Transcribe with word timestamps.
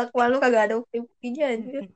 Kelakuan 0.00 0.32
lu 0.32 0.40
kagak 0.40 0.64
ada 0.64 0.80
bukti-buktinya 0.80 1.52
anjir. 1.52 1.92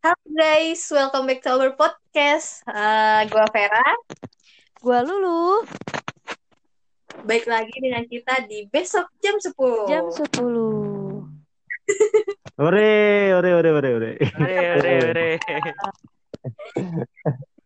Halo 0.00 0.24
guys, 0.32 0.80
welcome 0.88 1.28
back 1.28 1.44
to 1.44 1.52
our 1.52 1.76
podcast. 1.76 2.64
Uh, 2.64 3.28
gua 3.28 3.44
Vera, 3.52 3.84
Gua 4.80 5.04
Lulu, 5.04 5.68
baik 7.28 7.44
lagi 7.44 7.76
dengan 7.76 8.08
kita 8.08 8.40
di 8.48 8.64
besok 8.72 9.04
jam 9.20 9.36
10. 9.36 9.92
jam 9.92 10.08
10. 10.08 10.32
Ore, 12.64 12.96
ore, 13.36 13.50
ore, 13.52 13.70
ore, 13.76 13.90
ore. 13.92 14.12
Ore, 14.16 14.56
ore, 14.80 14.92
ore. 15.12 15.28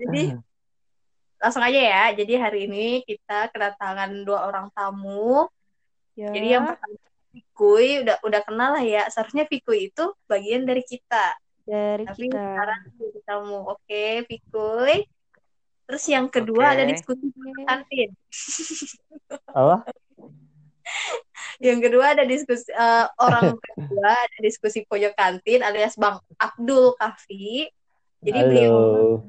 Jadi 0.03 0.35
langsung 1.39 1.63
aja 1.63 1.79
ya. 1.79 2.11
Jadi 2.11 2.35
hari 2.35 2.67
ini 2.67 3.07
kita 3.07 3.55
kedatangan 3.55 4.11
dua 4.27 4.51
orang 4.51 4.67
tamu. 4.75 5.47
Ya. 6.19 6.35
Jadi 6.35 6.59
yang 6.59 6.75
pertama 6.75 7.07
Fikui 7.57 8.05
udah 8.05 8.21
udah 8.21 8.41
kenal 8.45 8.77
lah 8.77 8.85
ya. 8.85 9.09
Seharusnya 9.09 9.49
Fikui 9.49 9.89
itu 9.89 10.05
bagian 10.29 10.69
dari 10.69 10.85
kita. 10.85 11.41
dari 11.65 12.05
Tapi 12.05 12.29
kita. 12.29 12.37
sekarang 12.37 12.81
jadi 13.01 13.21
tamu. 13.25 13.59
Oke, 13.73 14.29
Fikui. 14.29 15.09
Terus 15.89 16.05
yang 16.05 16.29
kedua 16.29 16.69
Oke. 16.69 16.73
ada 16.77 16.85
diskusi 16.85 17.27
kantin. 17.65 18.13
Apa? 19.57 19.89
Yang 21.57 21.79
kedua 21.89 22.05
ada 22.13 22.29
diskusi 22.29 22.69
eh, 22.69 23.07
orang 23.17 23.57
kedua 23.73 24.11
ada 24.13 24.39
diskusi 24.45 24.85
pojok 24.85 25.17
kantin 25.17 25.65
alias 25.65 25.97
Bang 25.97 26.21
Abdul 26.37 26.93
Kafi. 27.01 27.73
Jadi 28.21 28.39
beliau 28.53 28.77
Halo. 28.77 29.25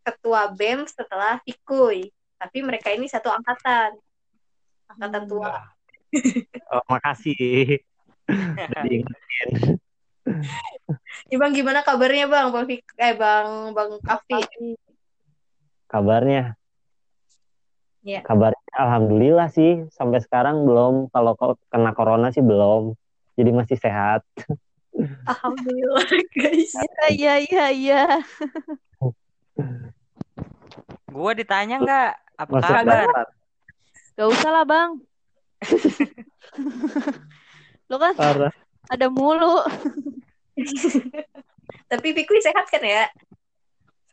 ketua 0.00 0.48
BEM 0.48 0.88
setelah 0.88 1.44
Fikui. 1.44 2.08
Tapi 2.40 2.58
mereka 2.64 2.88
ini 2.88 3.04
satu 3.04 3.28
angkatan. 3.28 4.00
Angkatan 4.88 5.28
tua. 5.28 5.73
Oh, 6.72 6.82
makasih. 6.90 7.80
Diingetin. 8.84 9.78
Ya, 11.28 11.36
bang 11.36 11.52
gimana 11.52 11.84
kabarnya 11.84 12.26
Bang? 12.26 12.48
Bang 12.48 12.64
Fik 12.64 12.80
eh 12.96 13.12
Bang 13.12 13.76
Bang 13.76 14.00
Kafi. 14.00 14.40
Kabarnya? 15.86 16.56
Iya. 18.04 18.20
Kabarnya 18.24 18.72
alhamdulillah 18.76 19.48
sih 19.52 19.84
sampai 19.92 20.20
sekarang 20.24 20.64
belum 20.64 21.12
kalau 21.12 21.36
kena 21.68 21.92
corona 21.92 22.32
sih 22.32 22.40
belum. 22.40 22.96
Jadi 23.36 23.50
masih 23.52 23.76
sehat. 23.76 24.24
Alhamdulillah 25.26 26.06
guys. 26.38 26.72
Iya, 27.10 27.34
iya, 27.44 27.66
iya. 27.74 28.02
Gua 31.10 31.32
ditanya 31.34 31.78
nggak? 31.82 32.12
Apa 32.38 32.56
kabar? 32.62 33.26
Gak 34.14 34.28
usah 34.30 34.50
lah, 34.50 34.64
Bang. 34.66 35.02
Lu 37.90 37.96
kan 38.00 38.14
Parah. 38.16 38.52
ada 38.88 39.06
mulu. 39.08 39.60
Tapi 41.90 42.08
Fikui 42.14 42.40
sehat 42.40 42.66
kan 42.70 42.82
ya? 42.82 43.04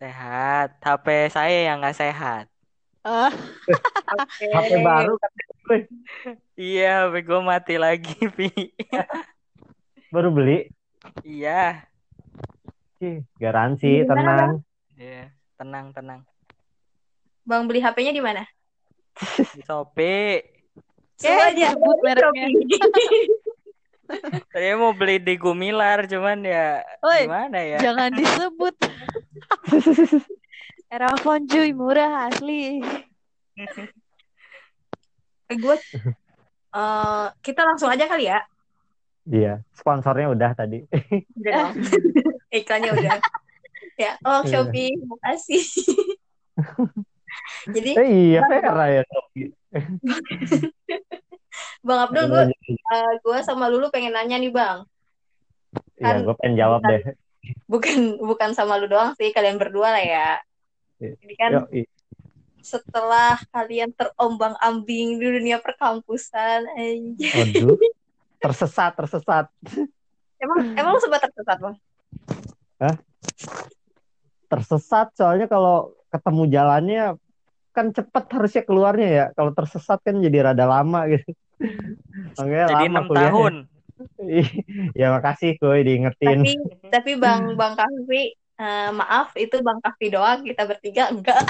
Sehat. 0.01 0.81
HP 0.81 1.29
saya 1.29 1.71
yang 1.71 1.79
nggak 1.79 1.97
sehat. 1.97 2.45
Ah, 3.01 3.33
Oke. 4.13 4.45
HP 4.45 4.71
baru 4.85 5.17
kan 5.17 5.31
gue. 5.33 5.79
Iya, 6.53 7.09
HP 7.09 7.25
gua 7.25 7.41
mati 7.41 7.75
lagi, 7.81 8.13
Pi. 8.37 8.49
baru 10.13 10.29
beli. 10.29 10.69
Iya. 11.25 11.81
Garansi, 13.41 14.05
Gimana, 14.05 14.13
tenang. 14.13 14.53
Iya, 14.93 15.33
tenang, 15.57 15.85
tenang. 15.89 16.21
Bang 17.41 17.65
beli 17.65 17.81
HP-nya 17.81 18.13
di 18.13 18.21
mana? 18.21 18.45
Di 19.57 19.65
Shopee. 19.65 20.50
Eh, 21.21 21.37
aja 21.37 21.77
sebut 21.77 21.97
mereknya. 22.01 22.47
Saya 24.51 24.73
mau 24.81 24.91
beli 24.91 25.21
di 25.21 25.37
Gumilar, 25.37 26.09
cuman 26.09 26.43
ya 26.43 26.81
Woi, 26.99 27.29
gimana 27.29 27.59
ya? 27.61 27.79
jangan 27.79 28.09
disebut. 28.11 28.75
Erafon 30.93 31.47
cuy, 31.47 31.71
murah 31.71 32.27
asli. 32.27 32.83
Eh, 35.47 35.55
gue 35.55 35.75
eh, 36.75 37.25
kita 37.39 37.61
langsung 37.63 37.87
aja 37.87 38.09
kali 38.09 38.27
ya. 38.27 38.43
Iya, 39.29 39.61
sponsornya 39.77 40.33
udah 40.33 40.51
tadi. 40.57 40.81
Udah. 41.37 41.71
Iklannya 42.57 42.91
udah. 42.97 43.17
Ya, 43.95 44.17
oh 44.25 44.41
Iya. 44.41 44.65
Shopee, 44.65 44.97
makasih. 45.05 45.63
Jadi 47.69 47.91
Eh 47.93 48.07
iya, 48.09 48.41
Vera 48.47 48.85
ya. 48.89 49.03
Bang 51.81 51.99
Abdul, 52.09 52.25
gue 52.29 52.43
gue 53.25 53.37
sama 53.45 53.69
Lulu 53.69 53.93
pengen 53.93 54.13
nanya 54.15 54.37
nih 54.41 54.53
Bang. 54.53 54.85
Iya, 56.01 56.25
gue 56.25 56.35
pengen 56.41 56.55
jawab 56.57 56.81
deh. 56.85 57.01
Bukan 57.71 58.21
bukan 58.21 58.53
sama 58.53 58.77
lu 58.77 58.85
doang 58.85 59.17
sih, 59.17 59.33
kalian 59.33 59.57
berdua 59.57 59.97
lah 59.97 60.03
ya. 60.05 60.29
Iya. 61.01 61.17
Jadi 61.17 61.33
kan 61.33 61.51
Yo, 61.57 61.61
setelah 62.61 63.41
kalian 63.49 63.89
terombang-ambing 63.97 65.17
di 65.17 65.25
dunia 65.25 65.57
perkampusan. 65.57 66.69
Waduh. 67.17 67.81
Tersesat, 68.45 68.93
tersesat. 68.93 69.49
Emang 70.37 70.59
emang 70.77 71.01
sempat 71.01 71.25
tersesat, 71.25 71.57
Bang? 71.61 71.75
Tersesat 74.45 75.07
soalnya 75.17 75.49
kalau 75.49 75.97
ketemu 76.13 76.43
jalannya 76.49 77.03
kan 77.71 77.95
cepet 77.95 78.23
harusnya 78.31 78.63
keluarnya 78.67 79.09
ya. 79.09 79.25
Kalau 79.35 79.51
tersesat 79.55 79.99
kan 80.03 80.19
jadi 80.19 80.51
rada 80.51 80.67
lama 80.67 81.07
gitu. 81.07 81.31
Makanya 82.37 82.65
Jadi 82.67 82.83
lama 82.85 82.91
enam 82.91 83.05
kuliahnya. 83.07 83.31
tahun. 83.31 83.53
ya 84.99 85.07
makasih 85.13 85.51
kuy 85.61 85.79
diingetin. 85.85 86.41
Tapi 86.41 86.53
tapi 86.89 87.11
Bang 87.17 87.51
Bang 87.59 87.73
Kahfi 87.77 88.33
eh, 88.35 88.89
maaf 88.93 89.33
itu 89.37 89.55
Bang 89.61 89.79
Kahfi 89.79 90.07
doang, 90.09 90.41
kita 90.45 90.67
bertiga 90.67 91.09
enggak. 91.13 91.41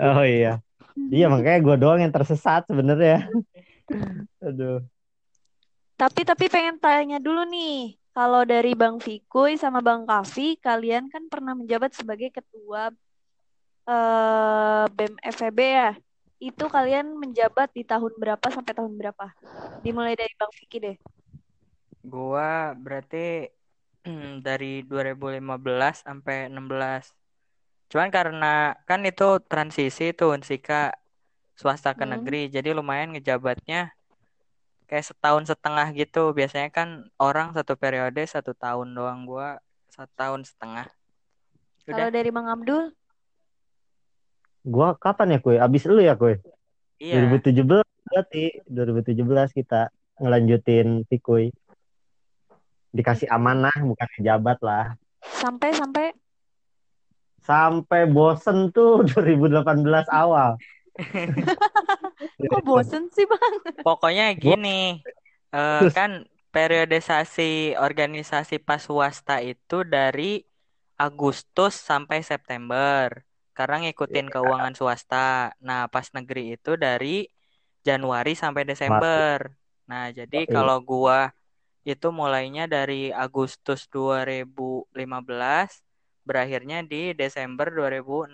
Oh 0.00 0.24
iya. 0.24 0.62
Iya 0.94 1.26
makanya 1.26 1.58
gue 1.58 1.76
doang 1.78 2.00
yang 2.00 2.14
tersesat 2.14 2.70
sebenarnya. 2.70 3.26
Aduh. 4.38 4.82
Tapi 5.94 6.26
tapi 6.26 6.50
pengen 6.50 6.78
tanya 6.78 7.22
dulu 7.22 7.46
nih, 7.46 7.98
kalau 8.14 8.42
dari 8.46 8.74
Bang 8.78 9.02
Fikuy 9.02 9.58
sama 9.58 9.82
Bang 9.82 10.06
Kafi, 10.06 10.58
kalian 10.58 11.10
kan 11.10 11.26
pernah 11.26 11.54
menjabat 11.54 11.94
sebagai 11.94 12.30
ketua 12.30 12.94
eh 13.90 14.84
BEM 14.96 15.14
FEB 15.36 15.58
ya. 15.78 15.88
Itu 16.48 16.64
kalian 16.74 17.06
menjabat 17.22 17.68
di 17.76 17.82
tahun 17.90 18.12
berapa 18.22 18.46
sampai 18.54 18.72
tahun 18.78 18.94
berapa? 19.00 19.24
Dimulai 19.84 20.14
dari 20.20 20.34
Bang 20.40 20.52
Fiki 20.58 20.78
deh. 20.84 20.96
Gua 22.12 22.74
berarti 22.84 23.16
dari 24.46 24.66
2015 24.90 25.94
sampai 26.06 26.36
16. 26.52 27.04
Cuman 27.90 28.08
karena 28.16 28.46
kan 28.88 29.00
itu 29.10 29.24
transisi 29.50 30.02
tuh 30.18 30.28
Unsika 30.36 30.74
swasta 31.60 31.90
ke 31.98 32.04
Hmm. 32.04 32.12
negeri, 32.12 32.36
jadi 32.56 32.68
lumayan 32.78 33.08
ngejabatnya 33.14 33.94
kayak 34.88 35.06
setahun 35.08 35.44
setengah 35.50 35.86
gitu. 36.00 36.20
Biasanya 36.38 36.68
kan 36.78 36.88
orang 37.26 37.48
satu 37.56 37.72
periode 37.82 38.22
satu 38.34 38.52
tahun 38.64 38.88
doang, 38.96 39.20
gua 39.30 39.48
satu 39.94 40.12
tahun 40.20 40.40
setengah. 40.50 40.86
Kalau 41.88 42.08
dari 42.10 42.30
Bang 42.32 42.48
Abdul, 42.48 42.82
Gue 44.64 44.88
kapan 44.96 45.36
ya 45.36 45.38
kuy? 45.44 45.56
Abis 45.60 45.84
lu 45.84 46.00
ya 46.00 46.16
kuy? 46.16 46.40
iya. 46.96 47.20
2017 47.20 47.84
berarti 47.84 48.44
2017 48.64 49.58
kita 49.60 49.92
ngelanjutin 50.18 51.04
Pikuy. 51.04 51.52
Dikasih 52.94 53.28
amanah 53.28 53.74
bukan 53.84 54.08
jabat 54.24 54.58
lah. 54.64 54.96
sampai 55.24 55.72
sampai 55.72 56.12
Sampai 57.44 58.08
bosen 58.08 58.72
tuh 58.72 59.04
2018 59.12 60.08
awal. 60.08 60.56
kok 62.52 62.64
bosen 62.64 63.12
sih 63.12 63.28
Bang? 63.28 63.54
Pokoknya 63.84 64.32
gini, 64.32 65.02
eh, 65.52 65.82
kan 65.92 66.24
periodisasi 66.54 67.76
organisasi 67.76 68.62
pas 68.62 68.80
swasta 68.80 69.42
itu 69.42 69.82
dari 69.84 70.40
Agustus 70.96 71.74
sampai 71.76 72.22
September. 72.22 73.26
Karena 73.54 73.86
ngikutin 73.86 74.28
keuangan 74.34 74.74
swasta. 74.74 75.54
Nah, 75.62 75.86
pas 75.86 76.10
negeri 76.10 76.58
itu 76.58 76.74
dari 76.74 77.24
Januari 77.86 78.34
sampai 78.34 78.66
Desember. 78.66 79.54
Nah, 79.86 80.10
jadi 80.10 80.44
Oke. 80.44 80.52
kalau 80.52 80.82
gua 80.82 81.30
itu 81.84 82.08
mulainya 82.10 82.64
dari 82.66 83.12
Agustus 83.14 83.86
2015, 83.92 84.90
berakhirnya 86.24 86.80
di 86.82 87.12
Desember 87.14 87.70
2016. 87.70 88.32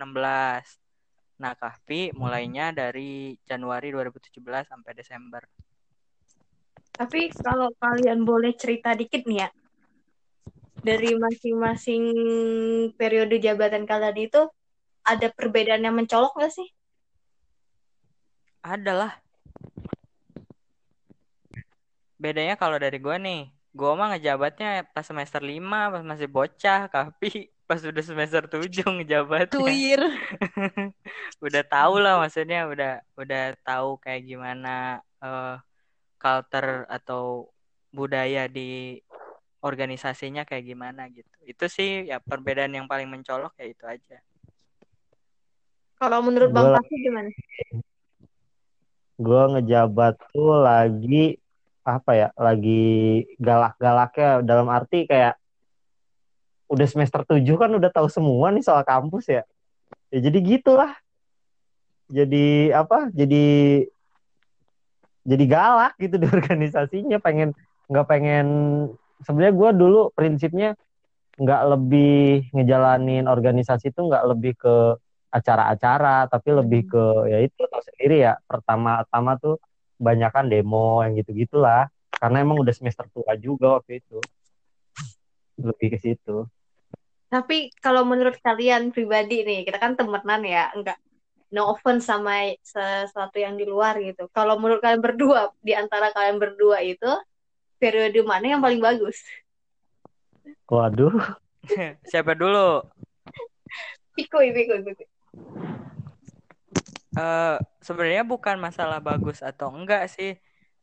Nah, 1.41 1.53
Kahfi 1.59 2.15
mulainya 2.15 2.71
dari 2.71 3.35
Januari 3.45 3.91
2017 3.91 4.71
sampai 4.71 4.93
Desember. 4.95 5.43
Tapi 6.95 7.33
kalau 7.33 7.75
kalian 7.81 8.23
boleh 8.23 8.55
cerita 8.55 8.93
dikit 8.95 9.25
nih 9.27 9.45
ya, 9.45 9.49
dari 10.81 11.17
masing-masing 11.17 12.03
periode 12.95 13.37
jabatan 13.41 13.85
kalian 13.85 14.17
itu 14.17 14.49
ada 15.05 15.27
perbedaan 15.33 15.85
yang 15.85 15.97
mencolok 15.97 16.37
nggak 16.37 16.53
sih? 16.53 16.69
Ada 18.61 18.93
lah. 18.93 19.13
Bedanya 22.21 22.61
kalau 22.61 22.77
dari 22.77 23.01
gua 23.01 23.17
nih, 23.17 23.49
gua 23.73 23.97
mah 23.97 24.13
ngejabatnya 24.13 24.85
pas 24.93 25.05
semester 25.07 25.41
5 25.41 25.89
pas 25.89 26.05
masih 26.05 26.29
bocah, 26.29 26.93
tapi 26.93 27.49
pas 27.69 27.81
udah 27.81 28.05
semester 28.05 28.45
7 28.45 28.85
ngejabatnya. 29.01 29.49
Tuir. 29.49 30.01
udah 31.47 31.63
tahu 31.65 31.95
lah 32.03 32.21
maksudnya 32.21 32.69
udah 32.69 33.01
udah 33.17 33.57
tahu 33.65 33.97
kayak 34.05 34.29
gimana 34.29 35.01
eh, 35.25 35.57
culture 36.21 36.85
atau 36.93 37.49
budaya 37.91 38.47
di 38.47 39.01
organisasinya 39.65 40.45
kayak 40.45 40.65
gimana 40.69 41.09
gitu. 41.09 41.33
Itu 41.45 41.69
sih 41.73 42.09
ya 42.09 42.21
perbedaan 42.21 42.77
yang 42.77 42.85
paling 42.85 43.09
mencolok 43.09 43.57
ya 43.61 43.67
itu 43.69 43.85
aja. 43.89 44.21
Kalau 46.01 46.19
menurut 46.25 46.49
Bang 46.49 46.73
Kafi 46.81 46.97
gimana? 46.97 47.29
gue 49.21 49.43
ngejabat 49.53 50.17
tuh 50.33 50.57
lagi 50.57 51.37
apa 51.85 52.11
ya 52.17 52.29
lagi 52.41 53.29
galak-galaknya. 53.37 54.41
Dalam 54.41 54.67
arti 54.73 55.05
kayak 55.05 55.37
udah 56.73 56.87
semester 56.89 57.21
7 57.29 57.45
kan 57.61 57.69
udah 57.77 57.93
tahu 57.93 58.09
semua 58.09 58.49
nih 58.49 58.65
soal 58.65 58.81
kampus 58.81 59.29
ya. 59.29 59.43
Ya 60.09 60.19
jadi 60.25 60.39
gitulah. 60.41 60.97
Jadi 62.09 62.73
apa 62.73 63.13
jadi 63.13 63.45
jadi 65.29 65.45
galak 65.45 66.01
gitu 66.01 66.17
di 66.17 66.27
organisasinya. 66.41 67.21
Pengen 67.21 67.53
nggak 67.93 68.07
pengen 68.09 68.47
sebenarnya 69.21 69.53
gue 69.53 69.71
dulu 69.77 70.01
prinsipnya 70.17 70.73
nggak 71.37 71.63
lebih 71.77 72.49
ngejalanin 72.57 73.29
organisasi 73.29 73.93
itu 73.93 74.01
nggak 74.01 74.25
lebih 74.33 74.57
ke 74.57 74.97
acara-acara 75.31 76.27
tapi 76.27 76.49
lebih 76.51 76.91
ke 76.91 77.05
ya 77.31 77.39
itu 77.43 77.63
tau 77.71 77.83
sendiri 77.83 78.27
ya 78.27 78.35
pertama-tama 78.51 79.39
tuh 79.39 79.57
banyakan 79.97 80.51
demo 80.51 81.01
yang 81.07 81.15
gitu 81.15 81.31
gitulah 81.33 81.87
karena 82.19 82.43
emang 82.43 82.59
udah 82.59 82.75
semester 82.75 83.07
tua 83.15 83.39
juga 83.39 83.79
waktu 83.79 84.03
itu 84.03 84.19
lebih 85.61 85.97
ke 85.97 85.99
situ 86.01 86.47
Tapi 87.31 87.71
kalau 87.79 88.03
menurut 88.03 88.43
kalian 88.43 88.91
pribadi 88.91 89.47
nih, 89.47 89.63
kita 89.63 89.79
kan 89.79 89.95
temenan 89.95 90.43
ya, 90.43 90.67
enggak 90.75 90.99
no 91.55 91.71
offense 91.71 92.11
sama 92.11 92.59
sesuatu 92.59 93.39
yang 93.39 93.55
di 93.55 93.71
luar 93.71 94.03
gitu. 94.03 94.27
Kalau 94.35 94.59
menurut 94.59 94.83
kalian 94.83 94.99
berdua, 94.99 95.55
di 95.63 95.71
antara 95.71 96.11
kalian 96.11 96.43
berdua 96.43 96.83
itu, 96.83 97.07
periode 97.79 98.19
mana 98.27 98.59
yang 98.59 98.63
paling 98.63 98.83
bagus? 98.83 99.23
waduh 100.71 101.13
Siapa 102.11 102.33
dulu? 102.39 102.81
Pikui, 104.17 104.55
pikui, 104.55 104.81
pikui. 104.87 105.07
Eh 107.19 107.49
sebenarnya 107.87 108.23
bukan 108.33 108.57
masalah 108.67 108.99
bagus 109.09 109.39
atau 109.49 109.69
enggak 109.77 110.03
sih. 110.15 110.31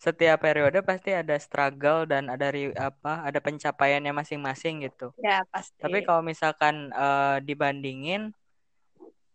Setiap 0.06 0.38
periode 0.46 0.78
pasti 0.90 1.10
ada 1.22 1.34
struggle 1.46 2.00
dan 2.12 2.24
ada 2.34 2.48
ri- 2.56 2.78
apa 2.88 3.10
ada 3.28 3.40
pencapaiannya 3.46 4.12
masing-masing 4.20 4.74
gitu. 4.86 5.04
Ya, 5.24 5.44
pasti. 5.52 5.84
Tapi 5.84 5.98
kalau 6.08 6.22
misalkan 6.32 6.76
eh, 7.04 7.38
dibandingin, 7.48 8.22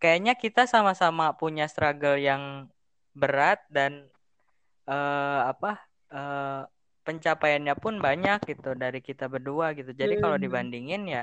kayaknya 0.00 0.32
kita 0.42 0.60
sama-sama 0.72 1.24
punya 1.40 1.64
struggle 1.72 2.16
yang 2.28 2.42
berat 3.20 3.58
dan 3.76 3.92
eh, 4.90 5.40
apa 5.52 5.68
eh, 6.14 6.60
pencapaiannya 7.06 7.74
pun 7.82 7.94
banyak 8.06 8.38
gitu 8.50 8.68
dari 8.82 8.98
kita 9.08 9.24
berdua 9.34 9.66
gitu. 9.78 9.90
Jadi 10.02 10.14
kalau 10.22 10.36
Hmm. 10.38 10.44
dibandingin 10.44 11.02
ya 11.14 11.22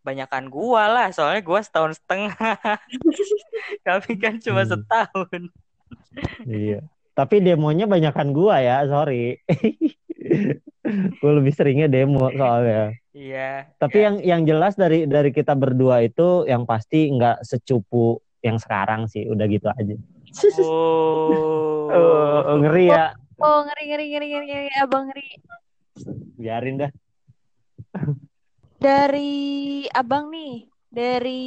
banyakan 0.00 0.48
gua 0.48 0.86
lah, 0.86 1.08
soalnya 1.10 1.40
gua 1.40 1.60
setahun 1.60 1.98
setengah. 1.98 2.34
Kami 3.86 4.12
kan 4.16 4.36
cuma 4.38 4.62
Hmm. 4.62 4.72
setahun. 4.72 5.40
iya 6.44 6.80
tapi 7.12 7.38
demonya 7.38 7.84
banyakan 7.84 8.30
gua 8.30 8.58
ya 8.58 8.86
sorry 8.86 9.42
gue 11.12 11.32
lebih 11.34 11.52
seringnya 11.52 11.86
demo 11.86 12.30
soalnya 12.30 12.94
Iya. 13.10 13.66
Tapi 13.76 13.98
ya. 13.98 14.04
yang 14.06 14.16
yang 14.22 14.42
jelas 14.46 14.78
dari 14.78 15.02
dari 15.02 15.28
kita 15.28 15.52
berdua 15.52 15.98
itu 16.00 16.46
yang 16.46 16.62
pasti 16.62 17.10
nggak 17.10 17.42
secupu 17.42 18.16
yang 18.38 18.54
sekarang 18.54 19.10
sih, 19.10 19.26
udah 19.26 19.44
gitu 19.44 19.66
aja. 19.66 19.98
Oh. 20.62 21.90
Oh, 21.90 22.54
ngeri 22.56 22.86
ya, 22.86 23.10
Oh 23.36 23.66
ngeri 23.66 23.84
ngeri 23.84 24.06
ngeri 24.08 24.26
ngeri, 24.30 24.46
ngeri. 24.46 24.76
abang 24.78 25.04
ngeri. 25.10 25.26
biarin 26.38 26.76
dah. 26.78 26.90
Dari 28.80 29.84
abang 29.92 30.32
nih, 30.32 30.64
dari 30.88 31.42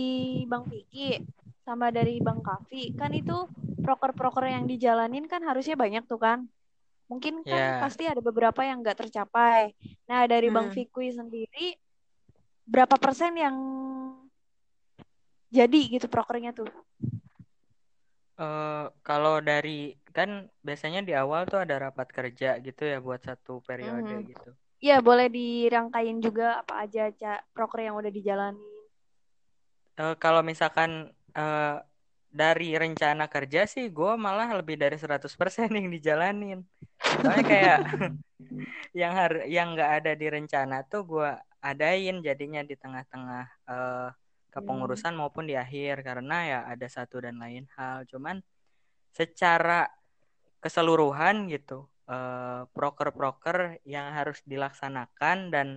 bang 0.46 0.64
Vicky 0.70 1.18
sama 1.66 1.90
dari 1.90 2.22
bang 2.22 2.40
Kavi, 2.46 2.94
kan 2.94 3.10
itu 3.10 3.50
proker-proker 3.82 4.46
yang 4.54 4.70
dijalanin 4.70 5.26
kan 5.26 5.42
harusnya 5.42 5.74
banyak 5.74 6.06
tuh 6.06 6.22
kan. 6.22 6.46
Mungkin 7.10 7.42
kan 7.42 7.74
Ya. 7.74 7.82
pasti 7.82 8.06
ada 8.06 8.22
beberapa 8.22 8.62
yang 8.62 8.86
nggak 8.86 9.02
tercapai. 9.10 9.74
Nah 10.06 10.30
dari 10.30 10.48
bang 10.54 10.70
Hmm. 10.70 10.74
Vicky 10.78 11.10
sendiri, 11.10 11.74
berapa 12.70 12.96
persen 13.02 13.34
yang 13.34 13.56
jadi 15.50 15.80
gitu 15.90 16.06
prokernya 16.10 16.54
tuh? 16.54 16.70
Eh, 18.34 18.86
kalau 19.06 19.38
dari 19.46 19.94
kan 20.10 20.50
biasanya 20.66 21.06
di 21.06 21.14
awal 21.14 21.46
tuh 21.46 21.62
ada 21.62 21.78
rapat 21.78 22.10
kerja 22.10 22.58
gitu 22.66 22.82
ya 22.82 22.98
buat 22.98 23.22
satu 23.22 23.62
periode 23.62 24.10
Mhm. 24.10 24.30
gitu. 24.30 24.50
Ya 24.84 25.00
boleh 25.00 25.32
dirangkain 25.32 26.20
juga 26.20 26.60
apa 26.60 26.84
aja 26.84 27.08
Ca, 27.16 27.40
proker 27.56 27.88
yang 27.88 27.96
udah 27.96 28.12
dijalanin. 28.12 28.60
Eh, 29.96 30.16
kalau 30.20 30.44
misalkan 30.44 31.08
eh, 31.32 31.78
dari 32.28 32.76
rencana 32.76 33.32
kerja 33.32 33.64
sih 33.64 33.88
gue 33.88 34.14
malah 34.20 34.52
lebih 34.60 34.76
dari 34.76 35.00
100% 35.00 35.72
yang 35.80 35.88
dijalanin. 35.88 36.60
Soalnya 37.00 37.46
kayak 37.48 37.80
yang 39.00 39.16
har 39.16 39.48
yang 39.48 39.72
nggak 39.72 39.92
ada 40.04 40.12
di 40.20 40.28
rencana 40.28 40.84
tuh 40.84 41.08
gue 41.08 41.32
adain 41.64 42.20
jadinya 42.20 42.60
di 42.60 42.76
tengah-tengah 42.76 43.46
eh, 43.72 44.10
kepengurusan 44.52 45.16
maupun 45.16 45.48
di 45.48 45.56
akhir 45.56 46.04
karena 46.04 46.38
ya 46.44 46.60
ada 46.68 46.88
satu 46.92 47.24
dan 47.24 47.40
lain 47.40 47.72
hal. 47.80 48.04
Cuman 48.12 48.44
secara 49.16 49.88
keseluruhan 50.60 51.48
gitu 51.48 51.88
eh, 52.10 52.62
proker-proker 52.72 53.80
yang 53.88 54.12
harus 54.12 54.42
dilaksanakan 54.44 55.38
dan 55.54 55.68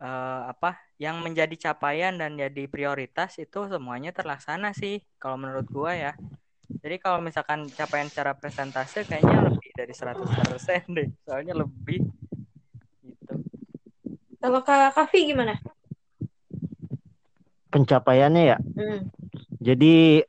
eh, 0.00 0.42
apa 0.50 0.78
yang 0.96 1.20
menjadi 1.24 1.70
capaian 1.70 2.16
dan 2.16 2.36
jadi 2.36 2.64
prioritas 2.70 3.36
itu 3.40 3.66
semuanya 3.66 4.10
terlaksana 4.14 4.72
sih 4.76 5.02
kalau 5.18 5.36
menurut 5.40 5.66
gua 5.68 5.92
ya. 5.96 6.12
Jadi 6.80 6.96
kalau 7.02 7.18
misalkan 7.18 7.66
capaian 7.74 8.06
secara 8.06 8.32
presentase 8.38 9.02
kayaknya 9.02 9.52
lebih 9.52 9.70
dari 9.74 9.90
100% 9.92 10.86
deh. 10.96 11.08
Soalnya 11.26 11.54
lebih 11.58 12.06
gitu. 13.02 13.34
Kalau 14.40 14.62
Kak 14.62 14.96
Kafi 14.96 15.34
gimana? 15.34 15.58
Pencapaiannya 17.74 18.42
ya. 18.54 18.58
Hmm. 18.78 19.10
Jadi 19.60 20.24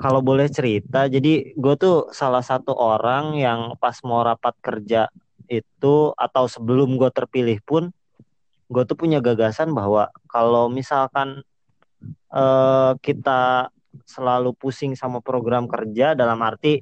kalau 0.00 0.24
boleh 0.24 0.48
cerita, 0.48 1.04
jadi 1.12 1.52
gue 1.52 1.74
tuh 1.76 2.08
salah 2.16 2.40
satu 2.40 2.72
orang 2.72 3.36
yang 3.36 3.76
pas 3.76 4.00
mau 4.00 4.24
rapat 4.24 4.56
kerja 4.64 5.12
itu 5.44 6.16
atau 6.16 6.48
sebelum 6.48 6.96
gue 6.96 7.12
terpilih 7.12 7.60
pun, 7.60 7.92
gue 8.72 8.82
tuh 8.88 8.96
punya 8.96 9.20
gagasan 9.20 9.76
bahwa 9.76 10.08
kalau 10.24 10.72
misalkan 10.72 11.44
eh, 12.32 12.92
kita 13.04 13.68
selalu 14.08 14.56
pusing 14.56 14.96
sama 14.96 15.20
program 15.20 15.68
kerja 15.68 16.16
dalam 16.16 16.40
arti 16.40 16.80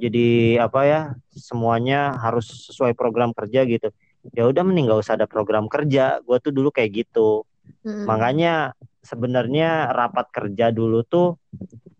jadi 0.00 0.56
apa 0.62 0.80
ya 0.86 1.00
semuanya 1.34 2.16
harus 2.16 2.70
sesuai 2.70 2.96
program 2.96 3.36
kerja 3.36 3.66
gitu. 3.68 3.92
Ya 4.32 4.48
udah 4.48 4.64
mending 4.64 4.88
gak 4.88 5.04
usah 5.04 5.14
ada 5.20 5.28
program 5.28 5.68
kerja. 5.68 6.24
Gue 6.24 6.40
tuh 6.40 6.56
dulu 6.56 6.72
kayak 6.72 7.04
gitu. 7.04 7.44
Hmm. 7.84 8.08
Makanya 8.08 8.72
sebenarnya 9.00 9.90
rapat 9.96 10.28
kerja 10.28 10.68
dulu 10.68 11.00
tuh 11.04 11.40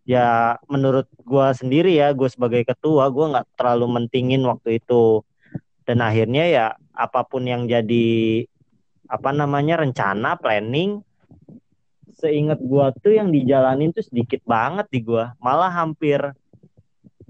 ya 0.05 0.59
menurut 0.69 1.09
gua 1.25 1.55
sendiri 1.55 1.97
ya, 1.97 2.13
gue 2.13 2.29
sebagai 2.29 2.67
ketua 2.67 3.09
gua 3.09 3.39
nggak 3.39 3.49
terlalu 3.57 3.87
mentingin 4.01 4.43
waktu 4.45 4.83
itu. 4.83 5.25
Dan 5.87 6.05
akhirnya 6.05 6.45
ya 6.47 6.67
apa 6.95 7.25
pun 7.27 7.47
yang 7.49 7.67
jadi 7.67 8.45
apa 9.11 9.31
namanya 9.35 9.83
rencana, 9.83 10.39
planning, 10.39 11.03
seingat 12.15 12.61
gua 12.63 12.93
tuh 12.95 13.17
yang 13.17 13.33
dijalanin 13.33 13.91
tuh 13.91 14.05
sedikit 14.05 14.45
banget 14.45 14.87
di 14.93 15.01
gua. 15.03 15.35
Malah 15.41 15.73
hampir 15.73 16.21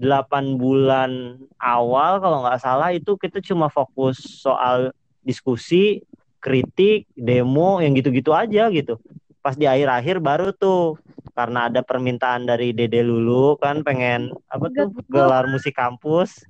8 0.01 0.57
bulan 0.57 1.37
awal 1.61 2.17
kalau 2.17 2.41
nggak 2.41 2.61
salah 2.61 2.89
itu 2.89 3.13
kita 3.17 3.37
cuma 3.45 3.69
fokus 3.69 4.17
soal 4.41 4.89
diskusi, 5.21 6.01
kritik, 6.41 7.05
demo 7.13 7.77
yang 7.77 7.93
gitu-gitu 7.93 8.33
aja 8.33 8.65
gitu 8.73 8.97
pas 9.41 9.57
di 9.57 9.65
akhir-akhir 9.65 10.21
baru 10.21 10.53
tuh 10.53 11.01
karena 11.33 11.67
ada 11.67 11.81
permintaan 11.81 12.45
dari 12.45 12.71
Dede 12.71 13.01
Lulu 13.01 13.57
kan 13.57 13.81
pengen 13.81 14.29
apa 14.47 14.69
tuh 14.69 14.93
gelar 15.09 15.49
musik 15.49 15.73
kampus 15.73 16.45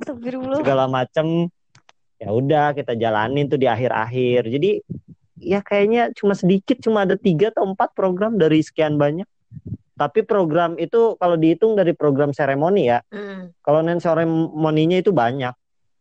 segala 0.60 0.86
macem 0.92 1.48
ya 2.20 2.30
udah 2.30 2.76
kita 2.76 2.94
jalanin 3.00 3.48
tuh 3.48 3.58
di 3.58 3.66
akhir-akhir 3.66 4.52
jadi 4.52 4.72
ya 5.40 5.64
kayaknya 5.64 6.12
cuma 6.14 6.36
sedikit 6.36 6.78
cuma 6.84 7.08
ada 7.08 7.18
tiga 7.18 7.50
atau 7.50 7.66
empat 7.66 7.96
program 7.96 8.38
dari 8.38 8.62
sekian 8.62 9.00
banyak 9.00 9.26
Tapi 10.02 10.26
program 10.26 10.82
itu 10.82 11.14
kalau 11.22 11.38
dihitung 11.38 11.78
dari 11.78 11.94
program 11.94 12.34
seremoni 12.34 12.90
ya, 12.90 13.06
Hmm. 13.14 13.54
kalau 13.62 13.86
non 13.86 14.02
seremoninya 14.02 14.98
itu 14.98 15.14
banyak. 15.14 15.54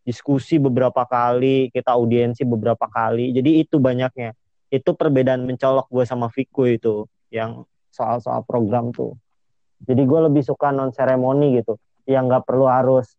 Diskusi 0.08 0.56
beberapa 0.56 1.04
kali, 1.04 1.68
kita 1.68 1.92
audiensi 1.92 2.48
beberapa 2.48 2.88
kali. 2.88 3.36
Jadi 3.36 3.60
itu 3.60 3.76
banyaknya. 3.76 4.32
Itu 4.70 4.94
perbedaan 4.94 5.44
mencolok 5.44 5.90
gue 5.90 6.04
sama 6.06 6.30
Viku 6.30 6.70
itu 6.70 7.04
yang 7.34 7.66
soal-soal 7.90 8.46
program 8.46 8.94
tuh. 8.94 9.18
Jadi 9.82 10.02
gue 10.06 10.20
lebih 10.30 10.46
suka 10.46 10.70
non 10.70 10.94
seremoni 10.94 11.58
gitu, 11.58 11.74
yang 12.06 12.30
nggak 12.30 12.46
perlu 12.46 12.70
harus 12.70 13.18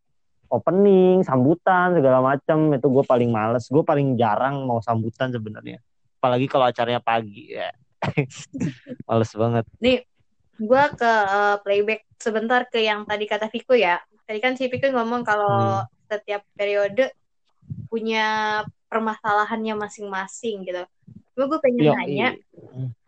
opening, 0.51 1.23
sambutan 1.23 1.95
segala 1.95 2.19
macam. 2.23 2.71
Itu 2.75 2.87
gue 2.91 3.03
paling 3.03 3.31
males. 3.31 3.67
Gue 3.67 3.83
paling 3.83 4.15
jarang 4.19 4.63
mau 4.67 4.79
sambutan 4.83 5.31
sebenarnya. 5.31 5.79
Apalagi 6.21 6.45
kalau 6.45 6.69
acaranya 6.69 7.01
pagi 7.01 7.55
ya. 7.55 7.71
males 9.09 9.31
banget. 9.33 9.65
gue 10.61 10.83
ke 10.93 11.13
eh, 11.25 11.57
playback 11.65 12.01
sebentar 12.21 12.69
ke 12.69 12.85
yang 12.85 13.05
tadi 13.09 13.25
kata 13.25 13.49
Viko 13.49 13.73
ya. 13.73 13.97
Tadi 14.29 14.37
kan 14.37 14.53
si 14.53 14.69
Viko 14.69 14.85
ngomong 14.93 15.25
kalau 15.25 15.81
setiap 16.05 16.45
periode 16.53 17.15
punya 17.89 18.61
permasalahannya 18.91 19.73
masing-masing 19.79 20.67
gitu. 20.67 20.83
Cuma 21.35 21.45
gue 21.47 21.59
pengen 21.63 21.87
Yo, 21.87 21.93
nanya, 21.95 22.29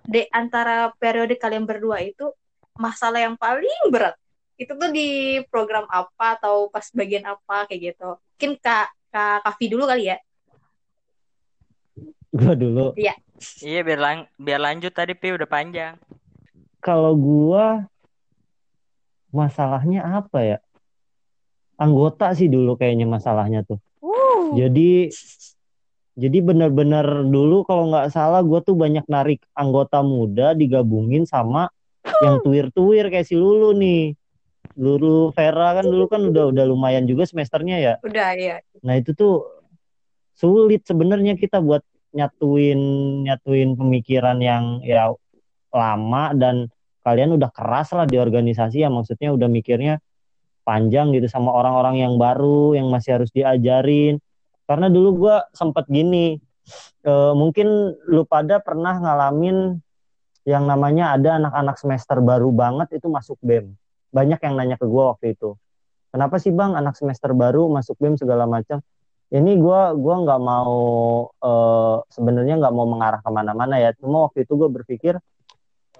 de 0.08 0.27
antara 0.32 0.92
periode 0.96 1.36
kalian 1.36 1.68
berdua 1.68 2.00
itu 2.03 2.32
masalah 2.80 3.22
yang 3.22 3.38
paling 3.38 3.92
berat 3.94 4.18
itu 4.58 4.70
tuh 4.70 4.89
di 4.94 5.42
program 5.50 5.89
apa 5.89 6.38
atau 6.38 6.70
pas 6.70 6.86
bagian 6.94 7.25
apa 7.25 7.65
kayak 7.65 7.94
gitu. 7.94 8.15
Mungkin 8.15 8.51
Kak 8.62 8.88
Kak 9.10 9.46
Kavi 9.46 9.65
dulu 9.70 9.84
kali 9.89 10.13
ya. 10.13 10.18
gue 12.34 12.53
dulu. 12.58 12.98
Iya 13.62 13.82
biar 13.86 14.00
lang 14.00 14.18
biar 14.42 14.62
lanjut 14.62 14.94
tadi 14.94 15.13
Pi 15.13 15.36
udah 15.36 15.46
panjang. 15.46 15.94
Kalau 16.82 17.13
gua 17.13 17.86
masalahnya 19.30 20.01
apa 20.03 20.39
ya? 20.42 20.58
Anggota 21.77 22.34
sih 22.34 22.50
dulu 22.50 22.74
kayaknya 22.77 23.06
masalahnya 23.06 23.65
tuh. 23.65 23.77
Uh, 24.01 24.53
Jadi 24.58 25.13
jadi 26.13 26.46
benar-benar 26.46 27.25
dulu 27.25 27.65
kalau 27.65 27.89
nggak 27.89 28.13
salah 28.13 28.46
gua 28.46 28.62
tuh 28.62 28.77
banyak 28.77 29.05
narik 29.10 29.41
anggota 29.58 30.05
muda 30.05 30.53
digabungin 30.53 31.25
sama 31.25 31.74
yang 32.22 32.38
tuir-tuir 32.46 33.10
kayak 33.10 33.25
si 33.25 33.34
Lulu 33.34 33.74
nih. 33.74 34.13
Lulu 34.74 35.34
Vera 35.34 35.77
kan 35.77 35.86
dulu 35.86 36.05
kan 36.10 36.22
udah 36.22 36.53
udah 36.53 36.65
lumayan 36.65 37.05
juga 37.10 37.25
semesternya 37.25 37.77
ya. 37.82 37.93
Udah 38.05 38.29
ya. 38.38 38.62
Nah 38.86 38.98
itu 38.98 39.13
tuh 39.17 39.46
sulit 40.38 40.86
sebenarnya 40.86 41.38
kita 41.38 41.62
buat 41.62 41.82
nyatuin 42.13 42.79
nyatuin 43.25 43.74
pemikiran 43.74 44.38
yang 44.38 44.86
ya 44.86 45.10
lama 45.74 46.34
dan 46.38 46.70
kalian 47.01 47.38
udah 47.38 47.50
keras 47.50 47.89
lah 47.98 48.05
di 48.05 48.22
organisasi 48.22 48.86
ya 48.86 48.89
maksudnya 48.93 49.34
udah 49.34 49.50
mikirnya 49.50 49.98
panjang 50.62 51.12
gitu 51.12 51.25
sama 51.25 51.51
orang-orang 51.51 52.05
yang 52.05 52.13
baru 52.22 52.77
yang 52.77 52.88
masih 52.93 53.20
harus 53.20 53.29
diajarin 53.34 54.22
karena 54.63 54.88
dulu 54.88 55.10
gua 55.27 55.36
sempet 55.51 55.86
gini 55.88 56.39
eh, 57.03 57.34
mungkin 57.36 57.67
lu 58.08 58.24
pada 58.24 58.60
pernah 58.63 58.98
ngalamin 59.00 59.77
yang 60.43 60.67
namanya 60.67 61.15
ada 61.15 61.39
anak-anak 61.39 61.75
semester 61.79 62.20
baru 62.20 62.51
banget 62.51 63.00
itu 63.00 63.08
masuk 63.08 63.39
BEM 63.39 63.75
banyak 64.12 64.39
yang 64.43 64.53
nanya 64.60 64.75
ke 64.75 64.86
gua 64.88 65.15
waktu 65.15 65.36
itu 65.36 65.55
kenapa 66.12 66.38
sih 66.38 66.53
bang 66.53 66.77
anak 66.77 66.93
semester 67.00 67.34
baru 67.34 67.65
masuk 67.67 67.98
BEM 67.98 68.15
segala 68.22 68.46
macam? 68.46 68.79
Ini 69.34 69.58
gua 69.58 69.98
gua 69.98 70.22
nggak 70.22 70.41
mau 70.46 70.77
eh, 71.41 71.98
sebenarnya 72.13 72.62
nggak 72.62 72.74
mau 72.75 72.86
mengarah 72.86 73.20
ke 73.25 73.29
mana-mana 73.34 73.82
ya. 73.82 73.89
Cuma 73.98 74.29
waktu 74.29 74.46
itu 74.46 74.53
gue 74.53 74.70
berpikir 74.70 75.13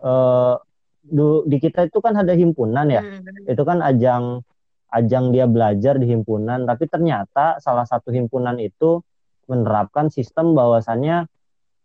eh, 0.06 0.56
du- 1.04 1.44
di 1.50 1.58
kita 1.58 1.90
itu 1.90 1.98
kan 1.98 2.14
ada 2.14 2.34
himpunan 2.38 2.88
ya. 2.94 3.02
Hmm, 3.02 3.50
itu 3.50 3.64
kan 3.66 3.82
ajang 3.82 4.46
ajang 4.94 5.34
dia 5.34 5.50
belajar 5.50 5.98
di 5.98 6.06
himpunan 6.06 6.70
tapi 6.70 6.86
ternyata 6.86 7.58
salah 7.58 7.84
satu 7.84 8.14
himpunan 8.14 8.62
itu 8.62 9.02
menerapkan 9.50 10.14
sistem 10.14 10.54
bahwasannya 10.54 11.26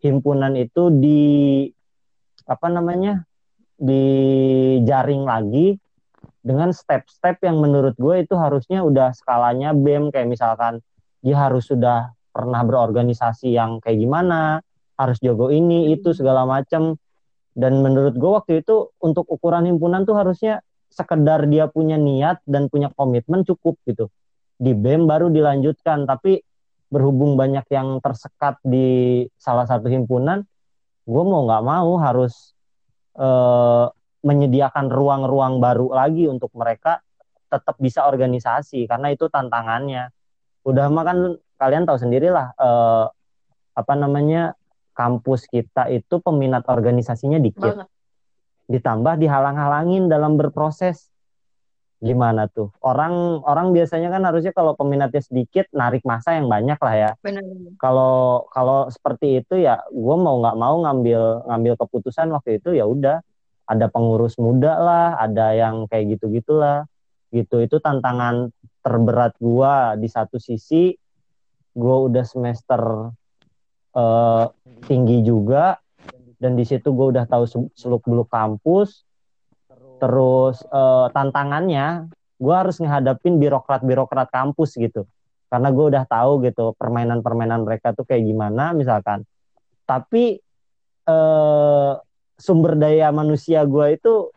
himpunan 0.05 0.55
itu 0.55 0.93
di 0.93 1.23
apa 2.45 2.69
namanya 2.71 3.25
dijaring 3.79 5.25
lagi 5.25 5.81
dengan 6.45 6.71
step-step 6.71 7.43
yang 7.43 7.59
menurut 7.59 7.99
gue 7.99 8.25
itu 8.25 8.35
harusnya 8.39 8.85
udah 8.85 9.13
skalanya 9.17 9.75
BEM 9.75 10.15
kayak 10.15 10.31
misalkan 10.31 10.81
dia 11.21 11.37
harus 11.37 11.67
sudah 11.67 12.15
pernah 12.31 12.63
berorganisasi 12.63 13.53
yang 13.53 13.83
kayak 13.83 13.99
gimana 13.99 14.63
harus 14.95 15.19
jago 15.19 15.51
ini 15.51 15.95
itu 15.95 16.15
segala 16.15 16.47
macam 16.47 16.95
dan 17.59 17.83
menurut 17.83 18.15
gue 18.15 18.31
waktu 18.31 18.53
itu 18.63 18.95
untuk 19.03 19.27
ukuran 19.27 19.67
himpunan 19.67 20.07
tuh 20.07 20.15
harusnya 20.15 20.63
sekedar 20.89 21.47
dia 21.47 21.69
punya 21.69 22.01
niat 22.01 22.43
dan 22.49 22.67
punya 22.73 22.91
komitmen 22.97 23.45
cukup 23.45 23.79
gitu. 23.87 24.11
Di 24.59 24.75
BEM 24.75 25.07
baru 25.07 25.31
dilanjutkan 25.31 26.09
tapi 26.09 26.43
berhubung 26.89 27.37
banyak 27.37 27.69
yang 27.69 28.01
tersekat 28.01 28.59
di 28.65 29.23
salah 29.37 29.69
satu 29.69 29.93
himpunan 29.93 30.41
gue 31.09 31.25
mau 31.25 31.45
nggak 31.49 31.65
mau 31.65 31.97
harus 32.01 32.53
eh, 33.17 33.87
menyediakan 34.25 34.93
ruang-ruang 34.93 35.61
baru 35.61 35.93
lagi 35.93 36.29
untuk 36.29 36.53
mereka 36.53 37.01
tetap 37.49 37.81
bisa 37.81 38.05
organisasi 38.05 38.85
karena 38.85 39.09
itu 39.09 39.29
tantangannya. 39.33 40.13
Udah 40.69 40.93
mah 40.93 41.05
kan 41.09 41.19
kalian 41.57 41.89
tahu 41.89 41.97
sendirilah 41.97 42.53
eh, 42.57 43.07
apa 43.79 43.95
namanya 43.97 44.53
kampus 44.93 45.49
kita 45.49 45.89
itu 45.89 46.21
peminat 46.21 46.69
organisasinya 46.69 47.41
dikit. 47.41 47.73
Banget. 47.73 47.89
Ditambah 48.69 49.17
dihalang-halangin 49.17 50.07
dalam 50.07 50.37
berproses. 50.37 51.09
Gimana 51.99 52.47
tuh? 52.47 52.71
Orang 52.79 53.43
orang 53.43 53.75
biasanya 53.75 54.15
kan 54.15 54.23
harusnya 54.23 54.55
kalau 54.55 54.79
peminatnya 54.79 55.19
sedikit 55.19 55.67
narik 55.75 56.07
masa 56.07 56.39
yang 56.39 56.47
banyak 56.47 56.79
lah 56.79 56.95
ya. 56.95 57.11
Kalau 57.83 58.47
kalau 58.55 58.87
seperti 58.87 59.43
itu 59.43 59.59
ya 59.59 59.83
gue 59.91 60.17
mau 60.21 60.39
nggak 60.39 60.57
mau 60.63 60.79
ngambil 60.87 61.51
ngambil 61.51 61.75
keputusan 61.75 62.31
waktu 62.31 62.63
itu 62.63 62.79
ya 62.79 62.87
udah. 62.87 63.19
Ada 63.69 63.91
pengurus 63.91 64.39
muda 64.39 64.79
lah 64.79 65.19
ada 65.19 65.53
yang 65.53 65.91
kayak 65.91 66.17
gitu 66.17 66.33
gitulah 66.33 66.89
gitu 67.29 67.61
itu 67.61 67.77
tantangan 67.83 68.49
terberat 68.81 69.35
gue 69.43 69.75
di 69.99 70.07
satu 70.07 70.39
sisi. 70.39 70.95
Gue 71.75 71.97
udah 72.07 72.23
semester 72.23 73.11
eh, 73.99 74.45
tinggi 74.87 75.27
juga 75.27 75.83
dan 76.39 76.55
di 76.55 76.65
situ 76.65 76.95
gue 76.95 77.07
udah 77.15 77.27
tahu 77.27 77.71
seluk 77.75 78.03
beluk 78.07 78.31
kampus 78.31 79.03
terus 79.99 80.63
eh, 80.63 81.07
tantangannya 81.11 82.09
gue 82.39 82.55
harus 82.55 82.79
ngehadapin 82.79 83.37
birokrat-birokrat 83.43 84.31
kampus 84.31 84.79
gitu. 84.79 85.05
Karena 85.51 85.75
gue 85.75 85.85
udah 85.91 86.05
tahu 86.07 86.47
gitu 86.47 86.73
permainan-permainan 86.79 87.67
mereka 87.67 87.91
tuh 87.93 88.07
kayak 88.07 88.23
gimana 88.23 88.71
misalkan. 88.73 89.27
Tapi 89.85 90.39
eh, 91.11 91.93
sumber 92.39 92.79
daya 92.79 93.11
manusia 93.11 93.67
gue 93.67 93.99
itu 93.99 94.31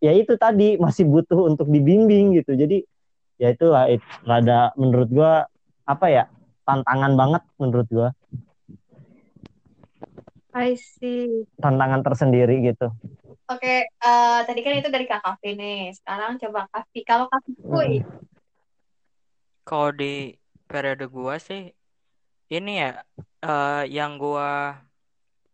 ya 0.00 0.16
itu 0.16 0.32
tadi 0.40 0.80
masih 0.80 1.04
butuh 1.04 1.52
untuk 1.52 1.68
dibimbing 1.68 2.40
gitu. 2.40 2.56
Jadi 2.56 2.80
ya 3.36 3.52
itulah 3.52 3.92
it, 3.92 4.00
rada 4.24 4.72
menurut 4.80 5.12
gue 5.12 5.32
apa 5.86 6.06
ya 6.08 6.24
tantangan 6.64 7.12
banget 7.14 7.42
menurut 7.60 7.88
gue 7.92 8.08
I 10.56 10.72
see. 10.80 11.44
tantangan 11.60 12.00
tersendiri 12.00 12.64
gitu 12.64 12.88
Oke, 13.46 13.86
eh, 13.86 14.38
tadi 14.42 14.58
kan 14.58 14.74
itu 14.74 14.90
dari 14.90 15.06
Kak 15.06 15.22
Kavi 15.22 15.54
nih. 15.54 15.94
Sekarang 15.94 16.34
coba 16.34 16.66
Kavi. 16.66 17.00
Kalau 17.06 17.30
Kavi 17.30 17.50
kuy, 17.62 17.92
Kalau 19.62 19.94
di 19.94 20.34
periode 20.66 21.06
gua 21.06 21.38
sih 21.38 21.70
ini 22.50 22.72
ya 22.82 23.06
eh, 23.46 23.84
yang 23.86 24.18
gua 24.18 24.82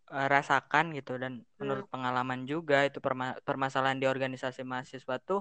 rasakan 0.09 0.93
gitu 0.93 1.17
dan 1.17 1.41
menurut 1.57 1.89
pengalaman 1.89 2.45
juga 2.45 2.85
itu 2.85 3.01
perma- 3.01 3.37
permasalahan 3.45 3.97
di 3.97 4.05
organisasi 4.05 4.61
mahasiswa 4.61 5.17
tuh 5.21 5.41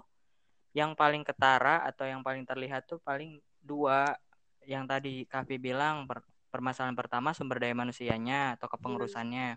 yang 0.71 0.95
paling 0.95 1.27
ketara 1.27 1.83
atau 1.83 2.07
yang 2.07 2.23
paling 2.23 2.47
terlihat 2.47 2.87
tuh 2.87 2.99
paling 3.03 3.43
dua 3.59 4.15
yang 4.63 4.87
tadi 4.87 5.27
Kavi 5.27 5.59
bilang 5.59 6.07
per- 6.07 6.23
permasalahan 6.51 6.93
pertama 6.93 7.31
sumber 7.31 7.63
daya 7.63 7.74
manusianya 7.74 8.60
atau 8.60 8.67
kepengurusannya 8.67 9.55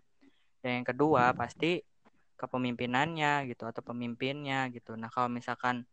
dan 0.62 0.70
yang 0.80 0.86
kedua 0.86 1.34
pasti 1.34 1.82
kepemimpinannya 2.38 3.50
gitu 3.50 3.66
atau 3.66 3.82
pemimpinnya 3.82 4.70
gitu 4.70 4.94
nah 4.94 5.10
kalau 5.10 5.28
misalkan 5.28 5.84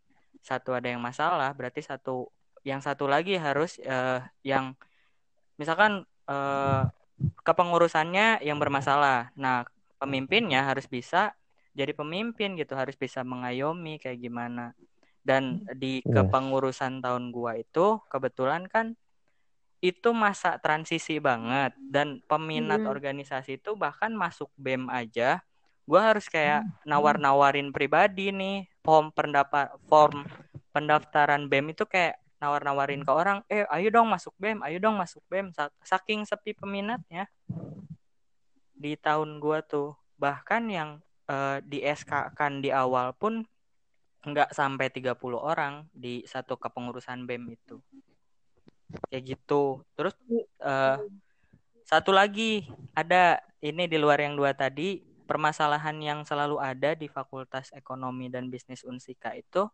satu 0.41 0.77
ada 0.77 0.89
yang 0.89 1.01
masalah 1.01 1.51
berarti 1.57 1.81
satu 1.81 2.29
yang 2.61 2.79
satu 2.79 3.09
lagi 3.09 3.35
harus 3.41 3.81
eh, 3.81 4.21
yang 4.45 4.77
misalkan 5.57 6.05
eh, 6.29 6.83
kepengurusannya 7.41 8.41
yang 8.45 8.61
bermasalah. 8.61 9.33
Nah, 9.33 9.65
pemimpinnya 9.97 10.65
harus 10.65 10.85
bisa 10.85 11.33
jadi 11.73 11.93
pemimpin 11.95 12.53
gitu, 12.59 12.77
harus 12.77 12.93
bisa 12.97 13.25
mengayomi 13.25 13.97
kayak 13.97 14.21
gimana. 14.21 14.77
Dan 15.21 15.61
di 15.77 16.01
Iya. 16.01 16.25
kepengurusan 16.25 17.01
tahun 17.05 17.29
gua 17.29 17.57
itu 17.57 18.01
kebetulan 18.09 18.65
kan 18.65 18.97
itu 19.81 20.13
masa 20.13 20.61
transisi 20.61 21.17
banget. 21.17 21.73
Dan 21.81 22.21
peminat 22.29 22.85
Hmm. 22.85 22.93
organisasi 22.93 23.57
itu 23.57 23.73
bahkan 23.73 24.13
masuk 24.13 24.53
BEM 24.55 24.87
aja. 24.93 25.41
Gue 25.89 25.97
harus 25.97 26.29
kayak 26.29 26.63
nawar-nawarin 26.85 27.73
pribadi 27.73 28.29
nih. 28.29 28.69
Form 28.85 29.09
pendapat 29.09 29.73
form 29.89 30.23
pendaftaran 30.71 31.49
BEM 31.49 31.73
itu 31.73 31.83
kayak 31.89 32.21
nawar-nawarin 32.41 33.05
ke 33.05 33.11
orang 33.13 33.45
eh 33.53 33.69
ayo 33.69 33.93
dong 33.93 34.09
masuk 34.09 34.33
BEM 34.41 34.65
ayo 34.65 34.81
dong 34.81 34.97
masuk 34.97 35.21
BEM 35.29 35.53
saking 35.85 36.25
sepi 36.25 36.57
peminatnya 36.57 37.29
di 38.73 38.97
tahun 38.97 39.37
gua 39.37 39.61
tuh. 39.61 39.93
Bahkan 40.17 40.63
yang 40.69 41.01
uh, 41.29 41.61
di 41.61 41.85
SK 41.85 42.33
kan 42.33 42.61
di 42.61 42.73
awal 42.73 43.13
pun 43.13 43.45
nggak 44.21 44.53
sampai 44.53 44.93
30 44.93 45.17
orang 45.37 45.89
di 45.93 46.21
satu 46.29 46.53
kepengurusan 46.57 47.25
BEM 47.25 47.57
itu 47.57 47.81
kayak 49.09 49.37
gitu. 49.37 49.83
Terus 49.95 50.15
uh, 50.61 50.99
satu 51.87 52.15
lagi 52.15 52.67
ada 52.95 53.43
ini 53.59 53.85
di 53.85 53.99
luar 53.99 54.23
yang 54.23 54.39
dua 54.39 54.55
tadi 54.55 55.03
permasalahan 55.27 55.95
yang 56.03 56.19
selalu 56.27 56.59
ada 56.59 56.91
di 56.91 57.07
Fakultas 57.07 57.71
Ekonomi 57.71 58.27
dan 58.27 58.51
Bisnis 58.51 58.83
Unsika 58.83 59.31
itu 59.31 59.67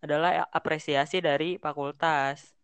adalah 0.00 0.46
apresiasi 0.54 1.20
dari 1.20 1.60
fakultas. 1.60 2.54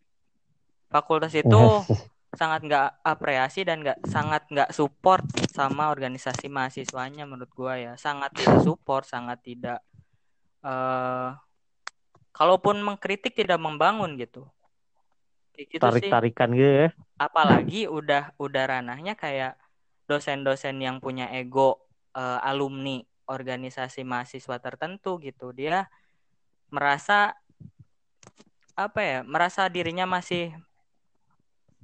Fakultas 0.88 1.34
itu 1.36 1.58
sangat 2.40 2.62
nggak 2.62 2.88
apresiasi 3.02 3.66
dan 3.66 3.82
nggak 3.82 4.06
sangat 4.06 4.42
nggak 4.48 4.70
support 4.70 5.24
sama 5.50 5.90
organisasi 5.90 6.46
mahasiswanya 6.46 7.26
menurut 7.26 7.50
gua 7.52 7.74
ya. 7.76 7.92
Sangat 7.98 8.32
tidak 8.38 8.62
support 8.62 9.04
sangat 9.04 9.42
tidak 9.42 9.82
uh, 10.64 11.36
kalaupun 12.36 12.80
mengkritik 12.84 13.32
tidak 13.32 13.56
membangun 13.56 14.14
gitu 14.20 14.44
gitu 15.56 15.80
tarik-tarikan 15.80 16.52
gitu 16.52 16.72
ya. 16.86 16.88
Apalagi 17.16 17.88
udah 17.88 18.36
udah 18.36 18.64
ranahnya 18.68 19.16
kayak 19.16 19.56
dosen-dosen 20.04 20.78
yang 20.78 21.00
punya 21.00 21.32
ego 21.32 21.80
uh, 22.14 22.38
alumni 22.44 23.00
organisasi 23.26 24.04
mahasiswa 24.04 24.60
tertentu 24.60 25.18
gitu. 25.18 25.50
Dia 25.56 25.88
merasa 26.68 27.34
apa 28.76 29.00
ya? 29.00 29.18
Merasa 29.24 29.66
dirinya 29.72 30.04
masih 30.04 30.52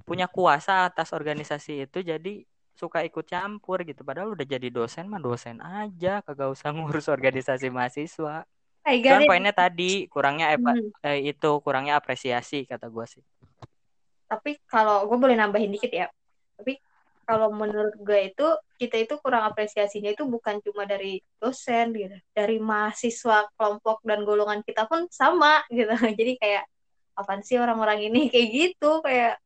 punya 0.05 0.29
kuasa 0.29 0.91
atas 0.91 1.15
organisasi 1.15 1.89
itu 1.89 2.03
jadi 2.03 2.45
suka 2.75 3.07
ikut 3.07 3.29
campur 3.29 3.87
gitu 3.87 4.03
padahal 4.03 4.35
udah 4.35 4.43
jadi 4.43 4.67
dosen 4.73 5.07
mah 5.07 5.23
dosen 5.23 5.63
aja 5.63 6.25
kagak 6.27 6.51
usah 6.51 6.73
ngurus 6.77 7.07
organisasi 7.07 7.71
mahasiswa 7.71 8.43
Cuman 8.83 9.31
poinnya 9.31 9.55
tadi 9.55 10.11
kurangnya 10.11 10.59
hmm. 10.59 11.07
eh, 11.07 11.31
itu 11.31 11.51
kurangnya 11.63 11.95
apresiasi 11.95 12.67
kata 12.67 12.91
gue 12.91 13.07
sih 13.07 13.23
tapi 14.33 14.57
kalau 14.65 15.05
gue 15.05 15.19
boleh 15.21 15.37
nambahin 15.37 15.69
dikit 15.69 15.93
ya 15.93 16.09
tapi 16.57 16.81
kalau 17.29 17.53
menurut 17.53 17.93
gue 18.01 18.33
itu 18.33 18.49
kita 18.81 18.97
itu 19.05 19.15
kurang 19.21 19.45
apresiasinya 19.45 20.17
itu 20.17 20.25
bukan 20.25 20.65
cuma 20.65 20.89
dari 20.89 21.21
dosen 21.37 21.93
gitu 21.93 22.17
dari 22.33 22.57
mahasiswa 22.57 23.45
kelompok 23.61 24.01
dan 24.09 24.25
golongan 24.25 24.65
kita 24.65 24.89
pun 24.89 25.05
sama 25.13 25.61
gitu 25.69 25.93
jadi 26.19 26.33
kayak 26.41 26.65
apa 27.13 27.45
sih 27.45 27.61
orang-orang 27.61 28.09
ini 28.09 28.27
kayak 28.33 28.49
gitu 28.49 29.05
kayak 29.05 29.37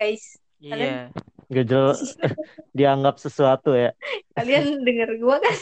guys 0.00 0.40
iya 0.56 0.76
yeah. 0.80 1.06
Gak 1.46 1.70
dianggap 2.74 3.22
sesuatu 3.22 3.70
ya. 3.70 3.94
Kalian 4.34 4.82
denger 4.82 5.14
gue 5.14 5.36
kan? 5.38 5.56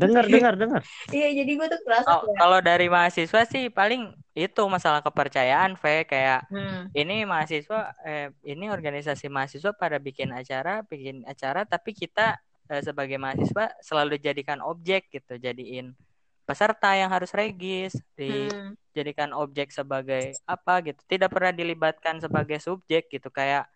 dengar 0.00 0.24
dengar 0.30 0.54
dengar 0.56 0.82
iya 1.10 1.28
jadi 1.34 1.50
gue 1.50 1.66
tuh 1.66 1.80
kerasa 1.82 2.08
oh, 2.22 2.32
kalau 2.38 2.58
dari 2.62 2.86
mahasiswa 2.86 3.42
sih 3.44 3.68
paling 3.68 4.14
itu 4.30 4.62
masalah 4.70 5.02
kepercayaan 5.02 5.74
V 5.74 6.06
kayak 6.06 6.46
hmm. 6.46 6.94
ini 6.94 7.26
mahasiswa 7.26 7.90
eh, 8.06 8.30
ini 8.46 8.70
organisasi 8.70 9.26
mahasiswa 9.26 9.74
pada 9.74 9.98
bikin 9.98 10.30
acara 10.30 10.86
bikin 10.86 11.26
acara 11.26 11.66
tapi 11.66 11.90
kita 11.90 12.38
eh, 12.70 12.82
sebagai 12.82 13.18
mahasiswa 13.18 13.74
selalu 13.82 14.22
dijadikan 14.22 14.62
objek 14.62 15.10
gitu 15.10 15.34
jadiin 15.34 15.98
peserta 16.46 16.94
yang 16.94 17.10
harus 17.10 17.34
regis 17.34 17.98
dijadikan 18.14 19.34
hmm. 19.34 19.42
objek 19.42 19.74
sebagai 19.74 20.34
apa 20.46 20.78
gitu 20.86 21.02
tidak 21.10 21.34
pernah 21.34 21.50
dilibatkan 21.50 22.22
sebagai 22.22 22.62
subjek 22.62 23.10
gitu 23.10 23.34
kayak 23.34 23.66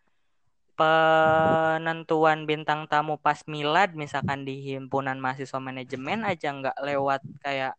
penentuan 0.74 2.46
bintang 2.50 2.90
tamu 2.90 3.14
pas 3.14 3.42
milad 3.46 3.94
misalkan 3.94 4.42
di 4.42 4.74
himpunan 4.74 5.18
mahasiswa 5.22 5.58
manajemen 5.62 6.26
aja 6.26 6.50
nggak 6.50 6.78
lewat 6.82 7.22
kayak 7.42 7.78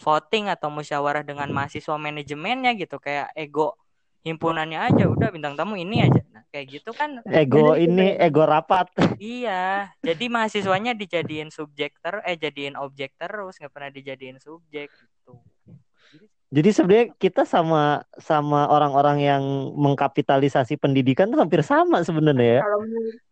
voting 0.00 0.48
atau 0.48 0.72
musyawarah 0.72 1.22
dengan 1.22 1.52
mahasiswa 1.52 1.94
manajemennya 2.00 2.74
gitu. 2.74 2.96
Kayak 2.96 3.30
ego 3.36 3.76
himpunannya 4.20 4.76
aja 4.76 5.04
udah 5.08 5.28
bintang 5.32 5.56
tamu 5.56 5.80
ini 5.80 6.04
aja. 6.04 6.20
Nah, 6.28 6.44
kayak 6.52 6.80
gitu 6.80 6.90
kan 6.92 7.24
ego 7.24 7.72
ini 7.76 8.16
ego 8.20 8.44
rapat. 8.44 8.88
Iya 9.20 9.92
jadi 10.00 10.24
mahasiswanya 10.32 10.92
dijadiin 10.96 11.52
subjek 11.52 11.96
ter 12.00 12.24
eh 12.24 12.36
jadiin 12.36 12.76
objek 12.76 13.16
terus 13.16 13.56
nggak 13.60 13.72
pernah 13.72 13.90
dijadiin 13.92 14.40
subjek 14.40 14.88
gitu. 14.92 15.40
Jadi 16.50 16.68
sebenarnya 16.74 17.06
kita 17.14 17.46
sama 17.46 18.02
sama 18.18 18.66
orang-orang 18.66 19.22
yang 19.22 19.42
mengkapitalisasi 19.78 20.82
pendidikan 20.82 21.30
tuh 21.30 21.38
hampir 21.38 21.62
sama 21.62 22.02
sebenarnya 22.02 22.58
ya. 22.58 22.62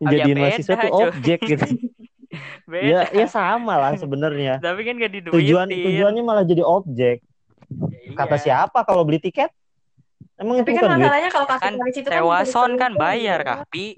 Jadi 0.07 0.31
ya 0.31 0.37
mahasiswa 0.39 0.75
tuh 0.79 0.93
objek 1.11 1.39
gitu. 1.43 1.67
Ya, 2.69 3.09
ya 3.09 3.25
sama 3.25 3.81
lah 3.81 3.97
sebenarnya. 3.97 4.61
Tapi 4.65 4.85
kan 4.85 5.01
gak 5.01 5.13
diduitin. 5.13 5.41
Tujuan 5.41 5.67
tujuannya 5.73 6.23
malah 6.23 6.45
jadi 6.45 6.61
objek. 6.61 7.25
Ya, 7.25 8.13
Kata 8.13 8.37
iya. 8.37 8.45
siapa 8.45 8.85
kalau 8.85 9.09
beli 9.09 9.17
tiket? 9.17 9.49
Emang 10.37 10.61
Tapi 10.61 10.77
itu 10.77 10.85
kan 10.85 11.01
masalahnya 11.01 11.31
kalau 11.33 11.47
kan 11.49 11.73
itu 11.89 12.05
kan 12.05 12.13
sewason 12.21 12.71
kan 12.77 12.93
bayar, 12.95 13.41
Kapi. 13.41 13.97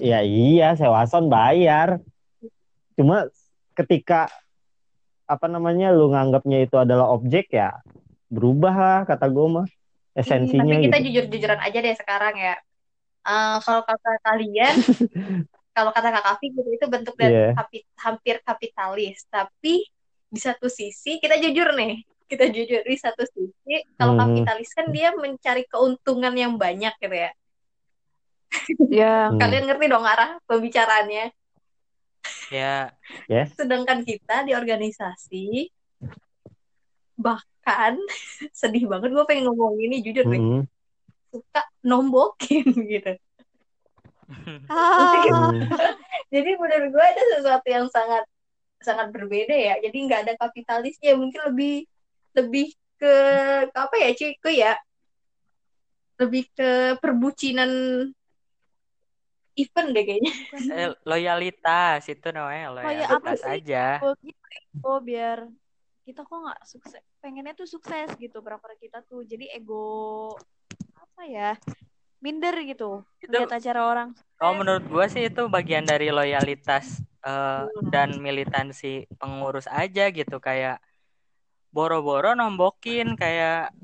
Ya 0.00 0.24
iya, 0.24 0.72
sewason 0.74 1.28
bayar. 1.28 2.00
Cuma 2.96 3.28
ketika 3.76 4.32
apa 5.26 5.46
namanya 5.50 5.92
lu 5.92 6.08
nganggapnya 6.14 6.64
itu 6.64 6.78
adalah 6.78 7.10
objek 7.12 7.50
ya 7.50 7.74
berubah 8.30 8.74
lah 8.74 9.00
kata 9.04 9.26
gue 9.26 9.46
mah 9.46 9.66
esensinya 10.14 10.62
hmm, 10.62 10.70
tapi 10.70 10.86
kita 10.86 10.98
gitu. 11.02 11.06
jujur-jujuran 11.10 11.60
aja 11.60 11.78
deh 11.82 11.96
sekarang 11.98 12.34
ya 12.38 12.54
uh, 13.26 13.58
kalau 13.58 13.82
kata 13.82 14.12
kalian 14.22 14.74
kalau 15.76 15.92
kata 15.92 16.08
kak 16.08 16.24
Kavi 16.24 16.46
gitu 16.56 16.70
itu 16.72 16.86
bentuk 16.88 17.14
dari 17.20 17.36
yeah. 17.36 17.52
kapi, 17.52 17.84
hampir 18.00 18.40
kapitalis 18.40 19.28
tapi 19.28 19.84
di 20.26 20.40
satu 20.40 20.72
sisi 20.72 21.20
kita 21.20 21.36
jujur 21.36 21.76
nih 21.76 22.00
kita 22.26 22.48
jujur 22.48 22.80
di 22.80 22.96
satu 22.96 23.28
sisi 23.28 23.84
kalau 24.00 24.16
hmm. 24.16 24.20
kapitalis 24.24 24.72
kan 24.72 24.88
dia 24.88 25.12
mencari 25.12 25.68
keuntungan 25.68 26.32
yang 26.32 26.56
banyak 26.56 26.96
gitu 26.96 27.12
ya 27.12 27.30
Ya. 28.88 29.30
Yeah. 29.30 29.36
Kalian 29.36 29.64
ngerti 29.68 29.86
dong 29.90 30.06
arah 30.06 30.38
pembicaraannya. 30.46 31.32
Ya. 32.50 32.94
Yes. 33.30 33.54
Sedangkan 33.54 34.02
kita 34.02 34.46
di 34.46 34.52
organisasi 34.54 35.70
bahkan 37.16 37.96
sedih 38.60 38.86
banget 38.86 39.12
gue 39.12 39.24
pengen 39.24 39.48
ngomong 39.50 39.80
ini 39.80 40.02
jujur 40.04 40.26
nih. 40.28 40.40
Mm. 40.40 40.62
Suka 41.32 41.62
nombokin 41.84 42.66
gitu. 42.92 43.12
Ah. 44.72 45.50
Jadi 46.34 46.50
menurut 46.58 46.88
gue 46.90 47.06
itu 47.14 47.22
sesuatu 47.38 47.68
yang 47.70 47.86
sangat 47.90 48.24
sangat 48.82 49.10
berbeda 49.14 49.54
ya. 49.54 49.74
Jadi 49.80 49.96
nggak 50.06 50.20
ada 50.26 50.34
kapitalisnya, 50.38 51.14
mungkin 51.14 51.40
lebih 51.52 51.86
lebih 52.36 52.66
ke, 53.00 53.14
ke 53.72 53.78
apa 53.78 53.94
ya 54.00 54.10
cuy 54.16 54.56
ya 54.56 54.74
lebih 56.16 56.48
ke 56.56 56.96
perbucinan 57.00 57.70
event 59.56 59.88
deh 59.92 60.04
kayaknya. 60.04 60.34
Eh, 60.72 60.90
loyalitas 61.04 62.04
itu 62.08 62.28
namanya 62.32 62.72
loyalitas 62.72 63.40
oh, 63.44 63.48
ya, 63.48 63.56
aja. 63.56 63.86
Oh, 64.04 64.14
gitu. 64.20 64.40
oh 64.84 65.00
biar 65.00 65.48
kita 66.06 66.22
kok 66.22 66.38
nggak 66.38 66.60
sukses 66.62 67.02
pengennya 67.18 67.52
tuh 67.58 67.66
sukses 67.66 68.14
gitu 68.22 68.38
berapa 68.38 68.62
kita 68.78 69.02
tuh 69.10 69.26
jadi 69.26 69.58
ego 69.58 70.38
apa 70.94 71.22
ya 71.26 71.50
minder 72.20 72.54
gitu 72.64 73.04
itu, 73.20 73.32
lihat 73.32 73.52
acara 73.52 73.80
orang. 73.86 74.08
oh 74.40 74.52
menurut 74.56 74.84
gue 74.88 75.06
sih 75.12 75.28
itu 75.28 75.48
bagian 75.52 75.84
dari 75.84 76.08
loyalitas 76.08 77.04
uh, 77.26 77.66
dan 77.90 78.16
militansi 78.22 79.04
pengurus 79.18 79.66
aja 79.68 80.08
gitu. 80.14 80.38
Kayak 80.38 80.80
boro-boro 81.74 82.32
nombokin 82.32 83.18
kayak 83.18 83.74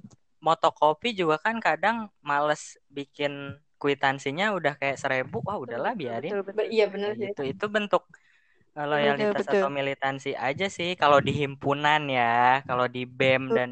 motokopi 0.42 1.14
juga 1.14 1.38
kan 1.38 1.60
kadang 1.60 2.08
males 2.24 2.80
bikin 2.88 3.58
kwitansinya 3.76 4.54
udah 4.54 4.78
kayak 4.78 4.98
seribu 4.98 5.42
wah 5.42 5.58
udahlah 5.58 5.92
biarin. 5.92 6.30
betul, 6.30 6.46
betul. 6.46 6.66
iya 6.70 6.86
benar 6.86 7.12
sih. 7.18 7.34
itu 7.34 7.42
itu 7.50 7.64
bentuk 7.66 8.06
eh, 8.78 8.86
loyalitas 8.86 9.42
betul, 9.42 9.44
betul. 9.44 9.60
atau 9.60 9.70
militansi 9.70 10.30
aja 10.38 10.66
sih 10.70 10.94
kalau 10.94 11.18
di 11.18 11.34
himpunan 11.34 12.06
ya. 12.06 12.62
Kalau 12.64 12.86
di 12.86 13.02
bem 13.04 13.50
betul. 13.50 13.56
dan 13.58 13.70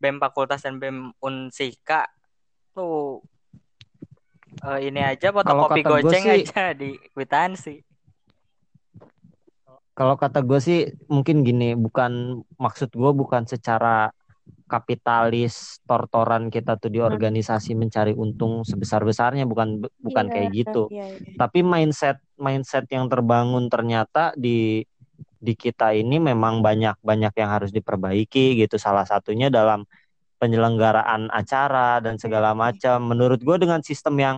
bem 0.00 0.16
fakultas 0.16 0.64
dan 0.64 0.80
bem 0.80 1.12
unsika 1.20 2.08
tuh 2.72 3.20
uh, 4.64 4.78
ini 4.82 5.00
aja 5.02 5.28
fotokopi 5.30 5.80
goceng 5.82 6.24
sih, 6.24 6.42
aja 6.46 6.74
di 6.74 6.98
kwitansi 7.14 7.82
kalau 9.94 10.16
kata 10.16 10.40
gue 10.40 10.60
sih 10.64 10.80
mungkin 11.12 11.44
gini 11.44 11.76
bukan 11.76 12.40
maksud 12.56 12.88
gue 12.94 13.12
bukan 13.12 13.44
secara 13.44 14.08
kapitalis 14.70 15.82
tortoran 15.84 16.46
kita 16.48 16.78
tuh 16.78 16.94
di 16.94 17.02
Hmm. 17.02 17.10
organisasi 17.10 17.74
mencari 17.74 18.14
untung 18.14 18.62
sebesar-besarnya 18.62 19.44
bukan 19.44 19.82
bukan 19.98 20.24
Iya, 20.30 20.32
kayak 20.32 20.48
gitu. 20.54 20.82
Iya, 20.94 21.06
iya. 21.10 21.34
Tapi 21.34 21.58
mindset 21.66 22.22
mindset 22.38 22.86
yang 22.88 23.10
terbangun 23.10 23.66
ternyata 23.66 24.30
di 24.38 24.86
di 25.40 25.52
kita 25.56 25.90
ini 25.96 26.22
memang 26.22 26.62
banyak-banyak 26.62 27.32
yang 27.34 27.50
harus 27.50 27.74
diperbaiki 27.74 28.62
gitu. 28.62 28.78
Salah 28.78 29.04
satunya 29.04 29.50
dalam 29.50 29.84
penyelenggaraan 30.40 31.28
acara 31.28 32.00
dan 32.00 32.16
segala 32.16 32.56
macam. 32.56 33.04
Menurut 33.04 33.44
gue 33.44 33.56
dengan 33.60 33.84
sistem 33.84 34.16
yang 34.16 34.36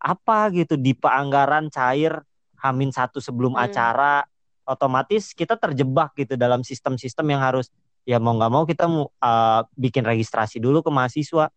apa 0.00 0.48
gitu 0.54 0.80
di 0.80 0.96
anggaran 1.02 1.68
cair 1.68 2.22
hamin 2.62 2.88
satu 2.88 3.20
sebelum 3.20 3.52
Hmm. 3.52 3.68
acara 3.68 4.24
otomatis 4.64 5.34
kita 5.36 5.58
terjebak 5.60 6.14
gitu 6.16 6.38
dalam 6.40 6.64
sistem-sistem 6.64 7.36
yang 7.36 7.42
harus 7.42 7.68
ya 8.08 8.16
mau 8.16 8.32
nggak 8.32 8.52
mau 8.52 8.64
kita 8.64 8.88
uh, 8.88 9.60
bikin 9.76 10.08
registrasi 10.08 10.56
dulu 10.56 10.80
ke 10.80 10.88
mahasiswa 10.88 11.52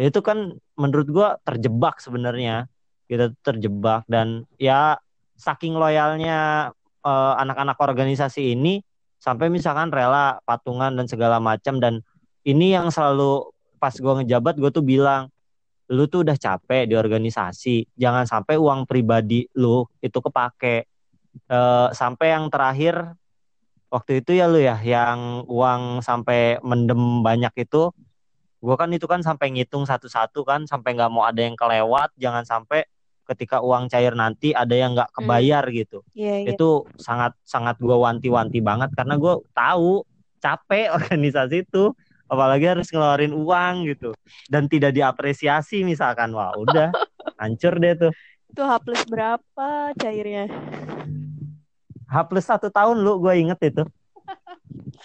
Ya 0.00 0.08
itu 0.08 0.24
kan 0.24 0.56
menurut 0.72 1.08
gua 1.12 1.36
terjebak 1.44 2.00
sebenarnya 2.00 2.64
kita 3.12 3.36
terjebak 3.44 4.08
dan 4.08 4.48
ya 4.56 4.96
saking 5.36 5.76
loyalnya 5.76 6.72
uh, 7.04 7.34
anak-anak 7.36 7.76
organisasi 7.76 8.56
ini 8.56 8.80
sampai 9.20 9.52
misalkan 9.52 9.92
rela 9.92 10.40
patungan 10.48 10.96
dan 10.96 11.04
segala 11.04 11.38
macam 11.44 11.76
dan 11.76 12.00
ini 12.42 12.74
yang 12.74 12.90
selalu 12.90 13.50
pas 13.78 13.94
gua 13.98 14.22
ngejabat 14.22 14.54
gue 14.58 14.70
tuh 14.70 14.84
bilang 14.84 15.26
lu 15.90 16.06
tuh 16.08 16.24
udah 16.24 16.38
capek 16.38 16.88
di 16.88 16.94
organisasi 16.94 17.84
jangan 17.98 18.24
sampai 18.24 18.56
uang 18.56 18.88
pribadi 18.88 19.44
lu 19.58 19.84
itu 20.00 20.18
kepake. 20.22 20.88
Eh, 21.48 21.88
sampai 21.92 22.26
yang 22.32 22.48
terakhir 22.52 23.16
waktu 23.92 24.24
itu 24.24 24.36
ya 24.36 24.48
lu 24.48 24.60
ya 24.60 24.80
yang 24.80 25.44
uang 25.44 26.00
sampai 26.00 26.60
mendem 26.64 27.20
banyak 27.20 27.52
itu 27.60 27.92
gue 28.62 28.74
kan 28.78 28.88
itu 28.94 29.04
kan 29.10 29.20
sampai 29.20 29.50
ngitung 29.52 29.84
satu-satu 29.84 30.46
kan 30.46 30.64
sampai 30.64 30.94
nggak 30.94 31.10
mau 31.10 31.26
ada 31.26 31.42
yang 31.42 31.58
kelewat 31.58 32.14
jangan 32.14 32.46
sampai 32.46 32.86
ketika 33.26 33.58
uang 33.58 33.90
cair 33.90 34.14
nanti 34.14 34.54
ada 34.54 34.74
yang 34.74 34.94
nggak 34.94 35.10
kebayar 35.14 35.64
gitu. 35.70 36.02
Iya, 36.14 36.46
iya. 36.46 36.54
itu 36.54 36.86
sangat 36.98 37.34
sangat 37.42 37.78
gue 37.78 37.94
wanti-wanti 37.94 38.58
banget 38.62 38.90
karena 38.94 39.14
gue 39.18 39.34
tahu 39.54 40.06
capek 40.42 40.90
organisasi 40.98 41.66
itu 41.66 41.94
apalagi 42.32 42.64
harus 42.64 42.88
ngeluarin 42.88 43.36
uang 43.36 43.74
gitu. 43.92 44.16
Dan 44.48 44.64
tidak 44.72 44.96
diapresiasi 44.96 45.84
misalkan. 45.84 46.32
Wah 46.32 46.56
udah. 46.56 46.88
Hancur 47.36 47.76
deh 47.76 47.92
tuh. 48.08 48.12
Itu 48.48 48.64
H 48.64 48.72
plus 48.80 49.04
berapa 49.04 49.68
cairnya? 50.00 50.48
H 52.08 52.16
plus 52.24 52.48
satu 52.48 52.72
tahun 52.72 53.04
lu. 53.04 53.20
Gue 53.20 53.36
inget 53.36 53.60
itu. 53.60 53.84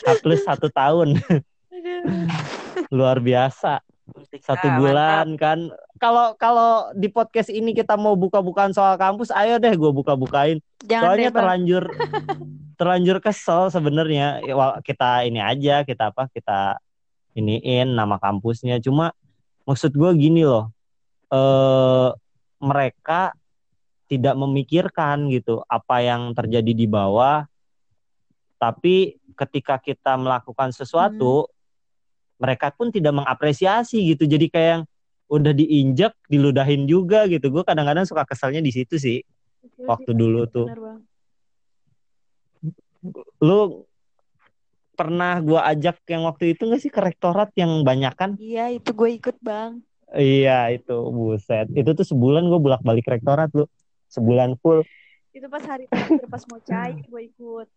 H 0.07 0.23
plus 0.23 0.47
satu 0.47 0.71
tahun. 0.71 1.19
Luar 2.87 3.19
biasa. 3.19 3.83
Satu 4.39 4.71
bulan 4.79 5.35
kan. 5.35 5.67
Kalau 5.99 6.37
kalau 6.39 6.93
di 6.95 7.11
podcast 7.11 7.51
ini 7.51 7.73
kita 7.75 7.99
mau 7.99 8.15
buka-bukaan 8.15 8.71
soal 8.71 8.95
kampus 8.95 9.33
ayo 9.35 9.59
deh 9.59 9.75
gue 9.75 9.91
buka-bukain. 9.91 10.63
Jangan 10.85 11.03
soalnya 11.03 11.29
deh, 11.33 11.35
terlanjur 11.35 11.83
terlanjur 12.77 13.17
kesel 13.19 13.73
sebenarnya. 13.73 14.39
Ya, 14.45 14.55
kita 14.85 15.25
ini 15.25 15.41
aja 15.41 15.81
kita 15.83 16.13
apa 16.13 16.29
kita 16.31 16.77
iniin 17.37 17.93
nama 17.93 18.17
kampusnya. 18.17 18.81
Cuma 18.81 19.13
maksud 19.69 19.93
gue 19.93 20.11
gini 20.17 20.41
loh 20.41 20.73
eh 21.29 22.09
mereka 22.57 23.35
tidak 24.07 24.33
memikirkan 24.39 25.29
gitu 25.29 25.61
apa 25.69 26.01
yang 26.01 26.33
terjadi 26.33 26.73
di 26.73 26.87
bawah. 26.89 27.45
Tapi 28.57 29.21
ketika 29.37 29.77
kita 29.77 30.17
melakukan 30.17 30.73
sesuatu 30.73 31.45
mereka 32.41 32.73
pun 32.73 32.89
tidak 32.89 33.21
mengapresiasi 33.21 34.01
gitu. 34.13 34.25
Jadi 34.25 34.49
kayak 34.49 34.69
yang 34.73 34.83
udah 35.27 35.53
diinjak 35.53 36.15
diludahin 36.31 36.89
juga 36.89 37.27
gitu. 37.29 37.51
Gue 37.51 37.61
kadang-kadang 37.61 38.07
suka 38.07 38.25
keselnya 38.25 38.63
di 38.63 38.71
situ 38.73 38.97
sih 38.97 39.21
waktu 39.85 40.15
dulu 40.15 40.47
tuh. 40.49 40.67
Bener, 40.71 41.03
lu 43.43 43.86
pernah 44.97 45.37
gua 45.39 45.69
ajak 45.69 46.01
yang 46.09 46.25
waktu 46.25 46.57
itu 46.57 46.65
nggak 46.65 46.81
sih 46.81 46.89
ke 46.89 46.97
rektorat 46.97 47.53
yang 47.53 47.85
banyak 47.85 48.13
kan? 48.17 48.33
Iya, 48.41 48.73
itu 48.73 48.89
gue 48.91 49.09
ikut, 49.21 49.37
Bang. 49.39 49.85
iya 50.17 50.73
itu. 50.73 50.97
Buset. 51.13 51.69
Itu 51.77 51.93
tuh 51.93 52.03
sebulan 52.07 52.49
gue 52.49 52.59
bolak 52.59 52.81
balik 52.81 53.05
rektorat 53.05 53.53
lu. 53.53 53.69
Sebulan 54.09 54.57
full. 54.57 54.81
Itu 55.29 55.45
pas 55.53 55.61
hari 55.61 55.85
terakhir 55.85 56.25
pas 56.25 56.43
mau 56.49 56.59
cair 56.65 56.97
gue 57.05 57.21
ikut. 57.29 57.67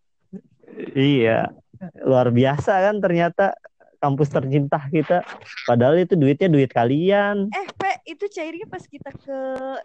iya. 0.96 1.52
Luar 2.00 2.32
biasa 2.32 2.72
kan 2.88 2.96
ternyata 3.04 3.52
kampus 4.00 4.32
tercinta 4.32 4.80
kita. 4.88 5.20
Padahal 5.68 6.00
itu 6.00 6.16
duitnya 6.16 6.48
duit 6.48 6.72
kalian. 6.72 7.52
Eh, 7.52 7.68
Pe, 7.76 8.00
itu 8.08 8.24
cairnya 8.32 8.66
pas 8.66 8.80
kita 8.80 9.12
ke 9.12 9.38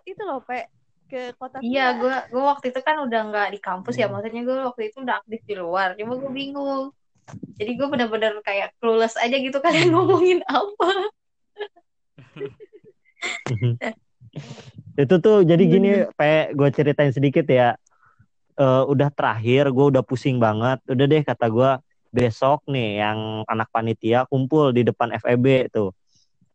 itu 0.08 0.22
loh, 0.24 0.40
Pe, 0.40 0.72
ke 1.12 1.36
kota 1.36 1.60
Iya, 1.60 2.00
gue 2.00 2.16
gue 2.32 2.44
waktu 2.44 2.72
itu 2.72 2.80
kan 2.82 3.04
udah 3.04 3.22
nggak 3.30 3.48
di 3.54 3.60
kampus 3.60 4.00
ya, 4.00 4.08
maksudnya 4.08 4.42
gue 4.42 4.58
waktu 4.64 4.82
itu 4.90 5.04
udah 5.04 5.20
aktif 5.22 5.42
di 5.44 5.56
luar. 5.60 5.94
Cuma 6.00 6.16
gue 6.16 6.32
bingung. 6.32 6.96
Jadi 7.56 7.72
gue 7.80 7.88
bener-bener 7.88 8.38
kayak 8.44 8.76
clueless 8.78 9.16
aja 9.18 9.36
gitu 9.40 9.58
kalian 9.64 9.90
ngomongin 9.96 10.44
apa. 10.46 10.92
itu 15.02 15.16
tuh 15.20 15.44
jadi 15.44 15.64
gini 15.64 15.90
pe 16.16 16.52
gue 16.52 16.70
ceritain 16.72 17.12
sedikit 17.16 17.48
ya. 17.48 17.80
Eh, 18.56 18.84
udah 18.88 19.12
terakhir 19.12 19.72
gue 19.72 19.86
udah 19.96 20.04
pusing 20.04 20.38
banget. 20.38 20.80
Udah 20.88 21.06
deh 21.08 21.24
kata 21.24 21.48
gue 21.48 21.72
besok 22.16 22.64
nih 22.72 23.04
yang 23.04 23.44
anak 23.52 23.68
panitia 23.72 24.24
kumpul 24.28 24.72
di 24.72 24.88
depan 24.88 25.12
FEB 25.20 25.68
tuh. 25.72 25.92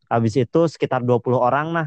Habis 0.09 0.41
itu 0.41 0.61
sekitar 0.69 1.05
20 1.05 1.37
orang 1.37 1.73
nah 1.77 1.87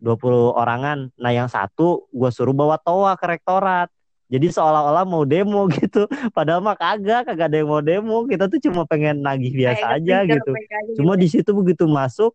20 0.00 0.52
orangan. 0.52 1.08
Nah 1.16 1.32
yang 1.32 1.48
satu 1.48 2.08
gue 2.12 2.30
suruh 2.32 2.52
bawa 2.52 2.76
toa 2.76 3.16
ke 3.16 3.24
rektorat 3.24 3.88
jadi 4.24 4.46
seolah-olah 4.50 5.04
mau 5.04 5.22
demo 5.22 5.68
gitu 5.78 6.08
padahal 6.32 6.64
mah 6.64 6.74
kagak 6.74 7.28
kagak 7.28 7.46
ada 7.52 7.56
yang 7.60 7.68
mau 7.68 7.84
demo 7.84 8.24
kita 8.24 8.48
tuh 8.48 8.58
cuma 8.58 8.88
pengen 8.88 9.20
nagih 9.20 9.52
biasa 9.52 9.84
Kayak 9.84 9.96
aja 10.00 10.16
gitu 10.24 10.50
aja 10.56 10.78
Cuma 10.96 11.12
gitu. 11.14 11.22
di 11.22 11.28
situ 11.28 11.50
begitu 11.52 11.84
masuk, 11.84 12.32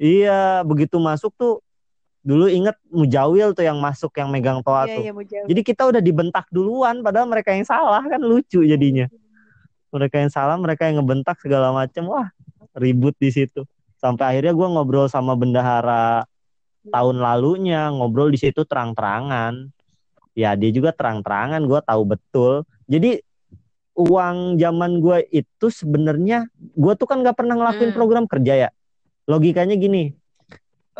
iya 0.00 0.64
begitu 0.64 0.96
masuk 0.96 1.32
tuh 1.36 1.60
dulu 2.20 2.52
inget 2.52 2.76
Mujawil 2.92 3.56
tuh 3.56 3.64
yang 3.64 3.80
masuk 3.80 4.12
yang 4.16 4.28
megang 4.28 4.60
toa 4.60 4.84
Iya, 4.84 4.92
tuh. 4.92 5.02
iya. 5.08 5.12
Jadi 5.48 5.60
kita 5.64 5.88
udah 5.88 6.02
dibentak 6.04 6.44
duluan, 6.52 7.00
padahal 7.00 7.24
mereka 7.24 7.52
yang 7.56 7.64
salah 7.64 8.04
kan 8.04 8.20
lucu 8.20 8.60
jadinya. 8.60 9.08
Mereka 9.90 10.20
yang 10.20 10.30
salah, 10.30 10.54
mereka 10.60 10.84
yang 10.86 11.00
ngebentak 11.00 11.40
segala 11.40 11.72
macem, 11.72 12.04
wah 12.06 12.28
ribut 12.76 13.16
di 13.16 13.32
situ. 13.32 13.64
Sampai 13.96 14.36
akhirnya 14.36 14.52
gua 14.52 14.68
ngobrol 14.68 15.08
sama 15.08 15.32
bendahara 15.34 16.24
tahun 16.88 17.16
lalunya, 17.20 17.88
ngobrol 17.92 18.28
di 18.28 18.38
situ 18.40 18.64
terang-terangan. 18.68 19.68
Ya 20.40 20.56
dia 20.56 20.72
juga 20.72 20.96
terang-terangan, 20.96 21.60
gua 21.68 21.84
tahu 21.84 22.16
betul. 22.16 22.64
Jadi 22.88 23.20
uang 24.00 24.56
zaman 24.56 25.02
gue 25.04 25.18
itu 25.28 25.66
sebenarnya 25.68 26.48
gue 26.56 26.92
tuh 26.96 27.04
kan 27.04 27.20
nggak 27.20 27.36
pernah 27.36 27.52
ngelakuin 27.58 27.92
Hmm. 27.92 27.98
program 28.00 28.24
kerja 28.24 28.54
ya 28.56 28.68
logikanya 29.28 29.76
gini 29.76 30.16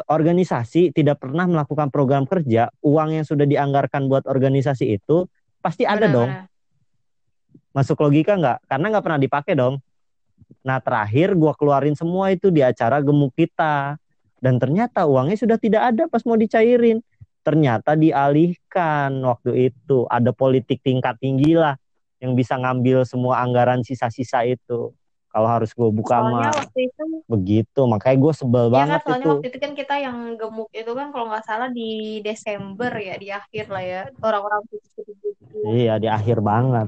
organisasi 0.04 0.92
tidak 0.92 1.22
pernah 1.22 1.48
melakukan 1.48 1.88
program 1.88 2.28
kerja 2.28 2.68
uang 2.84 3.16
yang 3.20 3.24
sudah 3.24 3.48
dianggarkan 3.48 4.04
buat 4.04 4.28
organisasi 4.28 5.00
itu 5.00 5.24
pasti 5.64 5.88
ada 5.88 6.12
dong 6.12 6.28
Benar-benar. 6.28 7.72
masuk 7.72 7.96
logika 8.04 8.32
nggak 8.36 8.58
karena 8.68 8.86
nggak 8.92 9.04
pernah 9.04 9.20
dipakai 9.20 9.54
dong 9.56 9.74
nah 10.60 10.76
terakhir 10.82 11.32
gue 11.32 11.52
keluarin 11.56 11.96
semua 11.96 12.34
itu 12.34 12.52
di 12.52 12.60
acara 12.60 13.00
gemuk 13.00 13.32
kita 13.32 13.96
dan 14.40 14.54
ternyata 14.60 15.08
uangnya 15.08 15.40
sudah 15.40 15.56
tidak 15.56 15.94
ada 15.94 16.04
pas 16.04 16.20
mau 16.28 16.36
dicairin 16.36 17.00
ternyata 17.40 17.96
dialihkan 17.96 19.20
waktu 19.24 19.72
itu. 19.72 20.04
Ada 20.06 20.30
politik 20.32 20.84
tingkat 20.84 21.16
tinggi 21.18 21.56
lah 21.56 21.74
yang 22.20 22.36
bisa 22.36 22.60
ngambil 22.60 23.08
semua 23.08 23.40
anggaran 23.40 23.80
sisa-sisa 23.80 24.44
itu 24.44 24.92
kalau 25.32 25.48
harus 25.54 25.70
gue 25.78 25.88
buka 25.98 26.16
Soalnya 26.18 26.50
mah 26.50 26.52
waktu 26.60 26.78
itu 26.90 27.02
begitu 27.30 27.80
makanya 27.86 28.16
gue 28.24 28.32
sebel 28.34 28.66
Iya 28.66 28.70
kan 28.70 28.76
banget 28.76 29.00
soalnya 29.06 29.26
itu. 29.26 29.30
waktu 29.34 29.46
itu 29.50 29.58
kan 29.64 29.72
kita 29.80 29.94
yang 30.06 30.16
gemuk 30.40 30.68
itu 30.74 30.90
kan 30.98 31.06
kalau 31.12 31.24
nggak 31.30 31.44
salah 31.48 31.68
di 31.78 31.88
Desember 32.26 32.90
ya 32.98 33.14
di 33.22 33.28
akhir 33.30 33.64
lah 33.74 33.82
ya 33.82 34.00
orang-orang 34.26 34.62
iya 35.74 35.94
di 36.02 36.08
akhir 36.10 36.38
banget. 36.42 36.86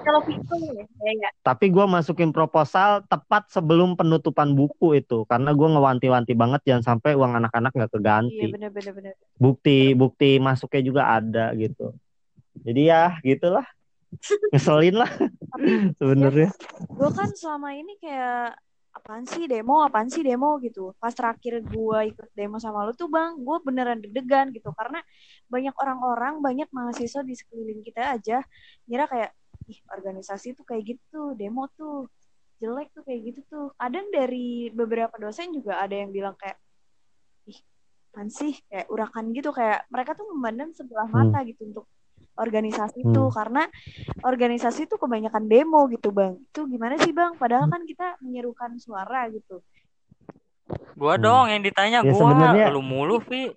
Kalau 0.00 0.20
itu 0.32 0.54
ya 1.00 1.12
ya 1.22 1.28
tapi 1.44 1.72
gue 1.72 1.84
masukin 1.88 2.30
proposal 2.36 3.04
tepat 3.08 3.48
sebelum 3.52 3.96
penutupan 3.96 4.52
buku 4.52 5.00
itu 5.00 5.24
karena 5.28 5.50
gue 5.56 5.68
ngewanti-wanti 5.72 6.32
banget 6.36 6.60
jangan 6.68 6.84
sampai 6.96 7.16
uang 7.16 7.32
anak-anak 7.40 7.72
nggak 7.76 7.90
Iya, 7.90 7.96
keganti 7.96 8.46
bener, 8.54 8.70
bener, 8.76 8.92
bener. 8.96 9.14
bukti 9.40 9.92
bukti 9.96 10.36
masuknya 10.36 10.82
juga 10.84 11.02
ada 11.16 11.44
gitu. 11.56 11.96
Jadi 12.64 12.80
ya 12.92 13.16
gitulah 13.24 13.64
ngeselin 14.50 14.96
lah 15.00 15.10
sebenarnya 15.98 16.50
Gue 16.90 17.10
kan 17.14 17.30
selama 17.34 17.74
ini 17.74 17.96
kayak 18.02 18.58
apaan 18.90 19.22
sih 19.22 19.46
demo, 19.46 19.86
apaan 19.86 20.10
sih 20.10 20.26
demo 20.26 20.58
gitu. 20.58 20.90
Pas 20.98 21.14
terakhir 21.14 21.62
gue 21.62 21.98
ikut 22.10 22.28
demo 22.34 22.58
sama 22.58 22.82
lu 22.82 22.92
tuh 22.92 23.06
bang, 23.06 23.38
gue 23.38 23.56
beneran 23.62 24.02
deg-degan 24.02 24.50
gitu. 24.50 24.74
Karena 24.74 24.98
banyak 25.46 25.72
orang-orang, 25.78 26.42
banyak 26.42 26.68
mahasiswa 26.74 27.22
di 27.22 27.38
sekeliling 27.38 27.86
kita 27.86 28.18
aja 28.18 28.42
ngira 28.90 29.06
kayak, 29.06 29.30
ih 29.70 29.78
organisasi 29.94 30.58
tuh 30.58 30.66
kayak 30.66 30.98
gitu, 30.98 31.38
demo 31.38 31.70
tuh. 31.78 32.10
jelek 32.60 32.92
tuh 32.92 33.00
kayak 33.08 33.20
gitu 33.24 33.40
tuh 33.48 33.66
kadang 33.80 34.12
dari 34.12 34.68
beberapa 34.68 35.16
dosen 35.16 35.48
juga 35.48 35.80
ada 35.80 35.96
yang 35.96 36.12
bilang 36.12 36.36
kayak 36.36 36.60
ih 37.48 37.56
kan 38.12 38.28
sih 38.28 38.52
kayak 38.68 38.84
urakan 38.92 39.32
gitu 39.32 39.48
kayak 39.48 39.88
mereka 39.88 40.12
tuh 40.12 40.28
memandang 40.28 40.76
sebelah 40.76 41.08
mata 41.08 41.40
gitu 41.48 41.64
untuk 41.64 41.88
organisasi 42.40 43.04
itu 43.04 43.22
Hmm. 43.22 43.30
karena 43.30 43.62
organisasi 44.20 44.88
itu 44.88 44.96
kebanyakan 44.96 45.44
demo 45.44 45.84
gitu 45.86 46.08
bang 46.08 46.34
itu 46.34 46.60
gimana 46.66 46.96
sih 46.96 47.12
bang 47.12 47.36
padahal 47.36 47.68
kan 47.68 47.84
kita 47.84 48.16
menyerukan 48.18 48.74
suara 48.76 49.28
gitu 49.28 49.60
Gua 50.94 51.14
Hmm. 51.14 51.24
dong 51.24 51.46
yang 51.48 51.62
ditanya 51.62 51.98
Ya, 52.00 52.06
gua, 52.06 52.14
sebenarnya- 52.14 52.70
lu 52.70 52.78
mulu, 52.80 53.18
Vi. 53.20 53.50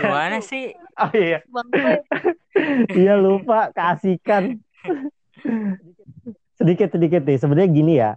Gimana 0.00 0.40
sih? 0.40 0.72
Oh 0.96 1.12
iya, 1.12 1.44
bang 1.44 1.68
iya 2.96 3.14
lupa 3.14 3.68
keasikan. 3.68 4.56
sedikit 6.54 6.88
sedikit 6.88 7.20
nih. 7.20 7.36
Sebenarnya 7.36 7.68
gini 7.68 7.94
ya, 7.98 8.16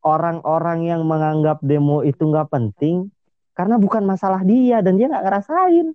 orang-orang 0.00 0.86
yang 0.86 1.02
menganggap 1.04 1.60
demo 1.60 2.00
itu 2.00 2.22
nggak 2.22 2.48
penting 2.48 3.12
karena 3.52 3.76
bukan 3.76 4.00
masalah 4.02 4.40
dia 4.40 4.80
dan 4.80 4.96
dia 4.96 5.10
nggak 5.10 5.24
ngerasain. 5.24 5.86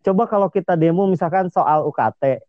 Coba 0.00 0.24
kalau 0.24 0.48
kita 0.48 0.80
demo 0.80 1.04
misalkan 1.04 1.52
soal 1.52 1.84
UKT 1.84 2.40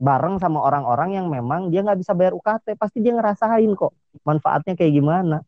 bareng 0.00 0.40
sama 0.40 0.64
orang-orang 0.64 1.20
yang 1.20 1.26
memang 1.28 1.68
dia 1.68 1.84
nggak 1.84 2.00
bisa 2.00 2.16
bayar 2.16 2.32
UKT, 2.32 2.72
pasti 2.80 3.04
dia 3.04 3.12
ngerasain 3.12 3.68
kok 3.76 3.92
manfaatnya 4.24 4.72
kayak 4.72 4.96
gimana. 4.96 5.44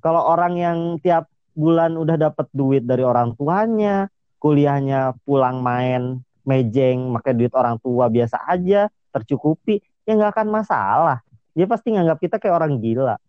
Kalau 0.00 0.24
orang 0.24 0.56
yang 0.56 0.78
tiap 1.04 1.28
bulan 1.52 2.00
udah 2.00 2.16
dapat 2.16 2.48
duit 2.56 2.88
dari 2.88 3.04
orang 3.04 3.36
tuanya, 3.36 4.08
kuliahnya 4.40 5.14
pulang 5.28 5.60
main 5.60 6.24
mejeng, 6.42 7.12
pakai 7.14 7.32
duit 7.36 7.52
orang 7.54 7.78
tua 7.78 8.08
biasa 8.10 8.48
aja, 8.48 8.90
tercukupi, 9.14 9.78
ya 10.08 10.16
nggak 10.16 10.40
akan 10.40 10.48
masalah. 10.50 11.18
Dia 11.52 11.68
pasti 11.68 11.92
nganggap 11.92 12.18
kita 12.18 12.40
kayak 12.40 12.56
orang 12.56 12.80
gila. 12.80 13.20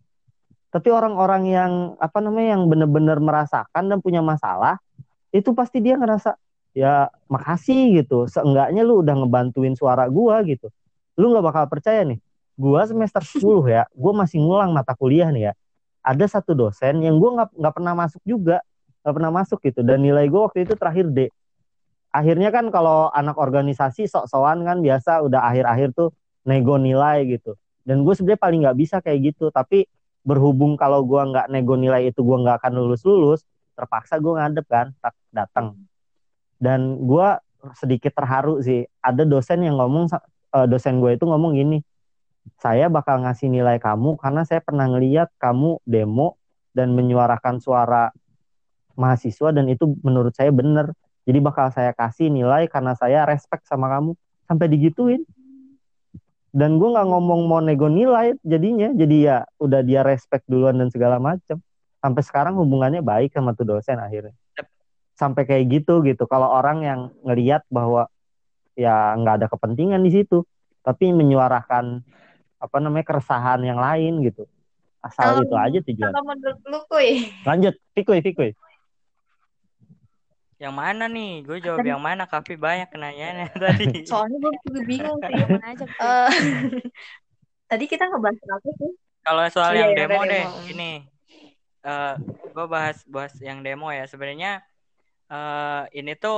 Tapi 0.72 0.88
orang-orang 0.90 1.42
yang 1.46 1.72
apa 2.02 2.18
namanya 2.18 2.58
yang 2.58 2.66
benar-benar 2.66 3.22
merasakan 3.22 3.84
dan 3.86 3.98
punya 4.02 4.24
masalah, 4.24 4.82
itu 5.30 5.54
pasti 5.54 5.78
dia 5.78 5.94
ngerasa 5.94 6.34
ya 6.74 7.08
makasih 7.30 8.02
gitu. 8.02 8.26
Seenggaknya 8.26 8.82
lu 8.82 9.00
udah 9.00 9.14
ngebantuin 9.14 9.78
suara 9.78 10.10
gua 10.10 10.42
gitu. 10.44 10.68
Lu 11.16 11.30
nggak 11.30 11.44
bakal 11.46 11.64
percaya 11.70 12.02
nih. 12.02 12.18
Gua 12.58 12.84
semester 12.84 13.22
10 13.38 13.64
ya, 13.70 13.86
gua 13.94 14.12
masih 14.12 14.42
ngulang 14.42 14.74
mata 14.74 14.92
kuliah 14.92 15.30
nih 15.30 15.48
ya. 15.48 15.52
Ada 16.04 16.38
satu 16.38 16.52
dosen 16.52 17.00
yang 17.00 17.16
gua 17.16 17.40
nggak 17.40 17.50
nggak 17.56 17.74
pernah 17.78 17.94
masuk 17.96 18.20
juga, 18.26 18.60
nggak 19.06 19.14
pernah 19.14 19.32
masuk 19.32 19.58
gitu. 19.62 19.80
Dan 19.86 20.02
nilai 20.04 20.26
gua 20.28 20.50
waktu 20.50 20.66
itu 20.66 20.74
terakhir 20.76 21.08
D. 21.08 21.30
Akhirnya 22.14 22.54
kan 22.54 22.70
kalau 22.70 23.10
anak 23.10 23.34
organisasi 23.38 24.06
sok-sokan 24.06 24.62
kan 24.62 24.78
biasa 24.78 25.26
udah 25.26 25.50
akhir-akhir 25.50 25.98
tuh 25.98 26.14
nego 26.46 26.78
nilai 26.78 27.26
gitu. 27.26 27.58
Dan 27.82 28.06
gue 28.06 28.14
sebenarnya 28.14 28.38
paling 28.38 28.60
nggak 28.62 28.78
bisa 28.78 28.96
kayak 29.02 29.34
gitu. 29.34 29.50
Tapi 29.50 29.90
berhubung 30.22 30.78
kalau 30.78 31.02
gua 31.02 31.26
nggak 31.26 31.50
nego 31.50 31.74
nilai 31.74 32.14
itu 32.14 32.22
gua 32.22 32.38
nggak 32.38 32.56
akan 32.62 32.72
lulus-lulus, 32.78 33.42
terpaksa 33.74 34.22
gue 34.22 34.30
ngadep 34.30 34.66
kan, 34.70 34.94
tak 35.02 35.14
datang 35.34 35.74
dan 36.64 37.04
gue 37.04 37.28
sedikit 37.76 38.16
terharu 38.16 38.64
sih 38.64 38.88
ada 39.04 39.28
dosen 39.28 39.60
yang 39.60 39.76
ngomong 39.76 40.08
eh, 40.56 40.66
dosen 40.68 41.04
gue 41.04 41.20
itu 41.20 41.28
ngomong 41.28 41.52
gini 41.52 41.84
saya 42.60 42.88
bakal 42.88 43.20
ngasih 43.24 43.52
nilai 43.52 43.76
kamu 43.80 44.16
karena 44.20 44.48
saya 44.48 44.60
pernah 44.64 44.88
ngeliat 44.88 45.32
kamu 45.36 45.80
demo 45.84 46.40
dan 46.76 46.92
menyuarakan 46.92 47.60
suara 47.60 48.12
mahasiswa 48.98 49.50
dan 49.54 49.70
itu 49.70 49.94
menurut 50.02 50.34
saya 50.34 50.50
bener. 50.50 50.92
Jadi 51.24 51.38
bakal 51.40 51.72
saya 51.72 51.96
kasih 51.96 52.28
nilai 52.28 52.68
karena 52.68 52.92
saya 52.98 53.24
respect 53.24 53.64
sama 53.64 53.88
kamu. 53.88 54.12
Sampai 54.44 54.68
digituin. 54.68 55.24
Dan 56.54 56.78
gue 56.78 56.86
nggak 56.86 57.08
ngomong 57.08 57.50
mau 57.50 57.58
nego 57.58 57.90
nilai 57.90 58.38
jadinya 58.46 58.94
jadi 58.94 59.16
ya 59.18 59.36
udah 59.58 59.82
dia 59.82 60.06
respect 60.06 60.46
duluan 60.46 60.78
dan 60.78 60.86
segala 60.86 61.18
macam 61.18 61.58
sampai 61.98 62.22
sekarang 62.22 62.54
hubungannya 62.54 63.02
baik 63.02 63.34
sama 63.34 63.58
tuh 63.58 63.66
dosen 63.66 63.98
akhirnya 63.98 64.38
sampai 65.14 65.46
kayak 65.46 65.64
gitu 65.70 66.02
gitu 66.02 66.26
kalau 66.26 66.50
orang 66.50 66.82
yang 66.82 67.00
ngelihat 67.22 67.62
bahwa 67.70 68.10
ya 68.74 69.14
nggak 69.14 69.34
ada 69.42 69.46
kepentingan 69.46 70.02
di 70.02 70.10
situ 70.10 70.42
tapi 70.82 71.14
menyuarakan 71.14 72.02
apa 72.58 72.76
namanya 72.82 73.06
keresahan 73.06 73.62
yang 73.62 73.78
lain 73.78 74.20
gitu 74.26 74.44
asal 75.00 75.38
Kalau- 75.38 75.44
itu 75.46 75.54
aja 75.54 75.78
tujuan 75.84 76.10
Kalau 76.10 76.24
menurut 76.26 76.58
lu 76.66 76.80
kuy, 76.90 77.08
lanjut 77.46 77.74
pikuy 77.94 78.18
pikuy 78.20 78.50
Yang 80.54 80.74
mana 80.74 81.04
nih? 81.10 81.42
Gue 81.42 81.58
jawab 81.58 81.82
yang 81.82 81.98
mana? 81.98 82.30
Kavi 82.30 82.54
banyak 82.56 82.88
nanyanya 82.94 83.50
tadi. 83.58 84.06
soalnya 84.06 84.38
gue 84.38 84.52
juga 84.64 84.80
bingung 84.86 85.18
sih. 85.20 85.34
Yang 85.34 85.50
mana 85.50 85.66
aja? 85.74 85.86
Eh, 86.06 86.30
tadi 87.70 87.84
kita 87.90 88.06
ngebahas 88.06 88.38
apa 88.38 88.70
sih? 88.78 88.90
Kalau 89.26 89.42
soal 89.50 89.72
Iya, 89.74 89.80
yang 89.82 89.90
iya, 89.92 89.98
demo 90.06 90.20
deh, 90.24 90.44
demo. 90.46 90.62
ini 90.70 90.90
eh 91.84 92.14
gue 92.54 92.66
bahas 92.70 93.02
bahas 93.10 93.34
yang 93.42 93.60
demo 93.60 93.90
ya. 93.90 94.06
Sebenarnya 94.06 94.62
eh 95.32 95.82
ini 95.98 96.12
tuh 96.22 96.36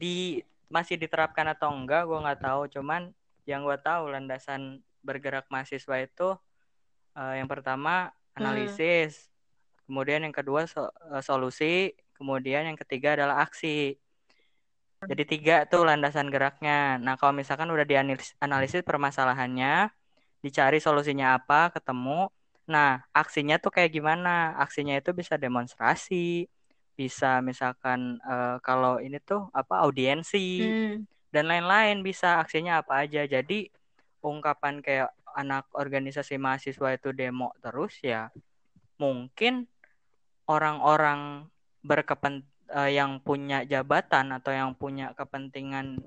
di 0.00 0.40
masih 0.74 0.96
diterapkan 1.02 1.46
atau 1.54 1.68
enggak, 1.76 2.00
gue 2.08 2.18
nggak 2.24 2.40
tahu. 2.44 2.60
Cuman 2.74 3.02
yang 3.50 3.60
gue 3.68 3.76
tahu 3.86 4.02
landasan 4.12 4.80
bergerak 5.06 5.44
mahasiswa 5.52 5.96
itu 6.06 6.22
eh, 7.18 7.32
yang 7.40 7.48
pertama 7.52 7.90
analisis, 8.38 9.30
kemudian 9.86 10.20
yang 10.26 10.34
kedua 10.38 10.60
so- 10.72 10.92
eh, 11.14 11.22
solusi, 11.28 11.92
kemudian 12.16 12.62
yang 12.68 12.78
ketiga 12.82 13.08
adalah 13.16 13.36
aksi. 13.46 13.68
Jadi 15.10 15.22
tiga 15.32 15.52
tuh 15.70 15.80
landasan 15.88 16.28
geraknya. 16.34 16.72
Nah 17.04 17.14
kalau 17.20 17.34
misalkan 17.40 17.68
udah 17.74 17.84
dianalisis 17.90 18.32
analisis 18.46 18.80
permasalahannya, 18.88 19.68
dicari 20.44 20.78
solusinya 20.86 21.26
apa, 21.38 21.54
ketemu. 21.76 22.10
Nah, 22.72 22.88
aksinya 23.20 23.54
tuh 23.64 23.70
kayak 23.76 23.90
gimana? 23.96 24.28
Aksinya 24.64 24.94
itu 25.00 25.10
bisa 25.20 25.34
demonstrasi, 25.44 26.14
bisa 26.94 27.42
misalkan 27.42 28.22
eh, 28.22 28.56
kalau 28.62 29.02
ini 29.02 29.18
tuh 29.22 29.50
apa 29.50 29.82
audiensi 29.82 30.48
Hmm. 30.62 30.98
dan 31.34 31.50
lain-lain 31.50 32.06
bisa 32.06 32.38
aksinya 32.38 32.80
apa 32.82 33.02
aja. 33.06 33.26
Jadi 33.26 33.66
ungkapan 34.22 34.80
kayak 34.80 35.10
anak 35.34 35.66
organisasi 35.74 36.38
mahasiswa 36.38 36.94
itu 36.94 37.10
demo 37.10 37.50
terus 37.58 37.98
ya 38.00 38.30
mungkin 39.02 39.66
orang-orang 40.46 41.50
berkepen 41.82 42.46
eh, 42.70 42.96
yang 42.96 43.18
punya 43.20 43.66
jabatan 43.66 44.30
atau 44.32 44.54
yang 44.54 44.72
punya 44.78 45.10
kepentingan 45.18 45.98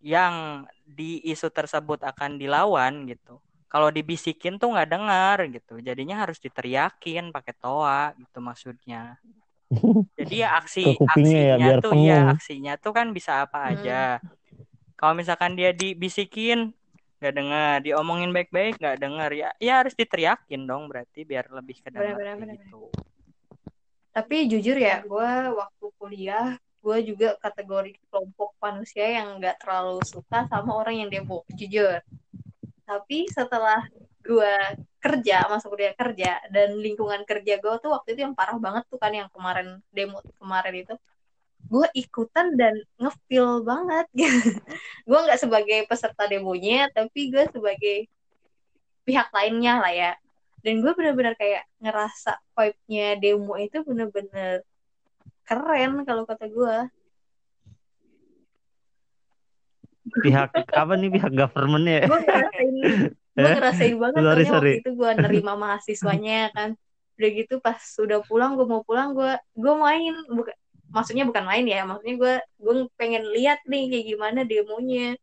yang 0.00 0.64
di 0.86 1.18
isu 1.26 1.50
tersebut 1.50 2.02
akan 2.06 2.38
dilawan 2.38 3.10
gitu. 3.10 3.42
Kalau 3.66 3.90
dibisikin 3.90 4.56
tuh 4.56 4.72
nggak 4.72 4.90
dengar 4.90 5.36
gitu. 5.50 5.82
Jadinya 5.82 6.22
harus 6.22 6.38
diteriakin 6.38 7.34
pakai 7.34 7.54
toa 7.58 8.14
gitu 8.14 8.38
maksudnya. 8.38 9.18
Jadi 10.18 10.34
ya 10.42 10.48
aksi 10.60 10.80
Ke 10.80 10.90
kupingnya 11.00 11.40
ya, 11.42 11.54
aksinya 11.54 11.66
biar 11.66 11.78
tuh 11.82 11.92
ya 11.92 12.16
pengung. 12.18 12.32
aksinya 12.32 12.72
tuh 12.80 12.92
kan 12.96 13.06
bisa 13.12 13.32
apa 13.44 13.58
Hmm. 13.58 13.70
aja. 13.74 14.00
Kalau 14.96 15.12
misalkan 15.12 15.52
dia 15.58 15.70
dibisikin 15.76 16.72
nggak 17.20 17.34
dengar, 17.36 17.74
diomongin 17.80 18.30
baik-baik 18.32 18.76
nggak 18.80 18.98
dengar 19.00 19.30
ya, 19.32 19.48
ya 19.56 19.80
harus 19.80 19.96
diteriakin 19.96 20.68
dong 20.68 20.88
berarti 20.88 21.24
biar 21.24 21.48
lebih 21.48 21.80
kedengar 21.80 22.16
Benar, 22.16 22.16
benar, 22.16 22.34
kayak 22.36 22.40
benar. 22.40 22.56
gitu. 22.68 22.80
Tapi 24.16 24.36
jujur 24.48 24.76
ya, 24.80 25.04
gue 25.04 25.30
waktu 25.52 25.86
kuliah, 26.00 26.48
gue 26.80 26.98
juga 27.04 27.36
kategori 27.36 27.92
kelompok 28.08 28.56
manusia 28.62 29.04
yang 29.04 29.36
nggak 29.36 29.60
terlalu 29.60 30.00
suka 30.04 30.48
sama 30.48 30.72
orang 30.72 31.04
yang 31.04 31.08
demo, 31.12 31.44
jujur. 31.52 32.00
Tapi 32.88 33.28
setelah 33.28 33.84
gue 34.24 34.54
kerja, 35.06 35.46
masuk 35.46 35.78
kuliah 35.78 35.94
kerja, 35.94 36.42
dan 36.50 36.74
lingkungan 36.82 37.22
kerja 37.22 37.62
gue 37.62 37.74
tuh 37.78 37.94
waktu 37.94 38.18
itu 38.18 38.26
yang 38.26 38.34
parah 38.34 38.58
banget 38.58 38.82
tuh 38.90 38.98
kan 38.98 39.14
yang 39.14 39.30
kemarin 39.30 39.78
demo 39.94 40.18
kemarin 40.42 40.74
itu, 40.82 40.94
gue 41.70 41.86
ikutan 41.94 42.58
dan 42.58 42.74
ngefeel 42.98 43.62
banget. 43.62 44.06
gue 45.08 45.18
nggak 45.22 45.38
sebagai 45.38 45.78
peserta 45.86 46.26
demonya, 46.26 46.90
tapi 46.90 47.30
gue 47.30 47.46
sebagai 47.54 48.10
pihak 49.06 49.30
lainnya 49.30 49.78
lah 49.78 49.92
ya. 49.94 50.12
Dan 50.66 50.82
gue 50.82 50.92
bener-bener 50.98 51.38
kayak 51.38 51.62
ngerasa 51.78 52.42
vibe-nya 52.58 53.06
demo 53.22 53.54
itu 53.54 53.86
bener-bener 53.86 54.66
keren 55.46 56.02
kalau 56.02 56.26
kata 56.26 56.50
gue 56.50 56.76
pihak 60.26 60.50
apa 60.74 60.92
nih? 60.98 61.10
Pihak 61.14 61.32
government 61.38 61.86
ya? 61.86 62.02
Gue 62.10 62.18
ngerasain 62.18 62.74
gue 63.36 63.50
ngerasain 63.52 63.94
banget 63.94 64.16
Sorry, 64.16 64.24
soalnya 64.24 64.48
sorry. 64.48 64.72
waktu 64.72 64.80
itu 64.80 64.90
gue 64.96 65.10
nerima 65.20 65.52
mahasiswanya 65.62 66.40
kan 66.56 66.68
udah 67.16 67.30
gitu 67.32 67.54
pas 67.60 67.76
sudah 67.80 68.20
pulang 68.24 68.56
gue 68.56 68.64
mau 68.64 68.80
pulang 68.80 69.12
gue 69.12 69.32
gue 69.52 69.74
main 69.76 70.14
bukan 70.28 70.56
maksudnya 70.88 71.24
bukan 71.24 71.44
main 71.44 71.64
ya 71.64 71.84
maksudnya 71.84 72.16
gue 72.16 72.34
gue 72.60 72.74
pengen 72.96 73.22
lihat 73.32 73.60
nih 73.64 73.88
kayak 73.88 74.06
gimana 74.06 74.40
demonya 74.42 75.16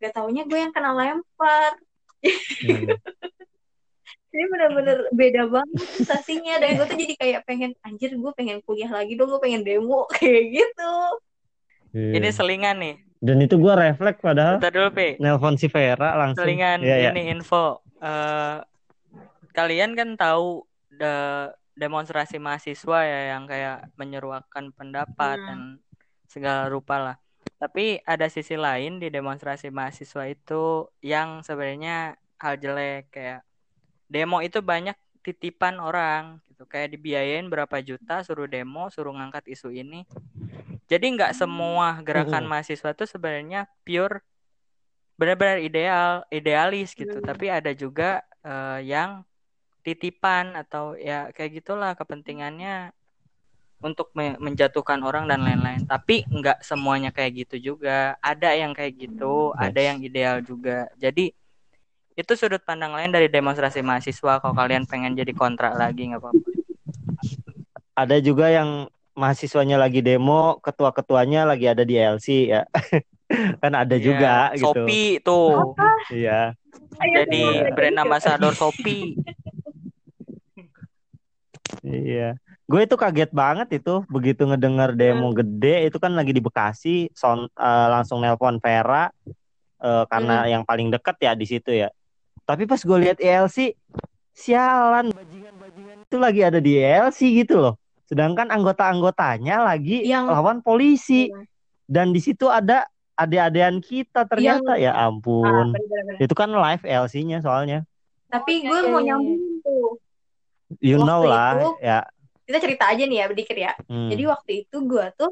gak 0.00 0.12
taunya 0.16 0.42
gue 0.44 0.58
yang 0.58 0.72
kena 0.72 0.92
lempar 0.92 1.76
Hmm. 2.20 2.84
Ini 4.30 4.44
bener-bener 4.46 5.08
beda 5.10 5.48
banget 5.48 5.88
sensasinya 5.96 6.60
dan 6.60 6.78
gue 6.78 6.86
tuh 6.86 6.98
jadi 7.00 7.14
kayak 7.16 7.40
pengen 7.42 7.72
anjir 7.80 8.12
gue 8.12 8.32
pengen 8.36 8.60
kuliah 8.62 8.86
lagi 8.86 9.16
dong 9.16 9.32
gue 9.32 9.40
pengen 9.40 9.64
demo 9.64 10.04
kayak 10.20 10.44
gitu 10.52 10.92
Iya. 11.90 12.22
Ini 12.22 12.28
selingan 12.30 12.76
nih. 12.78 12.96
Dan 13.20 13.36
itu 13.38 13.60
gue 13.60 13.74
refleks 13.76 14.18
padahal 14.18 14.56
Bentar 14.56 14.72
dulu, 14.72 14.90
Pi. 14.96 15.20
nelpon 15.20 15.60
si 15.60 15.68
Vera 15.68 16.16
langsung 16.16 16.48
Selingan 16.48 16.80
iya. 16.80 17.12
ini 17.12 17.28
info. 17.28 17.84
Eh 18.00 18.58
kalian 19.52 19.92
kan 19.92 20.16
tahu 20.16 20.64
de- 20.88 21.52
demonstrasi 21.76 22.40
mahasiswa 22.40 22.98
ya 23.04 23.20
yang 23.36 23.44
kayak 23.44 23.88
menyeruakan 23.96 24.72
pendapat 24.72 25.36
Hmm. 25.36 25.46
dan 25.48 25.60
segala 26.26 26.72
rupa 26.72 26.96
lah. 26.96 27.16
Tapi 27.60 28.00
ada 28.04 28.24
sisi 28.28 28.56
lain 28.56 29.00
di 29.00 29.12
demonstrasi 29.12 29.68
mahasiswa 29.68 30.24
itu 30.24 30.88
yang 31.00 31.44
sebenarnya 31.44 32.16
hal 32.40 32.56
jelek 32.56 33.12
kayak 33.12 33.44
demo 34.08 34.40
itu 34.40 34.64
banyak 34.64 34.96
titipan 35.20 35.76
orang 35.76 36.40
gitu 36.48 36.64
kayak 36.64 36.96
dibiayain 36.96 37.44
berapa 37.52 37.84
juta 37.84 38.24
suruh 38.24 38.48
demo 38.48 38.88
suruh 38.88 39.12
ngangkat 39.12 39.44
isu 39.52 39.68
ini 39.68 40.08
jadi 40.90 41.06
nggak 41.06 41.32
semua 41.38 42.02
gerakan 42.02 42.44
Hmm. 42.44 42.50
mahasiswa 42.50 42.90
itu 42.90 43.04
sebenarnya 43.06 43.70
pure 43.86 44.20
benar-benar 45.14 45.62
ideal 45.62 46.10
idealis 46.28 46.92
gitu. 46.92 47.22
Hmm. 47.22 47.24
tapi 47.24 47.46
ada 47.46 47.70
juga 47.72 48.20
eh, 48.40 48.80
yang 48.88 49.22
titipan 49.80 50.56
atau 50.56 50.96
ya 50.96 51.28
kayak 51.32 51.62
gitulah 51.62 51.92
kepentingannya 51.94 52.92
untuk 53.80 54.12
me- 54.12 54.36
menjatuhkan 54.36 55.00
orang 55.00 55.24
dan 55.24 55.40
lain-lain. 55.40 55.88
Tapi 55.88 56.28
nggak 56.28 56.60
semuanya 56.60 57.08
kayak 57.12 57.48
gitu 57.48 57.72
juga. 57.72 58.12
Ada 58.20 58.52
yang 58.52 58.76
kayak 58.76 58.92
gitu 58.96 59.56
Yes. 59.56 59.60
ada 59.60 59.80
yang 59.80 59.98
ideal 60.04 60.36
juga. 60.44 60.84
Jadi 61.00 61.32
itu 62.12 62.32
sudut 62.36 62.60
pandang 62.60 62.92
lain 62.92 63.08
dari 63.08 63.32
demonstrasi 63.32 63.80
mahasiswa. 63.80 64.40
Kalau 64.40 64.52
kalian 64.52 64.84
pengen 64.84 65.16
jadi 65.16 65.32
kontrak 65.32 65.72
lagi 65.76 66.12
nggak 66.12 66.20
apa-apa. 66.20 66.48
Ada 67.96 68.16
juga 68.20 68.52
yang 68.52 68.88
mahasiswanya 69.20 69.76
lagi 69.76 70.00
demo, 70.00 70.56
ketua-ketuanya 70.64 71.44
lagi 71.44 71.68
ada 71.68 71.84
di 71.84 72.00
LC 72.00 72.48
ya. 72.48 72.64
kan 73.62 73.72
ada 73.76 73.94
Iya, 73.94 74.02
juga 74.02 74.34
gitu. 74.56 74.64
Shopee 74.74 75.22
tuh 75.22 75.76
Iya. 76.10 76.56
jadi 76.98 77.44
Ayo, 77.70 77.74
brand 77.78 77.98
ambassador 78.02 78.52
Shopee 78.56 79.14
Iya. 81.86 82.34
Gue 82.66 82.86
itu 82.86 82.94
kaget 82.98 83.30
banget 83.34 83.82
itu 83.82 84.02
begitu 84.10 84.46
ngedengar 84.46 84.94
demo 84.94 85.30
gede 85.34 85.90
itu 85.90 85.98
kan 86.02 86.14
lagi 86.14 86.30
di 86.34 86.42
Bekasi, 86.42 87.10
son, 87.14 87.46
eh, 87.46 87.86
langsung 87.90 88.22
nelpon 88.22 88.58
Vera 88.58 89.10
eh, 89.80 90.04
karena 90.10 90.44
yang 90.50 90.62
paling 90.66 90.90
deket 90.90 91.16
ya 91.22 91.32
di 91.38 91.46
situ 91.46 91.70
ya. 91.70 91.88
Tapi 92.46 92.66
pas 92.66 92.82
gue 92.82 92.98
lihat 92.98 93.18
ELC, 93.22 93.78
sialan 94.34 95.14
bajingan-bajingan 95.14 95.98
itu 96.02 96.16
lagi 96.18 96.40
ada 96.42 96.58
di 96.58 96.74
ELC 96.78 97.20
gitu 97.46 97.62
loh. 97.62 97.74
Sedangkan 98.10 98.50
anggota-anggotanya 98.50 99.62
lagi 99.62 100.02
Yang- 100.02 100.26
lawan 100.28 100.58
polisi 100.60 101.30
dan 101.86 102.10
di 102.10 102.18
situ 102.18 102.50
ada 102.50 102.82
adik-adian 103.14 103.78
kita 103.78 104.26
ternyata 104.26 104.74
ya 104.74 104.90
Ah, 104.90 105.06
ampun. 105.06 105.70
bener-bener. 105.70 106.18
Itu 106.18 106.34
kan 106.34 106.50
live 106.50 106.82
LC-nya 106.82 107.38
soalnya. 107.38 107.86
Tapi 108.26 108.66
gue 108.66 108.78
mau 108.90 108.98
nyambung 108.98 109.62
tuh. 109.62 109.94
You 110.78 110.98
know 110.98 111.22
Waktu 111.22 111.30
lah 111.30 111.50
itu- 111.54 111.76
ya. 111.80 112.00
Kita 112.42 112.58
cerita 112.58 112.84
aja 112.90 113.02
nih 113.06 113.18
ya, 113.20 113.26
sedikit 113.30 113.56
ya. 113.56 113.72
Hmm. 113.86 114.10
Jadi 114.10 114.22
waktu 114.26 114.50
itu 114.66 114.76
gue 114.82 115.06
tuh 115.14 115.30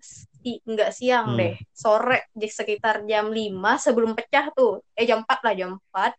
si, 0.00 0.56
nggak 0.62 0.90
siang 0.90 1.32
Hmm. 1.32 1.38
deh, 1.38 1.54
sore 1.70 2.32
di 2.32 2.48
sekitar 2.48 3.04
jam 3.04 3.28
5 3.28 3.76
sebelum 3.76 4.16
pecah 4.16 4.48
tuh. 4.52 4.80
Eh 4.96 5.04
jam 5.04 5.20
4 5.20 5.44
lah, 5.44 5.52
jam 5.52 5.76
4. 5.76 6.16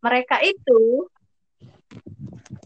Mereka 0.00 0.42
itu, 0.42 1.06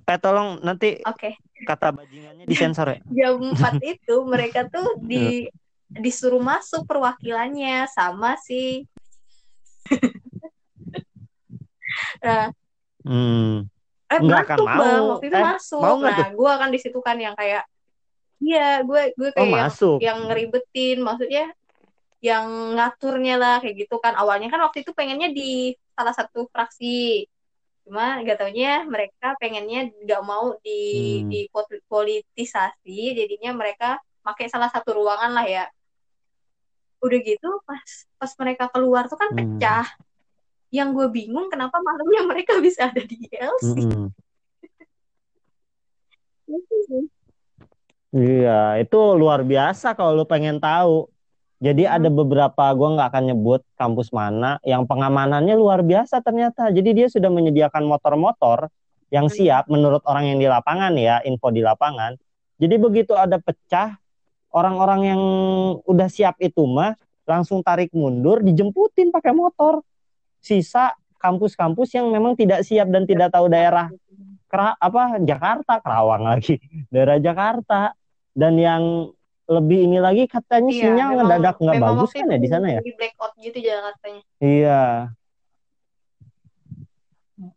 Eh 0.05 0.19
tolong 0.19 0.59
nanti 0.61 0.99
oke, 1.01 1.39
kata 1.63 1.93
bajingannya 1.95 2.45
disensor 2.45 2.87
ya. 2.95 2.99
jam 3.19 3.35
4 3.41 3.79
itu 3.83 4.15
mereka 4.25 4.67
tuh 4.67 4.99
di 5.01 5.47
disuruh 5.91 6.39
masuk 6.39 6.87
perwakilannya 6.87 7.91
sama 7.91 8.39
si 8.39 8.87
Nah, 12.23 12.53
Hmm. 13.01 13.65
eh 14.13 14.19
Nggak 14.21 14.41
akan 14.45 14.59
mau. 14.61 14.77
bang, 14.77 15.03
waktu 15.09 15.27
itu 15.33 15.37
Eh, 15.41 15.45
masuk. 15.49 15.81
mau 15.81 15.97
nah, 16.05 16.29
gue 16.29 16.53
kan 16.61 16.69
di 16.69 16.79
situ 16.79 16.99
kan 17.01 17.17
yang 17.17 17.33
kayak, 17.33 17.65
iya, 18.45 18.85
gue 18.85 19.17
gue 19.17 19.31
Oh 19.33 19.35
kayak 19.41 19.49
yang 19.49 19.65
masuk. 19.65 19.97
yang 20.05 20.19
ngeribetin 20.29 20.99
maksudnya 21.01 21.45
yang 22.21 22.77
ngaturnya 22.77 23.41
lah 23.41 23.57
kayak 23.65 23.89
gitu 23.89 23.97
kan 23.97 24.13
awalnya 24.13 24.53
kan 24.53 24.61
waktu 24.61 24.85
itu 24.85 24.93
pengennya 24.93 25.33
di 25.33 25.73
salah 25.97 26.13
satu 26.13 26.45
fraksi 26.53 27.25
cuma 27.91 28.23
gak 28.23 28.39
taunya 28.39 28.87
mereka 28.87 29.35
pengennya 29.43 29.91
nggak 30.07 30.23
mau 30.23 30.55
di 30.63 30.79
Hmm. 31.19 31.27
di 31.27 31.41
pol- 31.51 31.83
politisasi 31.91 33.19
jadinya 33.19 33.51
mereka 33.51 33.99
pakai 34.23 34.47
salah 34.47 34.71
satu 34.71 34.95
ruangan 34.95 35.35
lah 35.35 35.43
ya 35.43 35.67
udah 37.03 37.19
gitu 37.19 37.51
pas 37.67 37.83
pas 38.15 38.31
mereka 38.39 38.71
keluar 38.71 39.11
tuh 39.11 39.19
kan 39.19 39.35
Hmm. 39.35 39.59
pecah 39.59 39.91
yang 40.71 40.95
gue 40.95 41.11
bingung 41.11 41.51
kenapa 41.51 41.83
malamnya 41.83 42.23
mereka 42.31 42.63
bisa 42.63 42.87
ada 42.87 43.03
di 43.03 43.27
LC 43.27 43.75
Mm-mm. 43.83 44.07
Gitu 46.47 46.77
sih. 46.87 47.05
Iya, 48.11 48.83
itu 48.83 48.99
luar 49.15 49.47
biasa 49.47 49.95
kalau 49.95 50.19
lu 50.19 50.27
pengen 50.27 50.59
tahu. 50.59 51.07
Jadi 51.61 51.85
Hmm. 51.85 51.95
ada 52.01 52.09
beberapa, 52.09 52.65
gua 52.73 52.89
nggak 52.97 53.09
akan 53.13 53.25
nyebut 53.37 53.61
kampus 53.77 54.09
mana, 54.17 54.57
yang 54.65 54.89
pengamanannya 54.89 55.53
luar 55.61 55.85
biasa 55.85 56.25
ternyata. 56.25 56.73
Jadi 56.73 57.05
dia 57.05 57.07
sudah 57.13 57.29
menyediakan 57.29 57.85
motor-motor 57.85 58.73
yang 59.13 59.29
Hmm. 59.29 59.37
siap 59.37 59.65
menurut 59.69 60.01
orang 60.09 60.33
yang 60.33 60.39
di 60.41 60.49
lapangan 60.49 60.97
ya, 60.97 61.21
info 61.23 61.53
di 61.53 61.61
lapangan. 61.61 62.17
Jadi 62.57 62.75
begitu 62.81 63.13
ada 63.13 63.37
pecah, 63.37 64.01
orang-orang 64.51 65.01
yang 65.13 65.23
udah 65.85 66.09
siap 66.09 66.41
itu 66.41 66.65
mah 66.65 66.97
langsung 67.29 67.61
tarik 67.61 67.93
mundur, 67.93 68.41
dijemputin 68.41 69.13
pakai 69.13 69.37
motor. 69.37 69.85
Sisa 70.41 70.97
kampus-kampus 71.21 71.93
yang 71.93 72.09
memang 72.09 72.33
tidak 72.33 72.65
siap 72.65 72.89
dan 72.89 73.05
tidak 73.05 73.29
tahu 73.29 73.53
daerah 73.53 73.93
Kera, 74.51 74.75
apa 74.81 75.21
Jakarta 75.23 75.79
Kerawang 75.79 76.27
lagi 76.27 76.59
daerah 76.93 77.21
Jakarta 77.21 77.95
dan 78.35 78.59
yang 78.59 79.13
lebih 79.51 79.83
ini 79.83 79.99
lagi 79.99 80.25
katanya 80.25 80.71
Iya, 80.71 80.83
sinyal 80.87 81.09
memang- 81.11 81.19
ngedadak 81.27 81.57
nggak 81.59 81.77
bagus 81.83 82.11
kan 82.13 82.27
ya 82.27 82.39
di 82.39 82.49
sana 82.49 82.67
ya? 82.71 82.81
Di 82.81 82.93
blackout 82.95 83.33
gitu 83.37 83.59
Jakartanya. 83.59 84.23
iya. 84.39 84.83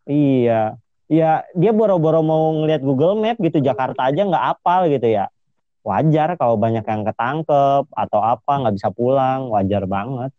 Iya. 0.06 0.62
Iya 1.06 1.32
dia 1.53 1.71
boro-boro 1.71 2.23
mau 2.23 2.49
ngelihat 2.56 2.82
Google 2.82 3.13
Map 3.13 3.38
gitu 3.38 3.60
Jakarta 3.60 4.10
aja 4.10 4.21
nggak 4.23 4.45
apal 4.58 4.89
gitu 4.89 5.06
ya. 5.06 5.29
Wajar 5.84 6.34
kalau 6.34 6.56
banyak 6.56 6.82
yang 6.82 7.03
ketangkep 7.03 7.86
atau 7.86 8.19
apa 8.19 8.53
nggak 8.58 8.75
bisa 8.75 8.89
pulang 8.89 9.51
wajar 9.51 9.84
banget. 9.86 10.32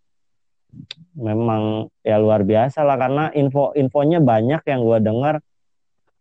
Memang 1.14 1.86
ya 2.02 2.18
luar 2.18 2.42
biasa 2.42 2.82
lah 2.82 2.96
karena 2.96 3.30
info-infonya 3.30 4.18
banyak 4.18 4.62
yang 4.66 4.80
gua 4.82 4.98
dengar 4.98 5.38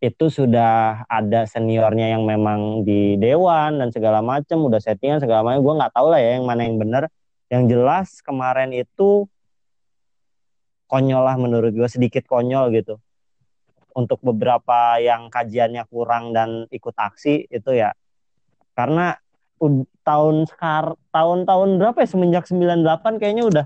itu 0.03 0.27
sudah 0.27 1.07
ada 1.07 1.47
seniornya 1.47 2.11
yang 2.11 2.27
memang 2.27 2.83
di 2.83 3.15
dewan 3.15 3.79
dan 3.79 3.87
segala 3.87 4.19
macam 4.19 4.67
udah 4.67 4.83
settingan 4.83 5.23
segala 5.23 5.47
macam 5.47 5.63
gue 5.63 5.75
nggak 5.79 5.93
tahu 5.95 6.07
lah 6.11 6.19
ya 6.19 6.35
yang 6.35 6.43
mana 6.43 6.67
yang 6.67 6.75
benar 6.75 7.07
yang 7.47 7.71
jelas 7.71 8.19
kemarin 8.19 8.75
itu 8.75 9.31
konyol 10.91 11.23
lah 11.23 11.39
menurut 11.39 11.71
gue 11.71 11.89
sedikit 11.89 12.27
konyol 12.29 12.69
gitu. 12.75 12.99
Untuk 13.93 14.21
beberapa 14.25 14.97
yang 14.97 15.29
kajiannya 15.29 15.85
kurang 15.85 16.33
dan 16.33 16.65
ikut 16.73 16.97
aksi 16.97 17.45
itu 17.49 17.71
ya. 17.77 17.93
Karena 18.73 19.13
tahun 20.01 20.49
sekar 20.49 20.97
tahun-tahun 21.13 21.69
berapa 21.77 21.97
ya? 22.01 22.09
Semenjak 22.09 22.49
98 22.49 23.21
kayaknya 23.21 23.45
udah 23.45 23.65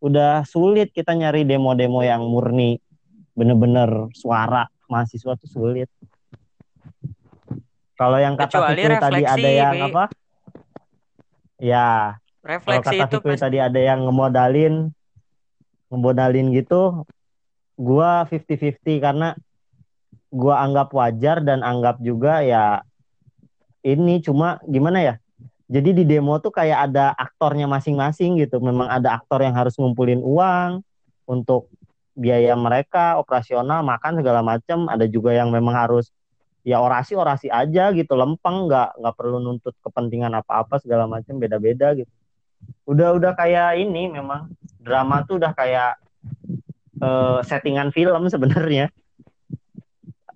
udah 0.00 0.32
sulit 0.46 0.94
kita 0.94 1.18
nyari 1.18 1.42
demo-demo 1.42 2.02
yang 2.06 2.22
murni 2.22 2.78
bener-bener 3.34 4.06
suara 4.14 4.70
mahasiswa 4.86 5.32
tuh 5.38 5.50
sulit. 5.50 5.90
Kalau 7.96 8.20
yang 8.20 8.36
kata 8.36 8.60
Kecuali 8.60 8.76
Fikri 8.76 8.94
tadi 9.00 9.22
ada 9.24 9.48
yang 9.48 9.74
apa? 9.88 10.04
Ya, 11.56 12.20
kalau 12.20 12.44
refleksi 12.44 12.96
kata 13.00 13.04
itu 13.08 13.16
Fikri 13.16 13.34
pasti 13.36 13.44
tadi 13.48 13.58
ada 13.58 13.80
yang 13.80 14.04
ngemodalin 14.04 14.74
ngemodalin 15.86 16.50
gitu, 16.52 17.06
gua 17.78 18.26
50-50 18.28 18.98
karena 19.00 19.28
gua 20.28 20.60
anggap 20.66 20.92
wajar 20.92 21.40
dan 21.40 21.62
anggap 21.62 22.02
juga 22.02 22.42
ya 22.42 22.82
ini 23.86 24.18
cuma 24.18 24.58
gimana 24.66 24.98
ya? 24.98 25.14
Jadi 25.66 26.02
di 26.02 26.04
demo 26.06 26.38
tuh 26.38 26.54
kayak 26.54 26.90
ada 26.90 27.10
aktornya 27.14 27.66
masing-masing 27.66 28.38
gitu. 28.38 28.62
Memang 28.62 28.86
ada 28.86 29.18
aktor 29.18 29.42
yang 29.42 29.54
harus 29.54 29.74
ngumpulin 29.78 30.22
uang 30.22 30.82
untuk 31.26 31.70
biaya 32.16 32.56
mereka 32.56 33.20
operasional 33.20 33.84
makan 33.84 34.24
segala 34.24 34.40
macam 34.40 34.88
ada 34.88 35.04
juga 35.04 35.36
yang 35.36 35.52
memang 35.52 35.76
harus 35.76 36.08
ya 36.64 36.80
orasi 36.80 37.12
orasi 37.14 37.52
aja 37.52 37.92
gitu. 37.92 38.16
Lempeng 38.16 38.66
nggak 38.66 38.96
nggak 38.98 39.14
perlu 39.14 39.38
nuntut 39.38 39.76
kepentingan 39.84 40.32
apa 40.32 40.64
apa 40.64 40.80
segala 40.80 41.04
macam 41.04 41.36
beda 41.36 41.60
beda 41.60 41.92
gitu. 42.00 42.10
Udah 42.88 43.14
udah 43.14 43.36
kayak 43.36 43.78
ini 43.78 44.10
memang. 44.10 44.48
Drama 44.80 45.22
tuh 45.28 45.36
udah 45.38 45.52
kayak 45.52 46.00
eh, 47.04 47.38
settingan 47.44 47.92
film 47.92 48.26
sebenarnya. 48.32 48.88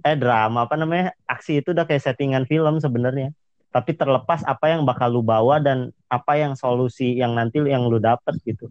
Eh 0.05 0.17
drama 0.21 0.69
apa 0.69 0.77
namanya? 0.77 1.17
Aksi 1.25 1.65
itu 1.65 1.73
udah 1.73 1.89
kayak 1.89 2.05
settingan 2.05 2.45
film 2.45 2.77
sebenarnya. 2.79 3.33
Tapi 3.73 3.97
terlepas 3.97 4.45
apa 4.45 4.69
yang 4.69 4.85
bakal 4.85 5.09
lu 5.09 5.23
bawa 5.23 5.63
dan 5.63 5.95
apa 6.11 6.37
yang 6.37 6.59
solusi 6.59 7.17
yang 7.17 7.39
nanti 7.39 7.63
yang 7.63 7.87
lu 7.87 8.03
dapet 8.03 8.35
gitu 8.43 8.67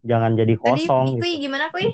jangan 0.00 0.32
jadi 0.32 0.54
Tadi 0.56 0.64
kosong 0.64 1.04
gitu. 1.16 1.22
Kui 1.22 1.32
gimana 1.36 1.68
Kui? 1.68 1.88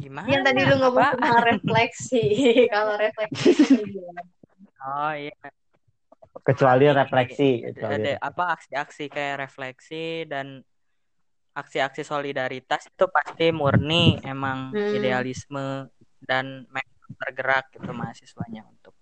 Gimana? 0.00 0.26
Yang 0.26 0.42
tadi 0.48 0.60
lu 0.64 0.74
ngomong 0.80 1.02
Apa? 1.04 1.14
tentang 1.14 1.38
refleksi. 1.44 2.24
Kalau 2.74 2.94
refleksi? 2.96 3.50
Oh 4.80 5.12
iya. 5.12 5.34
Kecuali 6.40 6.88
Ini 6.88 6.96
refleksi. 6.96 7.50
ada, 7.60 7.68
Kecuali 7.70 7.94
ada 8.00 8.12
apa 8.24 8.44
aksi-aksi 8.56 9.04
kayak 9.12 9.36
refleksi 9.44 10.24
dan 10.24 10.64
aksi-aksi 11.52 12.00
solidaritas 12.00 12.88
itu 12.88 13.04
pasti 13.10 13.52
murni 13.52 14.16
emang 14.24 14.72
Hmm. 14.72 14.94
idealisme 14.94 15.90
dan 16.24 16.64
bergerak 17.20 17.68
gitu 17.74 17.90
mahasiswanya 17.92 18.64
untuk 18.64 18.94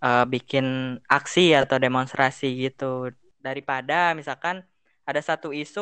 eh, 0.00 0.24
bikin 0.24 0.96
aksi 1.04 1.52
atau 1.52 1.76
demonstrasi 1.76 2.48
gitu 2.56 3.12
daripada 3.46 3.94
misalkan 4.18 4.56
ada 5.08 5.20
satu 5.28 5.48
isu 5.62 5.80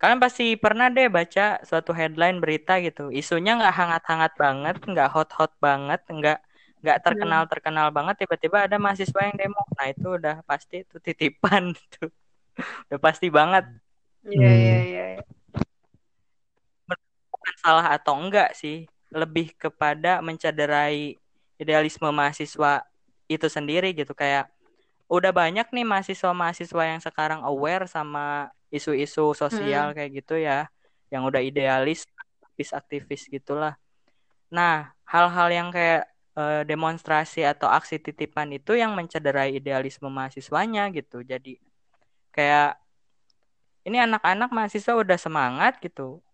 kalian 0.00 0.20
pasti 0.24 0.44
pernah 0.64 0.86
deh 0.96 1.08
baca 1.16 1.42
suatu 1.68 1.90
headline 1.98 2.36
berita 2.42 2.72
gitu. 2.86 3.02
Isunya 3.20 3.50
nggak 3.58 3.74
hangat-hangat 3.78 4.32
banget 4.44 4.74
nggak 4.90 5.08
hot-hot 5.14 5.50
banget 5.66 6.00
nggak 6.16 6.38
nggak 6.82 6.98
terkenal 7.04 7.42
terkenal 7.52 7.86
banget. 7.96 8.14
Tiba-tiba 8.22 8.58
ada 8.66 8.76
mahasiswa 8.84 9.20
yang 9.26 9.36
demo. 9.40 9.60
Nah 9.78 9.86
itu 9.92 10.06
udah 10.18 10.34
pasti 10.50 10.74
itu 10.84 10.96
titipan 11.06 11.62
tuh. 11.94 12.08
Udah 12.90 13.00
pasti 13.06 13.26
banget. 13.38 13.64
Iya, 14.24 14.48
Hmm. 14.48 14.56
iya, 14.60 14.76
iya. 15.12 15.22
bukan 17.32 17.54
salah 17.60 17.86
atau 17.96 18.14
enggak 18.22 18.48
sih 18.56 18.86
lebih 19.12 19.54
kepada 19.62 20.08
mencederai 20.24 21.18
idealisme 21.60 22.08
mahasiswa 22.10 22.82
itu 23.30 23.46
sendiri 23.56 23.94
gitu. 23.94 24.12
Kayak 24.16 24.50
udah 25.14 25.32
banyak 25.32 25.66
nih 25.70 25.86
mahasiswa-mahasiswa 25.86 26.82
yang 26.84 27.00
sekarang 27.02 27.40
aware 27.46 27.86
sama 27.86 28.50
isu-isu 28.74 29.32
sosial 29.38 29.94
kayak 29.96 30.10
gitu 30.24 30.34
ya 30.42 30.66
yang 31.08 31.22
udah 31.28 31.38
idealis 31.38 32.04
aktivis-aktivis 32.42 33.30
gitulah. 33.30 33.78
Nah 34.50 34.90
hal-hal 35.06 35.48
yang 35.54 35.68
kayak 35.70 36.10
eh, 36.34 36.62
demonstrasi 36.66 37.46
atau 37.46 37.70
aksi 37.70 38.02
titipan 38.02 38.50
itu 38.50 38.74
yang 38.74 38.92
mencederai 38.98 39.54
idealisme 39.54 40.10
mahasiswanya 40.10 40.90
gitu. 40.90 41.22
Jadi 41.22 41.62
kayak 42.34 42.76
ini 43.84 44.00
anak-anak 44.00 44.50
mahasiswa 44.50 44.92
udah 44.96 45.18
semangat 45.20 45.78
gitu 45.78 46.24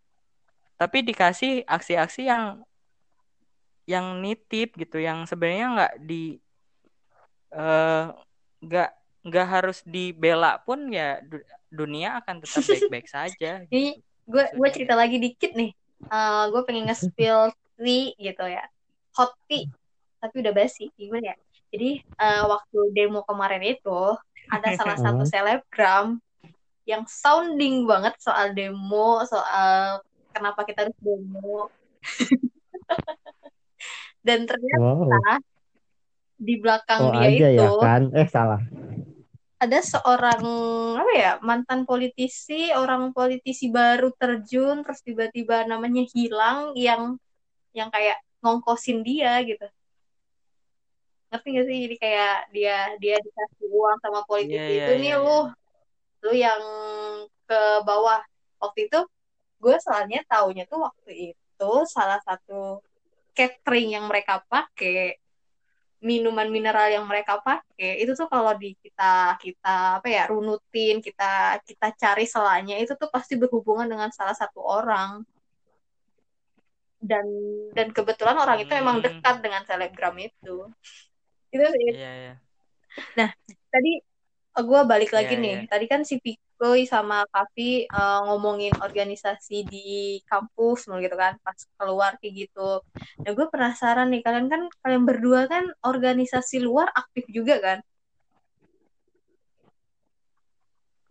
tapi 0.81 1.05
dikasih 1.05 1.61
aksi-aksi 1.69 2.25
yang 2.25 2.65
yang 3.85 4.23
nitip 4.25 4.81
gitu 4.81 4.97
yang 4.97 5.29
sebenarnya 5.29 5.67
nggak 5.77 5.95
di 6.09 6.41
eh, 7.53 8.07
nggak 8.61 8.91
nggak 9.21 9.47
harus 9.49 9.85
dibela 9.85 10.57
pun 10.65 10.89
ya 10.89 11.21
du- 11.21 11.45
dunia 11.69 12.25
akan 12.25 12.41
tetap 12.41 12.65
baik-baik 12.73 13.09
saja 13.09 13.65
Ini 13.69 13.97
gitu. 13.97 14.01
gue 14.31 14.45
gue 14.57 14.69
cerita 14.73 14.95
lagi 14.97 15.21
dikit 15.21 15.53
nih. 15.53 15.73
Eh 16.09 16.45
gue 16.49 16.63
pengen 16.65 16.89
nge-spill 16.89 17.53
tea 17.77 18.15
gitu 18.17 18.45
ya. 18.47 18.65
Hot 19.19 19.35
tea. 19.51 19.69
Tapi 20.21 20.35
udah 20.41 20.53
basi. 20.53 20.89
Gimana 20.97 21.33
ya? 21.33 21.37
Jadi 21.71 21.91
eh, 22.03 22.43
waktu 22.47 22.79
demo 22.97 23.21
kemarin 23.27 23.63
itu 23.63 24.01
ada 24.51 24.69
salah 24.79 24.97
satu 24.97 25.23
selebgram 25.29 26.19
yang 26.89 27.05
sounding 27.07 27.87
banget 27.87 28.17
soal 28.19 28.51
demo, 28.57 29.23
soal 29.29 30.01
kenapa 30.35 30.65
kita 30.67 30.89
harus 30.89 30.97
demo. 30.99 31.71
Dan 34.27 34.45
ternyata 34.45 34.81
Wow. 34.81 35.09
Di 36.41 36.55
belakang 36.57 37.01
Oh 37.05 37.13
dia 37.13 37.29
aja 37.29 37.47
itu 37.53 37.61
ya 37.61 37.69
kan? 37.77 38.03
Eh 38.17 38.29
salah. 38.29 38.63
ada 39.61 39.77
seorang 39.85 40.41
apa 40.97 41.13
ya 41.13 41.33
mantan 41.45 41.85
politisi 41.85 42.73
orang 42.73 43.13
politisi 43.13 43.69
baru 43.69 44.09
terjun 44.17 44.81
terus 44.81 45.05
tiba-tiba 45.05 45.69
namanya 45.69 46.01
hilang 46.17 46.73
yang 46.73 47.21
yang 47.77 47.93
kayak 47.93 48.17
ngongkosin 48.41 49.05
dia 49.05 49.37
gitu. 49.45 49.69
Ngerti 51.29 51.49
gak 51.61 51.67
sih? 51.69 51.77
Jadi 51.85 51.97
kayak 52.01 52.37
dia 52.57 52.77
dia 52.97 53.17
dikasih 53.21 53.69
uang 53.69 54.01
sama 54.01 54.25
politisi 54.25 54.81
iya, 54.81 54.89
itu 54.89 54.93
nih 54.97 55.13
iya, 55.13 55.21
lu 55.21 55.39
lu 56.25 56.33
yang 56.33 56.63
ke 57.45 57.61
bawah. 57.85 58.25
Waktu 58.65 58.89
itu 58.89 59.01
gue 59.61 59.77
soalnya 59.85 60.25
taunya 60.25 60.65
tuh 60.65 60.89
waktu 60.89 61.37
itu 61.37 61.71
salah 61.85 62.17
satu 62.25 62.81
catering 63.37 63.93
yang 63.93 64.09
mereka 64.09 64.41
pakai 64.49 65.20
minuman 66.01 66.49
mineral 66.49 66.89
yang 66.89 67.05
mereka 67.05 67.39
pakai 67.45 68.01
itu 68.01 68.17
tuh 68.17 68.25
kalau 68.25 68.57
di 68.57 68.73
kita 68.81 69.37
kita 69.37 70.01
apa 70.01 70.09
ya 70.09 70.25
runutin 70.33 71.05
kita 71.05 71.61
kita 71.61 71.93
cari 71.93 72.25
selanya 72.25 72.81
itu 72.81 72.97
tuh 72.97 73.13
pasti 73.13 73.37
berhubungan 73.37 73.85
dengan 73.85 74.09
salah 74.09 74.33
satu 74.33 74.65
orang 74.65 75.21
dan 77.01 77.25
dan 77.77 77.93
kebetulan 77.93 78.37
orang 78.37 78.61
itu 78.61 78.73
emang 78.77 79.01
Hmm. 79.01 79.05
dekat 79.09 79.37
dengan 79.41 79.63
selebgram 79.65 80.17
itu 80.21 80.57
itu 81.53 81.65
sih 81.65 81.89
Iya, 81.97 82.13
iya. 82.17 82.35
tadi 83.73 83.93
gue 84.61 84.81
balik 84.85 85.11
lagi 85.17 85.37
Iya, 85.37 85.43
nih 85.45 85.55
iya. 85.65 85.69
tadi 85.69 85.85
kan 85.89 86.01
si 86.05 86.21
Pikoy 86.61 86.85
sama 86.85 87.25
Kavi 87.33 87.89
eh, 87.89 88.21
ngomongin 88.29 88.77
organisasi 88.85 89.65
di 89.65 90.21
kampus 90.29 90.85
gitu 90.85 91.17
kan 91.17 91.41
pas 91.41 91.57
keluar 91.81 92.21
kayak 92.21 92.37
gitu 92.37 92.85
nah 93.25 93.33
gue 93.33 93.47
penasaran 93.49 94.13
nih 94.13 94.21
kalian 94.21 94.53
kan 94.53 94.63
kalian 94.85 95.09
berdua 95.09 95.49
kan 95.49 95.73
organisasi 95.81 96.61
luar 96.61 96.93
aktif 96.93 97.25
juga 97.33 97.57
kan 97.65 97.79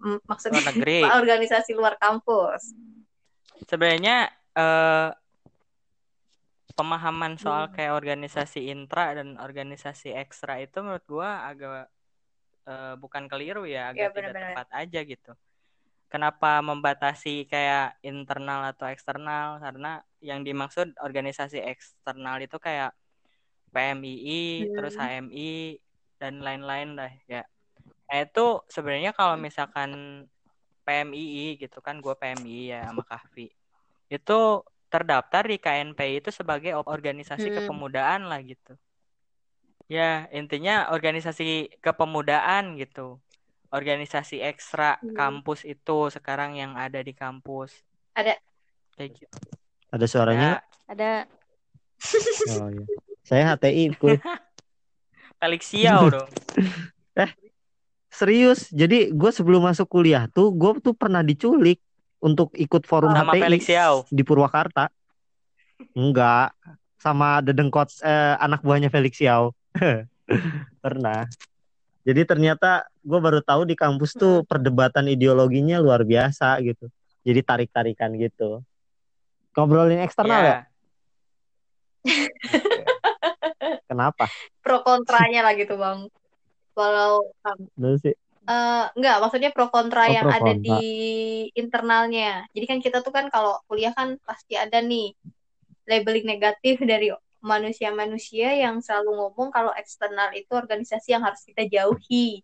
M- 0.05 0.21
maksudnya 0.29 0.61
Luar 0.61 0.69
negeri. 0.69 1.01
organisasi 1.25 1.71
luar 1.73 1.97
kampus 1.97 2.77
Sebenarnya 3.65 4.29
eh, 4.53 5.09
pemahaman 6.77 7.41
soal 7.41 7.67
Hmm. 7.67 7.73
kayak 7.73 7.97
organisasi 7.97 8.69
intra 8.69 9.17
dan 9.17 9.33
organisasi 9.41 10.13
ekstra 10.13 10.61
itu 10.61 10.77
menurut 10.85 11.05
gua 11.09 11.49
agak 11.49 11.89
eh, 12.69 12.93
bukan 13.03 13.23
keliru 13.31 13.63
ya, 13.65 13.89
Iya, 13.95 14.07
agak 14.07 14.09
tidak 14.17 14.33
benar-benar. 14.33 14.51
tepat 14.53 14.67
aja 14.81 14.99
gitu. 15.13 15.31
Kenapa 16.11 16.49
membatasi 16.69 17.45
kayak 17.51 18.01
internal 18.01 18.61
atau 18.73 18.85
eksternal? 18.89 19.61
Karena 19.61 20.01
yang 20.29 20.41
dimaksud 20.47 20.87
organisasi 21.05 21.57
eksternal 21.61 22.37
itu 22.41 22.57
kayak 22.57 22.91
PMII, 23.73 24.65
Hmm. 24.65 24.73
terus 24.75 24.95
HMI 24.97 25.77
dan 26.21 26.33
lain-lain 26.41 26.89
lah 26.97 27.11
ya. 27.29 27.41
Nah, 28.09 28.17
itu 28.25 28.45
sebenarnya 28.73 29.11
kalau 29.13 29.37
misalkan 29.37 29.89
PMII 30.85 31.61
gitu 31.61 31.77
kan 31.85 32.01
gue 32.01 32.13
PMII 32.17 32.73
ya 32.73 32.79
sama 32.89 33.03
Kahvi. 33.05 33.53
Itu 34.09 34.65
terdaftar 34.89 35.43
di 35.45 35.57
KNPI 35.61 36.13
itu 36.25 36.29
sebagai 36.33 36.73
organisasi 36.73 37.53
Hmm. 37.53 37.57
kepemudaan 37.57 38.25
lah 38.29 38.41
gitu. 38.41 38.73
Ya, 39.89 40.29
intinya 40.29 40.93
organisasi 40.93 41.81
kepemudaan 41.81 42.77
gitu. 42.77 43.17
Organisasi 43.73 44.37
ekstra 44.41 45.01
Hmm. 45.01 45.17
kampus 45.17 45.65
itu 45.65 46.13
sekarang 46.13 46.53
yang 46.53 46.77
ada 46.77 47.01
di 47.01 47.11
kampus. 47.11 47.73
Ada. 48.13 48.37
Kayak 48.93 49.09
gitu. 49.17 49.37
Ada 49.89 50.05
suaranya? 50.05 50.49
Ya, 50.61 50.61
Ada 50.89 51.11
Oh 52.53 52.69
iya. 52.69 52.85
Saya 53.25 53.43
HTI, 53.53 53.93
kuy. 53.97 54.17
Felix 55.41 55.61
dong. 55.73 56.29
Serius. 58.09 58.67
Jadi 58.73 59.13
gue 59.13 59.31
sebelum 59.31 59.63
masuk 59.63 59.85
kuliah 59.85 60.25
tuh, 60.33 60.49
gue 60.49 60.81
tuh 60.81 60.97
pernah 60.97 61.21
diculik 61.21 61.77
untuk 62.19 62.51
ikut 62.57 62.83
forum 62.83 63.13
Nama 63.13 63.31
HTI 63.31 63.41
Felix 63.41 63.61
Xiao. 63.69 63.95
di 64.09 64.21
Purwakarta. 64.25 64.89
Enggak. 65.93 66.51
Sama 66.99 67.39
dedengkot 67.39 68.01
eh, 68.03 68.35
anak 68.41 68.59
buahnya 68.65 68.89
Felix 68.91 69.15
Xiao. 69.17 69.55
pernah. 70.83 71.25
Jadi 72.07 72.21
ternyata 72.25 72.87
gue 73.03 73.19
baru 73.19 73.43
tahu 73.43 73.67
di 73.67 73.75
kampus 73.75 74.15
tuh 74.15 74.41
perdebatan 74.47 75.11
ideologinya 75.11 75.77
luar 75.77 76.07
biasa 76.07 76.57
gitu. 76.63 76.87
Jadi 77.23 77.39
tarik-tarikan 77.43 78.15
gitu. 78.15 78.63
Ngobrolin 79.53 79.99
eksternal 80.01 80.41
ya? 80.41 80.59
Kenapa? 83.89 84.31
pro 84.63 84.85
kontranya 84.85 85.43
lah 85.43 85.53
gitu 85.57 85.75
bang 85.75 86.07
kalau 86.77 87.25
Dulu 87.75 87.97
sih. 87.99 88.15
Eh, 88.49 88.85
enggak, 88.97 89.21
maksudnya 89.21 89.53
pro 89.53 89.69
kontra 89.69 90.09
Oh, 90.09 90.13
yang 90.13 90.25
pro 90.25 90.33
ada 90.41 90.53
kontra. 90.57 90.65
di 90.81 90.81
internalnya. 91.53 92.49
Jadi 92.55 92.65
kan 92.65 92.79
kita 92.81 92.97
tuh 93.05 93.13
kan 93.13 93.29
kalau 93.29 93.61
kuliah 93.69 93.93
kan 93.93 94.17
pasti 94.25 94.57
ada 94.57 94.81
nih 94.81 95.13
labeling 95.85 96.25
negatif 96.25 96.81
dari 96.81 97.13
manusia-manusia 97.39 98.51
yang 98.55 98.83
selalu 98.83 99.15
ngomong 99.15 99.49
kalau 99.49 99.71
eksternal 99.75 100.31
itu 100.35 100.51
organisasi 100.51 101.15
yang 101.15 101.23
harus 101.23 101.39
kita 101.47 101.63
jauhi. 101.67 102.43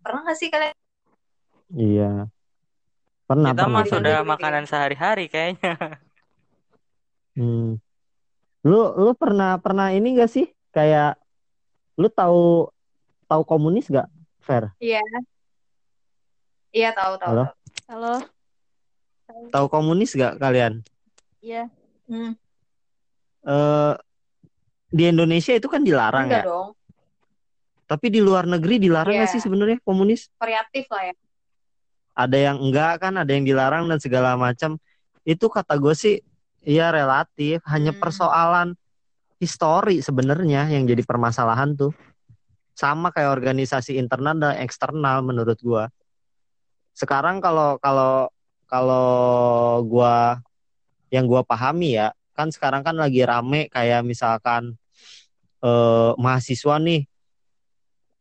Pernah 0.00 0.20
nggak 0.24 0.38
sih 0.40 0.48
kalian? 0.48 0.76
Iya. 1.76 2.10
Pernah, 3.28 3.52
Kita 3.52 3.68
pernah. 3.68 3.84
mah 3.84 3.86
sudah 3.86 4.16
makanan 4.24 4.64
sehari-hari 4.64 5.28
kayaknya. 5.28 6.00
Hmm. 7.36 7.78
Lu 8.66 8.80
lu 8.98 9.12
pernah 9.14 9.60
pernah 9.62 9.94
ini 9.94 10.18
gak 10.18 10.32
sih 10.32 10.50
kayak 10.74 11.14
lu 11.94 12.10
tahu 12.10 12.66
tahu 13.30 13.42
komunis 13.46 13.86
gak, 13.86 14.08
Fer? 14.42 14.72
Iya. 14.82 15.04
Iya 16.74 16.90
tahu 16.96 17.14
tahu. 17.20 17.30
Halo? 17.30 17.44
tahu. 17.44 17.54
halo 17.86 18.14
tahu 19.52 19.66
komunis 19.70 20.16
gak 20.16 20.40
kalian? 20.40 20.82
Iya. 21.44 21.68
Hmm, 22.08 22.32
Eh 23.48 23.94
di 24.88 25.04
Indonesia 25.08 25.52
itu 25.56 25.68
kan 25.68 25.80
dilarang 25.80 26.28
enggak 26.28 26.44
ya. 26.44 26.48
dong. 26.48 26.68
Tapi 27.88 28.06
di 28.12 28.20
luar 28.20 28.44
negeri 28.44 28.76
dilarang 28.76 29.24
Iya. 29.24 29.32
sih 29.32 29.40
sebenarnya 29.40 29.80
komunis? 29.80 30.28
Variatif 30.36 30.84
lah 30.92 31.08
ya. 31.08 31.14
Ada 32.12 32.36
yang 32.36 32.56
enggak 32.60 33.00
kan, 33.00 33.16
ada 33.16 33.30
yang 33.32 33.48
dilarang 33.48 33.88
dan 33.88 33.96
segala 33.96 34.36
macam. 34.36 34.76
Itu 35.24 35.48
kata 35.48 35.76
gue 35.80 35.94
sih 35.96 36.20
ya 36.60 36.92
relatif, 36.92 37.64
hanya 37.64 37.96
Hmm. 37.96 38.00
persoalan 38.02 38.68
histori 39.38 40.02
sebenarnya 40.02 40.68
yang 40.68 40.84
jadi 40.84 41.00
permasalahan 41.06 41.72
tuh. 41.78 41.94
Sama 42.74 43.08
kayak 43.08 43.32
organisasi 43.38 43.96
internal 43.96 44.36
dan 44.36 44.58
eksternal 44.62 45.22
menurut 45.22 45.58
gua. 45.62 45.88
Sekarang 46.94 47.38
kalau 47.38 47.78
kalau 47.78 48.30
kalau 48.66 49.06
gua 49.86 50.42
yang 51.10 51.24
gua 51.26 51.42
pahami 51.42 51.98
ya, 51.98 52.10
kan 52.38 52.54
sekarang 52.54 52.86
kan 52.86 52.94
lagi 52.94 53.26
rame 53.26 53.66
kayak 53.66 54.06
misalkan 54.06 54.78
eh, 55.66 56.10
mahasiswa 56.14 56.78
nih 56.78 57.02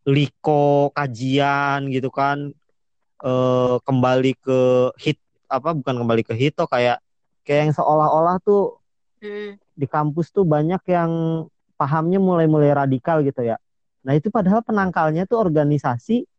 liko 0.10 0.90
kajian 0.98 1.86
gitu 1.94 2.10
kan 2.10 2.50
eh, 3.22 3.76
kembali 3.86 4.34
ke 4.42 4.60
hit 4.98 5.22
apa 5.46 5.78
bukan 5.78 6.02
kembali 6.02 6.26
ke 6.26 6.34
hito 6.34 6.66
kayak 6.66 6.98
kayak 7.46 7.70
yang 7.70 7.76
seolah-olah 7.78 8.42
tuh 8.42 8.82
Hmm, 9.18 9.58
di 9.74 9.90
kampus 9.90 10.30
tuh 10.30 10.46
banyak 10.46 10.78
yang 10.94 11.12
pahamnya 11.74 12.22
mulai-mulai 12.22 12.70
radikal 12.70 13.26
gitu 13.26 13.42
ya. 13.42 13.58
Nah 14.06 14.14
itu 14.14 14.30
padahal 14.30 14.62
penangkalnya 14.62 15.26
tuh 15.26 15.42
organisasi 15.42 16.30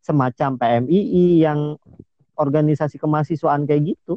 semacam 0.00 0.56
PMII 0.56 1.44
yang 1.44 1.76
organisasi 2.32 2.96
kemahasiswaan 2.96 3.68
kayak 3.68 3.94
gitu 3.94 4.16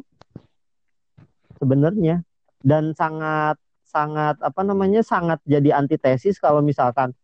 sebenarnya 1.60 2.24
dan 2.66 2.90
sangat 2.98 3.54
sangat 3.86 4.34
apa 4.42 4.66
namanya 4.66 5.06
sangat 5.06 5.38
jadi 5.46 5.78
antitesis 5.78 6.42
kalau 6.42 6.58
misalkan 6.58 7.14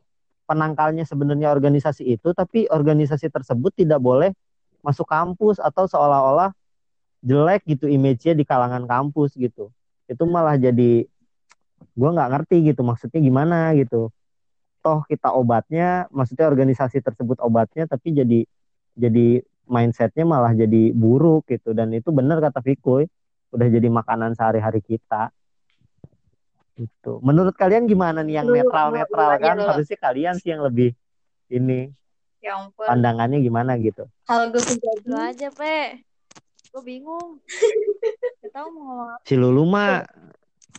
penangkalnya 0.47 1.03
sebenarnya 1.03 1.51
organisasi 1.51 2.07
itu 2.15 2.31
tapi 2.31 2.71
organisasi 2.71 3.27
tersebut 3.27 3.75
tidak 3.75 3.99
boleh 3.99 4.31
masuk 4.87 5.11
kampus 5.11 5.59
atau 5.59 5.91
seolah-olah 5.91 6.55
jelek 7.23 7.67
gitu 7.67 7.91
image-nya 7.91 8.35
di 8.35 8.43
kalangan 8.47 8.87
kampus 8.87 9.35
gitu. 9.39 9.71
Itu 10.11 10.27
malah 10.27 10.59
jadi 10.59 11.07
gue 11.93 12.09
nggak 12.15 12.31
ngerti 12.35 12.57
gitu 12.71 12.83
maksudnya 12.87 13.19
gimana 13.19 13.75
gitu. 13.79 14.11
Toh 14.83 15.07
kita 15.07 15.31
obatnya 15.35 16.11
maksudnya 16.11 16.47
organisasi 16.51 17.03
tersebut 17.03 17.39
obatnya 17.43 17.87
tapi 17.91 18.15
jadi 18.15 18.41
jadi 18.99 19.43
mindsetnya 19.67 20.27
malah 20.27 20.55
jadi 20.55 20.91
buruk 20.95 21.47
gitu. 21.51 21.75
Dan 21.75 21.95
itu 21.95 22.11
benar 22.11 22.43
kata 22.43 22.63
Fikoy 22.63 23.07
udah 23.53 23.69
jadi 23.69 23.89
makanan 23.89 24.33
sehari-hari 24.33 24.81
kita 24.81 25.29
itu 26.75 27.13
menurut 27.21 27.53
kalian 27.53 27.85
gimana 27.85 28.25
nih 28.25 28.41
yang 28.41 28.49
netral 28.49 28.89
netral 28.91 29.37
kan 29.37 29.57
dulu. 29.61 29.69
harusnya 29.69 29.99
kalian 30.01 30.35
sih 30.41 30.57
yang 30.57 30.65
lebih 30.65 30.97
ini 31.53 31.93
ya 32.41 32.57
ampun. 32.59 32.89
pandangannya 32.89 33.39
gimana 33.45 33.77
gitu 33.77 34.09
Kalau 34.25 34.49
gue 34.49 34.59
pribadi, 34.59 35.05
Lu 35.07 35.15
aja, 35.15 35.49
Pe. 35.53 36.01
Gue 36.73 36.83
bingung. 36.83 37.39
Gak 38.41 38.51
tahu 38.57 38.67
mau 38.73 38.83
ngomong 38.89 39.09
apa. 39.15 39.23
si 39.29 39.35
Lulu 39.37 39.63
mah 39.69 40.03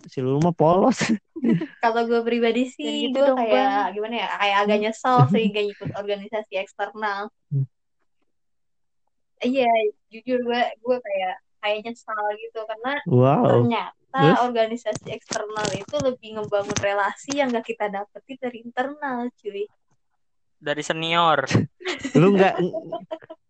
si 0.09 0.19
Lulu 0.19 0.41
mah 0.43 0.51
polos 0.57 0.97
kalau 1.85 2.03
gue 2.09 2.19
pribadi 2.25 2.67
sih, 2.67 3.13
gitu 3.13 3.21
gue 3.21 3.37
kayak 3.37 3.93
gimana 3.93 4.15
ya, 4.17 4.27
kayak 4.41 4.57
agak 4.65 4.77
nyesel 4.81 5.17
sih 5.31 5.43
gak 5.53 5.65
ikut 5.77 5.89
organisasi 5.93 6.53
eksternal. 6.57 7.29
Hmm. 7.53 7.69
Iya, 9.39 9.69
jujur 10.09 10.39
gue 10.41 10.61
gue 10.81 10.97
kayak 10.99 11.35
kayak 11.63 11.79
nyesal 11.87 12.23
gitu 12.35 12.59
karena 12.67 12.93
wow 13.07 13.47
ternyata 13.47 13.95
Terus? 14.13 14.37
organisasi 14.45 15.05
eksternal 15.09 15.67
itu 15.73 15.95
lebih 15.97 16.37
ngebangun 16.37 16.77
relasi 16.77 17.41
yang 17.41 17.49
gak 17.49 17.65
kita 17.65 17.89
dapetin 17.89 18.37
dari 18.37 18.61
internal, 18.61 19.25
cuy. 19.33 19.65
Dari 20.61 20.83
senior. 20.85 21.49
lu 22.21 22.37
nggak 22.37 22.53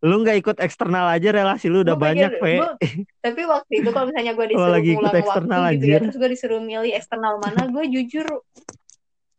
lu 0.08 0.16
nggak 0.24 0.38
ikut 0.40 0.58
eksternal 0.64 1.12
aja 1.12 1.36
relasi 1.36 1.68
lu 1.68 1.84
udah 1.84 2.00
Gua 2.00 2.04
banyak 2.08 2.32
gua- 2.32 2.80
tapi 3.20 3.42
waktu 3.44 3.72
itu 3.84 3.90
kalau 3.92 4.06
misalnya 4.08 4.34
gue 4.40 4.48
disuruh 4.56 4.72
lagi 4.72 4.88
ikut 4.88 4.96
ngulang 4.96 5.12
waktu 5.12 5.24
eksternal, 5.28 5.62
gitu 5.76 5.86
ya, 5.88 5.98
terus 6.00 6.16
gue 6.16 6.30
disuruh 6.32 6.62
milih 6.64 6.92
eksternal 6.96 7.34
mana, 7.44 7.62
gue 7.68 7.84
jujur 7.92 8.28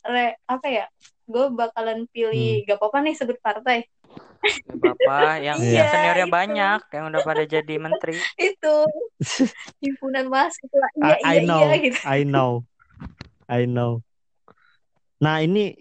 re, 0.05 0.37
apa 0.45 0.67
ya, 0.69 0.85
gue 1.25 1.45
bakalan 1.57 2.05
pilih 2.13 2.61
Hmm. 2.61 2.67
gak 2.69 2.77
apa-apa 2.81 2.99
nih 3.01 3.15
sebut 3.17 3.41
partai 3.41 3.89
Apa-apa, 4.45 5.41
yang, 5.41 5.57
Iya, 5.57 5.73
yang 5.73 5.87
seniornya 5.89 6.27
itu. 6.29 6.37
banyak, 6.37 6.81
yang 6.93 7.05
udah 7.09 7.21
pada 7.25 7.45
jadi 7.45 7.75
menteri. 7.81 8.15
itu. 8.37 8.77
Himpunan 9.81 10.29
mahasiswa. 10.29 10.89
Iya 11.01 11.17
I, 11.25 11.25
I 11.25 11.37
iya 11.41 11.49
know 11.49 11.63
iya 11.65 11.77
gitu. 11.81 11.99
I 12.05 12.21
know. 12.25 12.51
I 13.49 13.63
know. 13.65 13.93
Nah 15.19 15.41
ini 15.41 15.73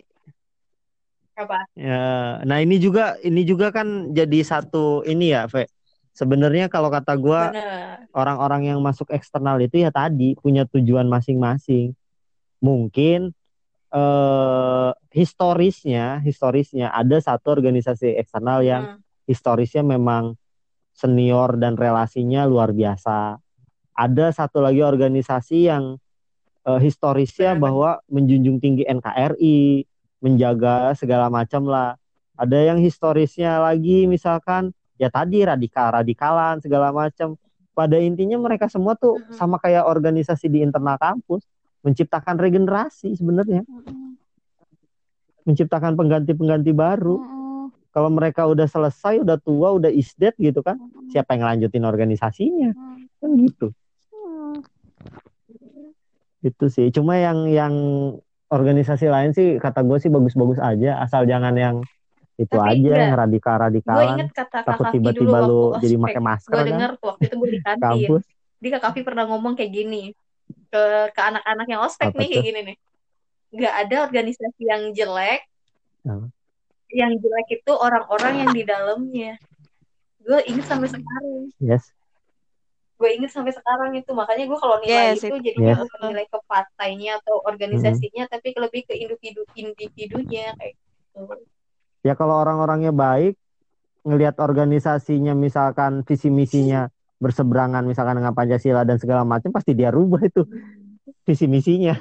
apa? 1.34 1.66
Ya 1.74 2.40
nah 2.46 2.62
ini 2.62 2.78
juga 2.78 3.18
ini 3.20 3.42
juga 3.42 3.74
kan 3.74 4.14
jadi 4.14 4.40
satu 4.46 5.02
ini 5.04 5.34
ya 5.34 5.50
Fe. 5.50 5.66
Sebenarnya 6.14 6.70
kalau 6.70 6.94
kata 6.94 7.18
gua 7.18 7.50
bener. 7.50 8.06
orang-orang 8.14 8.70
yang 8.70 8.80
masuk 8.80 9.10
eksternal 9.10 9.58
itu 9.58 9.82
ya 9.82 9.90
tadi 9.90 10.38
punya 10.38 10.64
tujuan 10.70 11.10
masing-masing. 11.10 11.98
Mungkin 12.62 13.34
eh 13.94 14.90
historisnya, 15.14 16.18
historisnya 16.26 16.90
ada 16.90 17.22
satu 17.22 17.54
organisasi 17.54 18.18
eksternal 18.18 18.66
yang 18.66 18.84
Hmm. 18.84 19.00
historisnya 19.30 19.86
memang 19.86 20.34
senior 20.92 21.56
dan 21.62 21.78
relasinya 21.78 22.44
luar 22.44 22.74
biasa. 22.74 23.38
Ada 23.94 24.34
satu 24.34 24.60
lagi 24.60 24.82
organisasi 24.82 25.70
yang 25.70 26.02
eh, 26.64 26.80
historisnya 26.82 27.54
bahwa 27.60 28.00
menjunjung 28.10 28.58
tinggi 28.58 28.84
NKRI, 28.88 29.84
menjaga 30.24 30.96
segala 30.96 31.28
macam 31.28 31.68
lah. 31.68 32.00
Ada 32.34 32.74
yang 32.74 32.80
historisnya 32.80 33.62
lagi 33.62 34.10
misalkan 34.10 34.72
ya 34.98 35.12
tadi 35.12 35.44
radikal-radikalan 35.44 36.64
segala 36.64 36.90
macam. 36.90 37.36
Pada 37.74 37.98
intinya 37.98 38.38
mereka 38.38 38.70
semua 38.70 38.94
tuh 38.94 39.18
Mm-mm. 39.18 39.34
sama 39.34 39.58
kayak 39.58 39.86
organisasi 39.86 40.46
di 40.46 40.62
internal 40.62 40.96
kampus, 40.96 41.44
menciptakan 41.84 42.40
regenerasi 42.40 43.14
sebenarnya, 43.20 43.68
menciptakan 45.44 46.00
pengganti-pengganti 46.00 46.72
baru. 46.72 47.20
Kalau 47.94 48.10
mereka 48.10 48.50
udah 48.50 48.66
selesai, 48.66 49.22
udah 49.22 49.38
tua, 49.38 49.70
udah 49.78 49.92
is 49.94 50.18
dead 50.18 50.34
gitu 50.42 50.66
kan, 50.66 50.82
siapa 51.14 51.38
yang 51.38 51.46
lanjutin 51.46 51.86
organisasinya? 51.86 52.74
Kan 53.22 53.30
gitu. 53.38 53.70
Itu 56.42 56.66
sih. 56.74 56.90
Cuma 56.90 57.22
yang 57.22 57.46
yang 57.52 57.74
organisasi 58.50 59.06
lain 59.06 59.38
sih 59.38 59.62
kata 59.62 59.86
gue 59.86 59.98
sih 60.02 60.10
bagus-bagus 60.10 60.58
aja, 60.58 61.06
asal 61.06 61.30
jangan 61.30 61.54
yang 61.54 61.86
itu 62.34 62.50
Tapi 62.58 62.66
aja 62.66 62.74
enggak. 62.74 62.98
yang 62.98 63.14
gue 63.14 63.22
radikal-radikalan. 63.22 64.10
inget 64.18 64.30
kata 64.34 64.58
Kak 64.66 64.74
Takut 64.74 64.86
tiba-tiba 64.90 65.38
waktu 65.38 65.50
lu 65.54 65.62
jadi 65.78 65.96
pakai 66.02 66.22
masker 66.22 66.50
gue 66.50 66.58
kan, 66.58 66.66
denger 66.66 66.92
tuh 66.98 67.08
waktu 67.14 67.22
itu 67.30 67.36
gue 67.38 67.50
di 67.50 67.60
kantin 67.62 68.10
jadi 68.58 68.70
Kak 68.74 68.82
Kavi 68.90 69.02
pernah 69.06 69.26
ngomong 69.30 69.54
kayak 69.54 69.72
gini 69.74 70.04
ke 70.74 70.84
ke 71.14 71.22
anak-anak 71.22 71.68
yang 71.70 71.82
ospek 71.86 72.10
Apa 72.12 72.18
nih 72.18 72.28
kayak 72.30 72.46
gini 72.46 72.60
nih 72.74 72.78
nggak 73.54 73.74
ada 73.86 73.96
organisasi 74.10 74.62
yang 74.66 74.84
jelek 74.98 75.42
Apa? 76.06 76.28
yang 76.94 77.12
jelek 77.18 77.48
itu 77.62 77.72
orang-orang 77.74 78.34
yang 78.46 78.52
di 78.54 78.64
dalamnya 78.66 79.38
gue 80.24 80.40
inget 80.48 80.66
sampai 80.66 80.90
sekarang 80.90 81.52
Yes. 81.60 81.84
gue 82.94 83.10
inget 83.20 83.36
sampai 83.36 83.52
sekarang 83.52 83.92
itu 84.00 84.12
makanya 84.16 84.48
gue 84.48 84.60
kalau 84.62 84.80
nilai 84.80 85.12
Yes, 85.14 85.28
itu 85.28 85.36
itu. 85.36 85.52
jadinya 85.52 85.76
Yes. 85.76 85.82
bukan 85.84 86.00
nilai 86.14 86.26
ke 86.32 86.40
partainya 86.48 87.12
atau 87.20 87.36
organisasinya 87.44 88.24
tapi 88.32 88.56
lebih 88.56 88.88
ke 88.88 88.94
individu 88.96 89.44
individunya 89.54 90.56
kayak 90.56 90.74
gitu. 90.80 91.36
Ya 92.04 92.16
kalau 92.16 92.36
orang-orangnya 92.40 92.92
baik, 92.96 93.36
ngelihat 94.04 94.40
organisasinya 94.40 95.32
misalkan 95.36 96.04
visi 96.04 96.28
misinya 96.28 96.88
berseberangan 97.24 97.88
misalkan 97.88 98.20
dengan 98.20 98.36
Pancasila 98.36 98.84
dan 98.84 99.00
segala 99.00 99.24
macam 99.24 99.56
pasti 99.56 99.72
dia 99.72 99.88
rubah 99.88 100.20
itu 100.28 100.44
visi 101.24 101.48
misinya. 101.48 101.96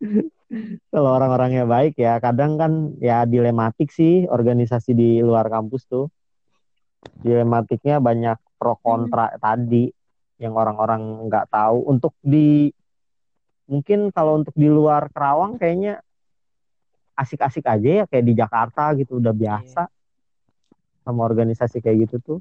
kalau 0.94 1.10
orang-orangnya 1.14 1.66
baik 1.66 1.94
ya 1.98 2.18
kadang 2.18 2.58
kan 2.58 2.98
ya 2.98 3.22
dilematik 3.22 3.90
sih 3.90 4.26
organisasi 4.30 4.94
di 4.94 5.10
luar 5.18 5.50
kampus 5.50 5.90
tuh. 5.90 6.06
Dilematiknya 7.00 7.98
banyak 7.98 8.38
pro 8.60 8.76
kontra 8.78 9.32
tadi 9.40 9.90
yang 10.38 10.54
orang-orang 10.54 11.26
nggak 11.26 11.50
tahu. 11.50 11.90
Untuk 11.90 12.14
di 12.22 12.70
mungkin 13.66 14.10
kalau 14.14 14.42
untuk 14.42 14.54
di 14.54 14.66
luar 14.66 15.10
Kerawang 15.10 15.58
kayaknya 15.58 16.02
asik-asik 17.14 17.68
aja 17.68 18.02
ya 18.02 18.04
kayak 18.08 18.24
di 18.24 18.34
Jakarta 18.34 18.96
gitu 18.96 19.20
udah 19.20 19.36
biasa 19.36 19.82
sama 21.04 21.20
organisasi 21.26 21.84
kayak 21.84 22.08
gitu 22.08 22.16
tuh. 22.22 22.38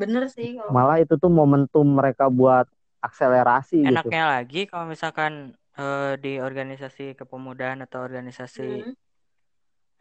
Bener 0.00 0.22
sih 0.34 0.48
kalau 0.58 0.72
Malah 0.74 0.96
itu 1.02 1.14
tuh 1.22 1.30
momentum 1.30 1.86
mereka 1.98 2.24
buat 2.38 2.66
akselerasi 3.06 3.76
gitu. 3.94 4.08
Enaknya 4.10 4.22
lagi 4.34 4.60
kalau 4.70 4.86
misalkan 4.92 5.32
eh, 5.78 6.12
di 6.24 6.32
organisasi 6.48 7.02
kepemudaan 7.18 7.78
atau 7.86 7.98
organisasi 8.08 8.62
Hmm, 8.62 8.92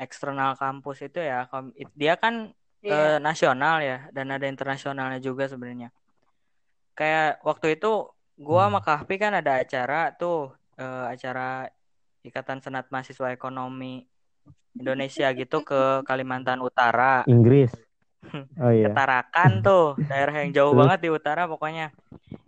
eksternal 0.05 0.51
kampus 0.59 0.97
itu 1.07 1.19
ya, 1.23 1.47
dia 2.01 2.13
kan 2.23 2.33
iya. 2.83 3.15
eh, 3.15 3.17
nasional 3.27 3.75
ya 3.89 3.97
dan 4.15 4.27
ada 4.35 4.45
internasionalnya 4.53 5.19
juga 5.27 5.43
sebenarnya. 5.51 5.89
kayak 6.97 7.43
waktu 7.47 7.67
itu 7.75 7.87
gua 8.45 8.61
sama 8.67 8.79
Hmm. 8.79 8.85
Kahfi 8.87 9.15
kan 9.23 9.33
ada 9.39 9.51
acara 9.63 9.95
tuh 10.19 10.35
eh, 10.79 11.03
acara 11.13 11.41
Ikatan 12.27 12.59
Senat 12.65 12.85
Mahasiswa 12.93 13.27
Ekonomi 13.37 14.03
Indonesia 14.81 15.27
gitu 15.39 15.57
ke 15.69 15.75
Kalimantan 16.07 16.59
Utara. 16.67 17.27
Inggris. 17.27 17.84
Oh 18.59 18.71
iya. 18.71 18.87
Ketarakan 18.89 19.51
tuh, 19.65 19.97
daerah 20.09 20.33
yang 20.43 20.51
jauh 20.55 20.73
banget 20.77 20.99
di 21.05 21.09
utara 21.13 21.47
pokoknya. 21.49 21.91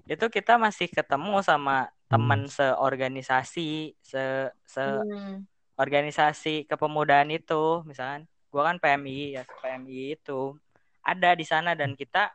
Itu 0.07 0.28
kita 0.32 0.55
masih 0.61 0.88
ketemu 0.91 1.41
sama 1.43 1.89
teman 2.11 2.47
seorganisasi, 2.47 3.95
se 4.01 4.23
se 4.67 4.82
Hmm. 4.82 5.45
organisasi 5.78 6.65
kepemudaan 6.65 7.30
itu, 7.30 7.86
misalkan 7.86 8.25
gua 8.49 8.73
kan 8.73 8.78
PMI 8.82 9.38
ya, 9.38 9.43
PMI 9.61 10.17
itu 10.17 10.57
ada 11.05 11.30
di 11.38 11.45
sana 11.45 11.78
dan 11.78 11.93
kita 11.93 12.34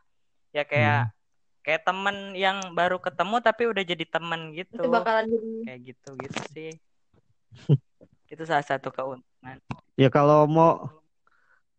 ya 0.55 0.63
kayak 0.69 1.11
kayak 1.65 1.83
temen 1.87 2.17
yang 2.39 2.75
baru 2.79 2.99
ketemu 3.03 3.37
tapi 3.43 3.63
udah 3.71 3.85
jadi 3.87 4.05
temen 4.07 4.41
gitu. 4.55 4.83
Itu 4.83 4.89
bakalan 4.91 5.25
jadi 5.31 5.49
Kayak 5.67 5.81
gitu 5.91 6.11
gitu 6.23 6.41
sih. 6.55 6.71
Itu 8.33 8.43
salah 8.49 8.65
satu 8.65 8.89
keuntungan. 8.95 9.59
Ya 10.01 10.09
kalau 10.09 10.49
mau 10.49 11.02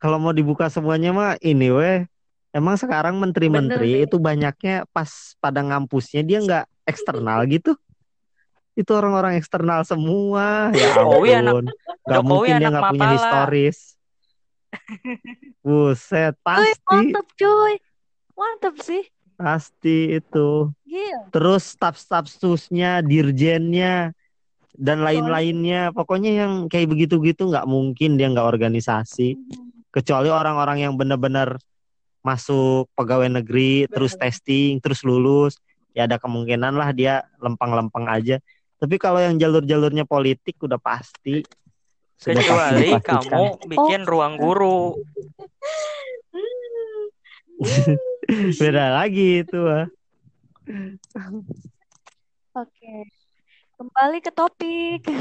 kalau 0.04 0.20
mau 0.20 0.36
dibuka 0.36 0.68
semuanya 0.68 1.16
mah 1.16 1.40
ini 1.40 1.72
weh. 1.72 2.04
Emang 2.52 2.76
sekarang 2.76 3.16
menteri-menteri 3.24 4.04
itu 4.04 4.20
banyaknya 4.20 4.84
pas 4.92 5.34
pada 5.40 5.64
ngampusnya 5.64 6.28
dia 6.28 6.44
nggak 6.44 6.66
eksternal 6.84 7.48
gitu. 7.48 7.80
Itu 8.76 8.92
orang-orang 9.00 9.40
eksternal 9.40 9.88
semua. 9.88 10.76
Ya 10.76 10.92
Jokowi 11.00 11.30
anak- 11.40 11.56
ampun. 11.56 11.66
Gak 12.04 12.20
Jokowi 12.20 12.28
mungkin 12.28 12.54
dia 12.54 12.68
anak 12.68 12.72
nggak 12.76 12.92
punya 12.92 13.08
historis. 13.16 13.78
Buset, 15.64 16.36
pasti, 16.44 16.84
mantep 16.84 17.28
cuy. 17.40 17.74
Mantep 18.36 18.76
sih. 18.84 19.04
pasti 19.34 20.20
itu. 20.20 20.70
Gila. 20.84 21.32
Terus 21.32 21.64
staf-staf 21.74 22.28
susnya, 22.28 23.00
dirjennya, 23.00 24.12
dan 24.78 25.02
lain-lainnya. 25.02 25.90
Pokoknya 25.96 26.44
yang 26.44 26.52
kayak 26.70 26.92
begitu-gitu 26.92 27.50
nggak 27.50 27.66
mungkin 27.66 28.20
dia 28.20 28.30
nggak 28.30 28.46
organisasi. 28.46 29.40
Kecuali 29.94 30.34
orang-orang 30.34 30.90
yang 30.90 30.98
benar-benar 30.98 31.62
masuk 32.26 32.90
pegawai 32.98 33.30
negeri, 33.30 33.86
terus 33.86 34.18
testing, 34.18 34.82
terus 34.82 35.06
lulus. 35.06 35.62
Ya 35.94 36.10
ada 36.10 36.18
kemungkinan 36.18 36.74
lah 36.74 36.90
dia 36.90 37.22
lempeng-lempeng 37.38 38.10
aja. 38.10 38.42
Tapi 38.82 38.98
kalau 38.98 39.22
yang 39.22 39.38
jalur-jalurnya 39.38 40.10
politik 40.10 40.58
udah 40.66 40.82
pasti. 40.82 41.46
Sudah 42.18 42.42
pasti 42.42 42.42
Kecuali 42.42 42.90
dipastikan. 42.90 43.30
kamu 43.30 43.46
bikin 43.70 44.02
ruang 44.10 44.34
guru. 44.42 44.98
Beda 48.60 48.98
lagi 48.98 49.46
itu. 49.46 49.62
ah. 49.70 49.86
Oke. 52.58 52.96
Kembali 53.78 54.18
ke 54.26 54.34
topik. 54.34 55.06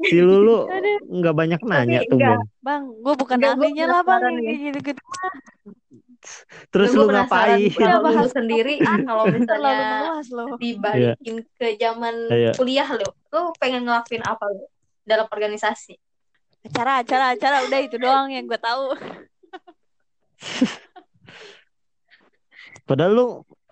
Si 0.00 0.16
Lulu 0.20 0.64
nggak 1.08 1.34
banyak 1.36 1.60
nanya 1.64 2.00
Tapi 2.00 2.08
tuh, 2.08 2.16
enggak. 2.16 2.40
Bang, 2.64 2.82
gue 3.04 3.14
bukan 3.16 3.36
Enggak, 3.36 3.54
ahlinya 3.56 3.84
lah 3.88 4.02
bang 4.04 4.20
kayak 4.24 4.58
gitu-gitu. 4.72 5.02
Terus 6.74 6.90
lu 6.98 7.06
ngapain? 7.06 7.70
Udah 7.72 7.78
Kalau 7.78 8.00
bahas 8.04 8.26
lu 8.26 8.34
sendiri 8.34 8.74
topik 8.82 9.06
kalau 9.06 9.24
Terlalu 9.48 10.18
misalnya 10.18 10.56
dibalikin 10.58 11.36
ke 11.56 11.66
zaman 11.78 12.14
Iya. 12.28 12.52
kuliah 12.58 12.88
lo, 12.96 13.08
lo 13.30 13.52
pengen 13.56 13.86
ngelakuin 13.86 14.24
apa 14.26 14.44
lo 14.50 14.66
dalam 15.06 15.26
organisasi? 15.30 15.94
Acara, 16.68 17.00
acara, 17.00 17.24
acara. 17.38 17.56
Udah 17.64 17.80
itu 17.80 17.96
doang 17.96 18.28
yang 18.34 18.44
gue 18.44 18.60
tahu. 18.60 18.92
Padahal 22.88 23.12
lu 23.14 23.26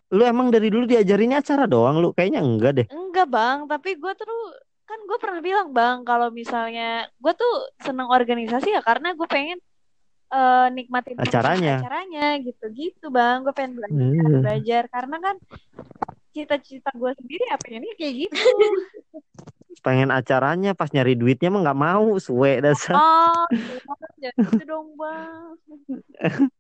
lu 0.07 0.23
emang 0.23 0.55
dari 0.55 0.71
dulu 0.71 0.87
diajarinnya 0.87 1.43
acara 1.43 1.67
doang 1.67 1.99
lu. 1.99 2.15
Kayaknya 2.15 2.41
enggak 2.47 2.73
deh. 2.79 2.87
Enggak 2.89 3.27
bang, 3.27 3.67
tapi 3.67 3.99
gue 3.99 4.13
terus 4.15 4.55
kan 4.87 4.99
gue 5.03 5.19
pernah 5.19 5.43
bilang 5.43 5.69
bang 5.71 6.07
kalau 6.07 6.31
misalnya 6.31 7.11
gue 7.19 7.33
tuh 7.35 7.55
seneng 7.83 8.07
organisasi 8.07 8.71
ya 8.71 8.81
karena 8.81 9.13
gue 9.13 9.27
pengen 9.27 9.59
eh, 10.27 10.67
nikmatin 10.71 11.19
Acaranya. 11.19 11.83
acaranya 11.83 12.39
gitu-gitu 12.43 13.11
bang. 13.11 13.43
Gue 13.43 13.55
pengen 13.55 13.79
belajar, 13.79 13.95
Hmm. 13.95 14.43
belajar 14.43 14.83
karena 14.91 15.17
kan 15.23 15.37
cita-cita 16.31 16.91
gue 16.93 17.11
sendiri 17.15 17.45
ya 17.47 17.57
pengennya 17.59 17.95
kayak 17.95 18.15
gitu. 18.27 18.35
Pengen 19.87 20.11
acaranya 20.11 20.75
pas 20.75 20.91
nyari 20.91 21.15
duitnya 21.15 21.47
mah 21.47 21.63
nggak 21.63 21.79
mau, 21.79 22.19
suwe 22.19 22.59
dasar. 22.59 22.97
Oh, 22.97 23.45
jangan 24.19 24.51
gitu 24.51 24.65
dong 24.67 24.89
bang. 24.99 25.47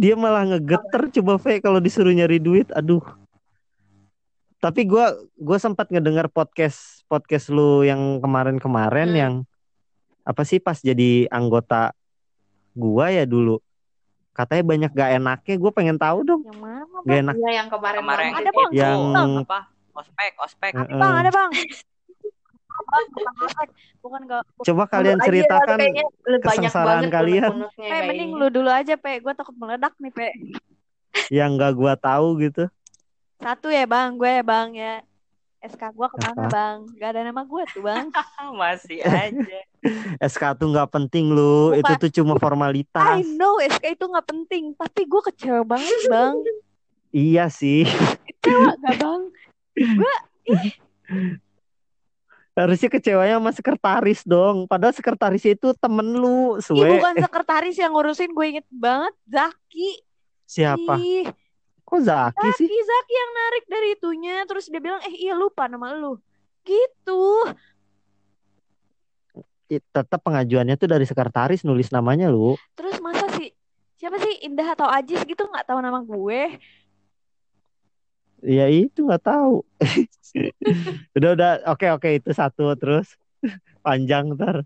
Dia 0.00 0.14
malah 0.16 0.48
ngegeter 0.48 1.12
coba 1.20 1.36
Ve 1.36 1.60
kalau 1.60 1.76
disuruh 1.76 2.14
nyari 2.14 2.40
duit. 2.40 2.72
Aduh. 2.72 3.04
Tapi 4.58 4.88
gua 4.88 5.12
gua 5.36 5.58
sempat 5.60 5.92
ngedengar 5.92 6.26
podcast 6.26 6.97
podcast 7.08 7.48
lu 7.48 7.82
yang 7.82 8.20
kemarin-kemarin 8.20 9.08
Hmm. 9.10 9.18
yang 9.18 9.34
apa 10.22 10.44
sih 10.44 10.60
pas 10.60 10.76
jadi 10.76 11.24
anggota 11.32 11.96
gua 12.76 13.08
ya 13.08 13.24
dulu. 13.24 13.58
Katanya 14.30 14.62
banyak 14.62 14.90
gak 14.94 15.10
enaknya, 15.18 15.54
gue 15.58 15.72
pengen 15.74 15.98
tahu 15.98 16.22
dong. 16.22 16.46
Yang 16.46 16.60
mana 16.62 16.84
Gak 16.86 17.02
bang? 17.02 17.18
enak. 17.26 17.34
Iya 17.34 17.50
yang 17.50 17.68
kemarin 17.68 18.00
Kemarin 18.06 18.22
banget 18.22 18.38
Ada, 18.38 18.50
Bang. 18.54 18.70
Yang 18.70 19.00
apa? 19.42 19.60
Ospek, 19.98 20.32
ospek. 20.38 20.72
Heeh. 20.78 20.94
Bang 20.94 21.14
ada 21.18 21.30
bang. 21.34 21.50
Bukan 23.98 24.20
gak. 24.30 24.42
coba 24.62 24.82
kalian 24.86 25.18
ceritakan 25.18 25.78
kesengsaraan 26.46 27.10
banget 27.10 27.10
kalian. 27.10 27.50
Pe, 27.74 27.96
mending 28.06 28.30
lu 28.38 28.46
dulu 28.46 28.70
aja 28.70 28.94
pe. 28.94 29.18
Gue 29.18 29.34
takut 29.34 29.58
meledak 29.58 29.90
nih 29.98 30.12
pe. 30.14 30.28
yang 31.34 31.58
gak 31.58 31.74
gua 31.74 31.98
tahu 31.98 32.38
gitu. 32.38 32.70
Satu 33.42 33.74
ya 33.74 33.90
bang, 33.90 34.14
gue 34.14 34.30
ya 34.30 34.42
bang 34.46 34.68
ya. 34.70 34.94
SK 35.58 35.82
gue 35.90 36.06
ke 36.06 36.16
mana 36.22 36.34
Apa? 36.38 36.46
bang? 36.48 36.78
Gak 36.94 37.08
ada 37.10 37.20
nama 37.26 37.42
gue 37.42 37.62
tuh 37.74 37.82
bang. 37.82 38.06
Masih 38.60 39.02
aja. 39.02 39.58
SK 40.22 40.42
tuh 40.54 40.70
nggak 40.70 40.86
penting 40.88 41.34
lu, 41.34 41.74
Bukan. 41.74 41.82
itu 41.82 41.92
tuh 41.98 42.10
cuma 42.22 42.34
I 42.34 42.40
formalitas. 42.40 43.26
know 43.34 43.58
SK 43.58 43.98
itu 43.98 44.04
nggak 44.06 44.26
penting, 44.26 44.64
tapi 44.78 45.02
gue 45.04 45.22
kecewa 45.34 45.66
banget 45.66 45.98
bang. 46.06 46.34
Iya 47.10 47.50
sih. 47.50 47.82
Kecewa 48.38 48.70
gak 48.78 48.96
bang? 49.00 49.20
Harusnya 52.58 52.90
kecewanya 52.90 53.38
sama 53.38 53.50
sekretaris 53.54 54.20
dong. 54.26 54.66
Padahal 54.66 54.90
sekretaris 54.90 55.46
itu 55.46 55.70
temen 55.78 56.06
lu, 56.10 56.58
Ih 56.58 56.62
suwe. 56.62 56.98
bukan 56.98 57.14
sekretaris 57.22 57.78
yang 57.78 57.94
ngurusin, 57.94 58.34
gue 58.34 58.46
inget 58.50 58.66
banget 58.68 59.14
Zaki. 59.30 60.02
Siapa? 60.42 60.98
Ih, 60.98 61.26
Kok 61.88 62.00
Zaki 62.04 62.48
sih? 62.60 62.68
Zaki, 62.68 62.78
Zaki 62.84 63.14
yang 63.16 63.32
narik 63.32 63.64
dari 63.64 63.88
itunya. 63.96 64.36
Terus 64.44 64.68
dia 64.68 64.80
bilang, 64.84 65.00
eh 65.08 65.14
iya 65.16 65.32
lupa 65.32 65.64
nama 65.64 65.96
lu. 65.96 66.20
Gitu. 66.68 67.24
Tetap 69.68 70.20
pengajuannya 70.20 70.76
tuh 70.76 70.88
dari 70.88 71.08
sekretaris 71.08 71.64
nulis 71.64 71.88
namanya 71.88 72.28
lu. 72.28 72.60
Terus 72.76 73.00
masa 73.00 73.24
sih, 73.40 73.52
siapa 73.96 74.20
sih 74.20 74.44
Indah 74.44 74.76
atau 74.76 74.88
Ajis 74.88 75.24
gitu 75.24 75.48
nggak 75.48 75.64
tahu 75.64 75.80
nama 75.80 76.04
gue? 76.04 76.60
Ya 78.44 78.68
itu 78.68 79.08
nggak 79.08 79.24
tahu. 79.24 79.64
udah 81.16 81.30
udah 81.34 81.50
oke 81.72 81.86
oke 81.96 82.08
itu 82.20 82.30
satu 82.36 82.76
terus 82.76 83.16
panjang 83.84 84.36
ntar. 84.36 84.64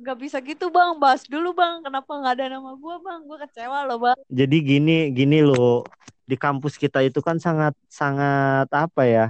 Gak 0.00 0.16
bisa 0.18 0.40
gitu 0.40 0.72
bang, 0.72 0.96
bahas 0.96 1.22
dulu 1.28 1.52
bang. 1.52 1.84
Kenapa 1.84 2.08
nggak 2.08 2.34
ada 2.40 2.46
nama 2.56 2.72
gue 2.72 2.96
bang? 3.04 3.20
Gue 3.28 3.38
kecewa 3.44 3.78
loh 3.84 3.98
bang. 4.00 4.18
Jadi 4.32 4.56
gini 4.64 4.96
gini 5.12 5.44
lo 5.44 5.84
di 6.24 6.36
kampus 6.38 6.80
kita 6.80 7.04
itu 7.04 7.20
kan 7.20 7.36
sangat 7.36 7.76
sangat 7.92 8.72
apa 8.72 9.02
ya? 9.04 9.26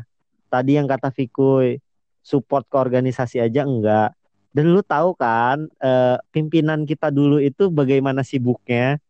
Tadi 0.47 0.79
yang 0.79 0.87
kata 0.87 1.11
Fikuy 1.11 1.83
support 2.23 2.69
ke 2.71 2.77
organisasi 2.79 3.43
aja 3.43 3.67
enggak. 3.67 4.15
Dan 4.53 4.71
lu 4.71 4.85
tahu 4.85 5.17
kan 5.19 5.67
eh, 5.83 6.17
pimpinan 6.31 6.87
kita 6.87 7.11
dulu 7.11 7.43
itu 7.43 7.67
bagaimana 7.73 8.23
sibuknya 8.23 9.01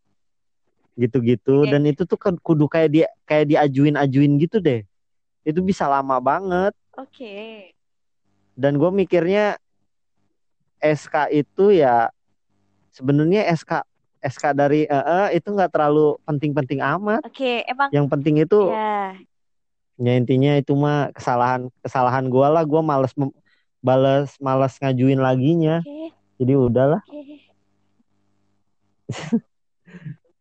gitu-gitu 0.92 1.64
Iya. 1.64 1.72
dan 1.76 1.88
itu 1.88 2.04
tuh 2.04 2.20
kan 2.20 2.36
kudu 2.36 2.68
kayak 2.68 2.90
dia 2.92 3.08
kayak 3.24 3.48
diajuin-ajuin 3.48 4.32
gitu 4.40 4.56
deh. 4.60 4.84
Itu 5.42 5.60
bisa 5.60 5.84
lama 5.90 6.16
banget 6.22 6.72
Oke. 6.94 7.72
dan 8.54 8.76
gue 8.78 8.90
mikirnya 8.92 9.56
SK 10.82 11.30
itu 11.30 11.70
ya 11.70 12.10
sebenarnya 12.90 13.46
SK 13.54 13.86
SK 14.22 14.44
dari 14.54 14.86
eh, 14.86 15.28
itu 15.34 15.48
nggak 15.50 15.70
terlalu 15.70 16.18
penting-penting 16.26 16.78
amat. 16.82 17.22
Oke, 17.22 17.62
emang 17.66 17.90
Yang 17.90 18.06
penting 18.10 18.34
itu 18.42 18.70
ya. 18.70 19.14
ya 19.98 20.12
intinya 20.18 20.52
itu 20.58 20.74
mah 20.74 21.10
kesalahan 21.14 21.70
kesalahan 21.82 22.26
gue 22.30 22.46
lah. 22.46 22.62
Gue 22.66 22.82
males 22.82 23.14
mem- 23.18 23.34
bales 23.82 24.34
males 24.38 24.74
ngajuin 24.78 25.18
laginya. 25.18 25.82
Oke, 25.82 26.10
Jadi 26.38 26.52
udahlah. 26.54 27.02
oke. 27.06 27.22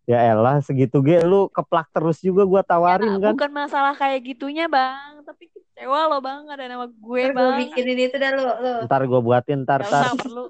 Ya 0.10 0.18
elah 0.34 0.60
segitu 0.66 0.98
ge 1.06 1.22
lu 1.24 1.48
keplak 1.54 1.88
terus 1.94 2.20
juga 2.20 2.44
gue 2.44 2.62
tawarin 2.66 3.16
Ya, 3.16 3.22
kan. 3.22 3.34
bukan 3.38 3.52
masalah 3.54 3.94
kayak 3.96 4.34
gitunya 4.34 4.66
bang, 4.66 5.22
tapi 5.24 5.48
kecewa 5.82 6.00
loh 6.08 6.22
bang, 6.22 6.42
ada 6.46 6.66
nama 6.70 6.86
gue 6.86 7.22
Ntar 7.26 7.34
gue 7.34 7.42
bang. 7.42 7.58
bikinin 7.58 8.00
itu 8.00 8.16
dah 8.16 8.32
lo, 8.38 8.54
lo. 8.54 8.74
Ntar 8.86 9.02
gue 9.02 9.18
buatin 9.20 9.60
ntar 9.66 9.82
Gak 9.82 9.90
ntar 9.90 10.04
usah 10.06 10.14
perlu. 10.14 10.46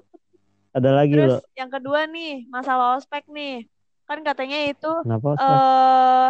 ada 0.72 0.90
lagi 0.92 1.12
Terus 1.16 1.32
lo. 1.32 1.38
yang 1.56 1.70
kedua 1.72 2.00
nih, 2.04 2.44
masalah 2.48 2.96
ospek 2.96 3.24
nih. 3.28 3.64
Kan 4.04 4.20
katanya 4.20 4.58
itu 4.68 4.92
eh 5.40 6.28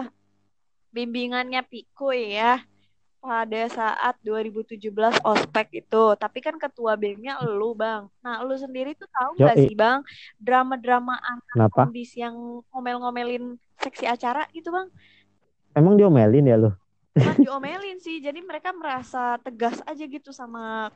bimbingannya 0.92 1.66
Pikuy 1.66 2.36
ya 2.36 2.62
pada 3.18 3.62
saat 3.66 4.14
2017 4.20 4.78
ospek 5.22 5.66
itu. 5.82 6.04
Tapi 6.14 6.38
kan 6.38 6.58
ketua 6.58 6.94
BEM-nya 6.94 7.42
lu, 7.42 7.70
Bang. 7.72 8.06
Nah, 8.18 8.42
lu 8.42 8.54
sendiri 8.54 8.94
tuh 8.94 9.06
tahu 9.10 9.34
nggak 9.34 9.56
sih, 9.56 9.74
Bang, 9.74 10.02
drama-drama 10.38 11.18
anak 11.18 11.46
Kenapa? 11.50 11.86
kondis 11.86 12.14
yang 12.14 12.34
ngomel-ngomelin 12.70 13.58
seksi 13.78 14.06
acara 14.06 14.46
gitu, 14.50 14.70
Bang? 14.70 14.90
Emang 15.72 15.94
diomelin 15.94 16.46
ya 16.46 16.54
lu? 16.54 16.70
Bukan 17.12 17.36
diomelin 17.44 18.00
sih, 18.00 18.24
jadi 18.24 18.40
mereka 18.40 18.72
merasa 18.72 19.36
tegas 19.44 19.84
aja 19.84 20.04
gitu 20.04 20.32
sama 20.32 20.88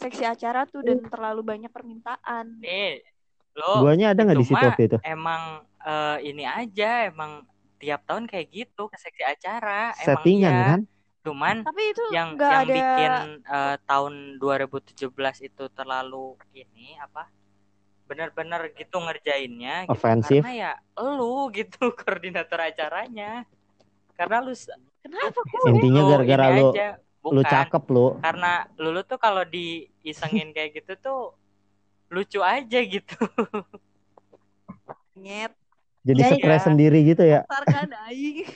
seksi 0.00 0.26
acara 0.26 0.66
tuh 0.66 0.82
dan 0.82 0.98
terlalu 1.06 1.46
banyak 1.46 1.70
permintaan. 1.70 2.58
Nih, 2.58 3.06
lo 3.54 3.86
Guanya 3.86 4.10
ada 4.10 4.26
nggak 4.26 4.38
di 4.40 4.46
situ 4.48 4.64
waktu 4.64 4.84
itu? 4.90 4.98
emang 5.06 5.62
eh, 5.86 6.18
ini 6.26 6.42
aja, 6.42 7.06
emang 7.06 7.46
tiap 7.78 8.02
tahun 8.02 8.26
kayak 8.26 8.46
gitu 8.50 8.90
ke 8.90 8.96
seksi 8.98 9.22
acara. 9.22 9.94
Emang 9.94 10.06
Settingan 10.06 10.52
iya. 10.52 10.66
kan? 10.74 10.80
Cuman 11.20 11.56
Tapi 11.62 11.82
itu 11.92 12.04
yang 12.16 12.34
yang 12.34 12.64
ada 12.64 12.74
bikin 12.74 13.12
eh, 13.44 13.76
tahun 13.86 14.14
2017 14.42 15.48
itu 15.48 15.64
terlalu 15.70 16.34
ini 16.50 16.98
apa? 16.98 17.30
Bener-bener 18.10 18.74
gitu 18.74 18.98
ngerjainnya 18.98 19.86
gitu. 19.86 19.94
Ofensif. 19.94 20.42
Karena 20.42 20.52
ya 20.56 20.72
lu 20.98 21.46
gitu 21.54 21.92
koordinator 22.00 22.58
acaranya. 22.58 23.46
Karena 24.18 24.42
lu 24.42 24.52
kenapa 25.00 25.38
gue? 25.40 25.60
Intinya 25.68 26.00
lu 26.00 26.08
gara-gara 26.08 26.44
lu 26.52 26.66
aja. 26.70 26.88
lu 27.22 27.30
Bukan. 27.36 27.46
cakep 27.46 27.82
lu. 27.88 28.06
Karena 28.18 28.50
lulu 28.74 29.00
tuh 29.02 29.16
kalau 29.16 29.42
diisengin 29.42 30.50
kayak 30.56 30.70
gitu 30.76 30.92
tuh 30.96 31.18
lucu 32.08 32.40
aja 32.40 32.78
gitu. 32.80 33.14
Nyet, 35.16 35.52
Jadi 36.00 36.18
Iya, 36.18 36.28
stres 36.32 36.56
iya. 36.56 36.64
sendiri 36.64 36.98
gitu 37.04 37.22
ya. 37.22 37.40
kan 37.44 37.88
aing. 38.08 38.48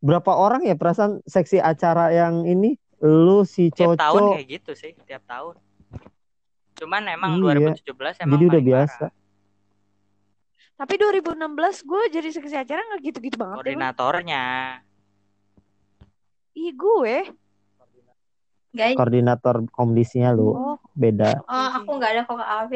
Berapa 0.00 0.30
orang 0.32 0.62
ya 0.62 0.72
perasaan 0.72 1.20
seksi 1.24 1.58
acara 1.58 2.10
yang 2.10 2.44
ini? 2.44 2.76
Lu 3.00 3.44
si 3.44 3.68
Tiap 3.68 3.96
tahun 3.96 4.22
Coco. 4.22 4.32
kayak 4.34 4.46
gitu 4.50 4.70
sih, 4.72 4.92
tiap 5.04 5.20
tahun. 5.24 5.54
Cuman 6.74 7.02
emang 7.06 7.36
Iya. 7.36 7.76
2017 7.76 8.16
emang 8.18 8.32
Jadi 8.34 8.44
udah 8.48 8.62
biasa. 8.62 9.04
parah. 9.06 9.12
Tapi 10.74 10.94
2016 10.98 11.86
gue 11.86 12.02
jadi 12.10 12.28
seksi 12.34 12.56
acara 12.58 12.80
nggak 12.82 13.02
gitu-gitu 13.06 13.36
banget. 13.38 13.62
Koordinatornya. 13.62 14.44
Ih 16.58 16.70
gue. 16.74 17.16
Guys, 18.74 18.98
Koordinator 18.98 19.62
komdisnya 19.70 20.34
lu. 20.34 20.50
Oh, 20.50 20.76
Beda. 20.98 21.38
oh, 21.46 21.68
aku 21.78 21.90
nggak 21.94 22.10
ada 22.10 22.22
kok 22.26 22.34
ke 22.34 22.46
AV. 22.46 22.72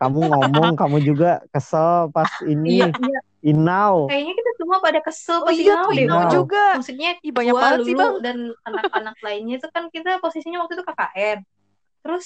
Kamu 0.00 0.18
ngomong, 0.32 0.72
kamu 0.80 0.96
juga 1.04 1.44
kesel 1.52 2.08
pas 2.08 2.32
ini. 2.48 2.80
Iya, 2.80 2.88
iya. 2.88 3.20
Inau. 3.40 4.08
Kayaknya 4.08 4.34
kita 4.36 4.50
semua 4.60 4.78
pada 4.80 5.00
kesel 5.04 5.44
oh 5.44 5.48
pas 5.48 5.56
iya 5.56 5.76
Inau. 5.76 5.92
Inau 5.92 6.22
juga. 6.32 6.64
Maksudnya 6.80 7.20
Ih 7.20 7.32
banyak 7.36 7.52
gua, 7.52 7.60
banget 7.60 7.78
sih 7.84 7.94
bang. 7.96 8.14
dan 8.24 8.36
anak-anak 8.64 9.16
lainnya 9.20 9.56
itu 9.60 9.68
kan 9.68 9.84
kita 9.92 10.16
posisinya 10.24 10.64
waktu 10.64 10.80
itu 10.80 10.84
KKN. 10.88 11.38
Terus 12.00 12.24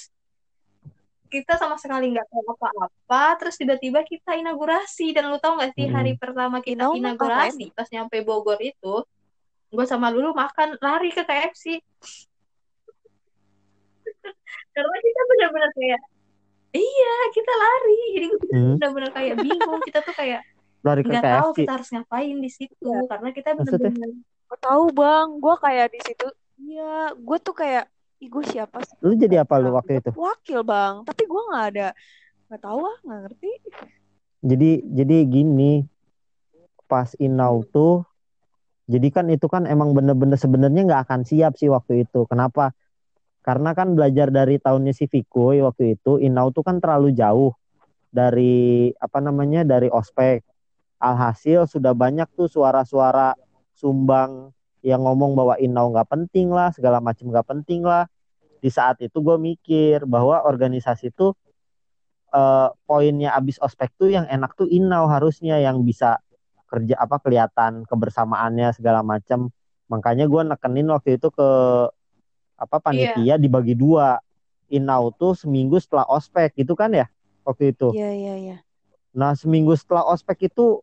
kita 1.29 1.57
sama 1.57 1.75
sekali 1.75 2.13
nggak 2.13 2.27
tahu 2.29 2.43
apa-apa. 2.55 3.23
Terus 3.41 3.55
tiba-tiba 3.57 4.05
kita 4.05 4.37
inaugurasi 4.37 5.11
dan 5.11 5.27
lu 5.29 5.37
tahu 5.41 5.57
nggak 5.59 5.73
sih 5.75 5.85
Mm-mm. 5.89 5.95
hari 5.97 6.11
pertama 6.15 6.61
kita 6.61 6.85
Inau 6.85 6.95
inaugurasi 6.95 7.73
pas 7.75 7.89
nyampe 7.91 8.21
Bogor 8.21 8.59
itu, 8.61 9.03
gue 9.73 9.85
sama 9.89 10.13
Lulu 10.13 10.31
makan 10.31 10.77
lari 10.79 11.09
ke 11.11 11.25
KFC. 11.25 11.81
Karena 14.75 14.97
kita 15.01 15.21
benar-benar 15.31 15.71
kayak 15.75 16.01
Iya, 16.75 17.15
kita 17.31 17.53
lari. 17.55 17.99
Jadi 18.11 18.27
kita 18.35 18.51
Hmm. 18.51 18.75
benar-benar 18.75 19.11
kayak 19.15 19.35
bingung. 19.39 19.79
Kita 19.87 20.03
tuh 20.03 20.11
kayak 20.11 20.43
Lari 20.83 21.01
ke 21.01 21.09
nggak 21.09 21.23
tahu 21.23 21.49
kita 21.55 21.71
harus 21.79 21.89
ngapain 21.89 22.35
di 22.37 22.51
situ 22.51 22.75
Iya. 22.83 23.07
karena 23.09 23.29
kita 23.31 23.49
benar-benar 23.55 24.11
tahu 24.59 24.83
bang. 24.91 25.27
Gue 25.39 25.55
kayak 25.63 25.87
di 25.95 25.99
situ. 26.03 26.27
Iya, 26.59 27.15
gue 27.15 27.37
tuh 27.39 27.55
kayak. 27.55 27.87
Ih 28.25 28.29
gue 28.33 28.41
siapa 28.49 28.81
sih? 28.81 28.97
Lu 29.05 29.13
jadi 29.13 29.45
apa 29.45 29.61
lu 29.61 29.77
waktu 29.77 30.01
itu? 30.01 30.09
Wakil 30.17 30.65
bang. 30.65 31.05
Tapi 31.05 31.29
gue 31.29 31.41
nggak 31.45 31.65
ada. 31.77 31.87
Nggak 32.49 32.61
tahu 32.65 32.79
ah, 32.81 32.97
nggak 33.05 33.19
ngerti. 33.29 33.51
Jadi 34.41 34.71
jadi 34.89 35.15
gini. 35.29 35.73
Pas 36.89 37.13
Inau 37.21 37.61
tuh 37.65 38.05
jadi 38.85 39.09
kan 39.09 39.25
itu 39.33 39.49
kan 39.49 39.65
emang 39.65 39.97
bener-bener 39.97 40.37
sebenarnya 40.37 40.85
nggak 40.85 41.01
akan 41.09 41.21
siap 41.25 41.57
sih 41.57 41.69
waktu 41.69 42.05
itu. 42.05 42.29
Kenapa? 42.29 42.73
Karena 43.41 43.73
kan 43.77 43.93
belajar 43.93 44.33
dari 44.33 44.57
tahunnya 44.57 44.93
si 44.93 45.05
Fikoy 45.05 45.61
waktu 45.61 45.97
itu, 45.97 46.17
Inau 46.21 46.49
tuh 46.49 46.65
kan 46.65 46.81
terlalu 46.81 47.13
jauh 47.13 47.53
dari 48.09 48.89
apa 48.97 49.21
namanya 49.21 49.61
dari 49.65 49.89
ospek. 49.89 50.41
Alhasil 51.01 51.69
sudah 51.69 51.93
banyak 51.93 52.25
tuh 52.33 52.49
suara-suara 52.49 53.37
sumbang 53.73 54.49
yang 54.85 55.01
ngomong 55.01 55.33
bahwa 55.33 55.57
Inau 55.57 55.93
nggak 55.93 56.09
penting 56.09 56.53
lah, 56.53 56.69
segala 56.73 57.01
macam 57.01 57.29
nggak 57.29 57.45
penting 57.45 57.81
lah. 57.85 58.05
Di 58.65 58.73
saat 58.73 58.97
itu 59.05 59.17
gue 59.21 59.37
mikir 59.37 60.09
bahwa 60.09 60.41
organisasi 60.41 61.13
itu 61.13 61.37
eh, 62.33 62.69
poinnya 62.89 63.37
abis 63.37 63.61
ospek 63.61 63.93
tuh 63.99 64.09
yang 64.09 64.25
enak 64.25 64.57
tuh 64.57 64.65
Inau 64.65 65.05
harusnya 65.05 65.61
yang 65.61 65.85
bisa 65.85 66.17
kerja 66.65 66.97
apa 66.97 67.21
kelihatan 67.21 67.85
kebersamaannya 67.85 68.73
segala 68.73 69.05
macam. 69.05 69.53
Makanya 69.85 70.25
gue 70.25 70.41
nekenin 70.49 70.89
waktu 70.89 71.21
itu 71.21 71.29
ke 71.29 71.47
apa 72.57 72.77
panitia 72.81 73.35
dibagi 73.37 73.77
dua. 73.77 74.17
Inau 74.73 75.13
tuh 75.13 75.37
seminggu 75.37 75.77
setelah 75.77 76.09
ospek 76.09 76.57
gitu 76.57 76.73
kan 76.73 76.89
ya 76.89 77.05
waktu 77.45 77.69
itu. 77.77 77.93
Iya 77.93 78.09
iya 78.17 78.33
iya. 78.41 78.57
Nah 79.13 79.37
seminggu 79.37 79.77
setelah 79.77 80.01
ospek 80.09 80.49
itu 80.49 80.81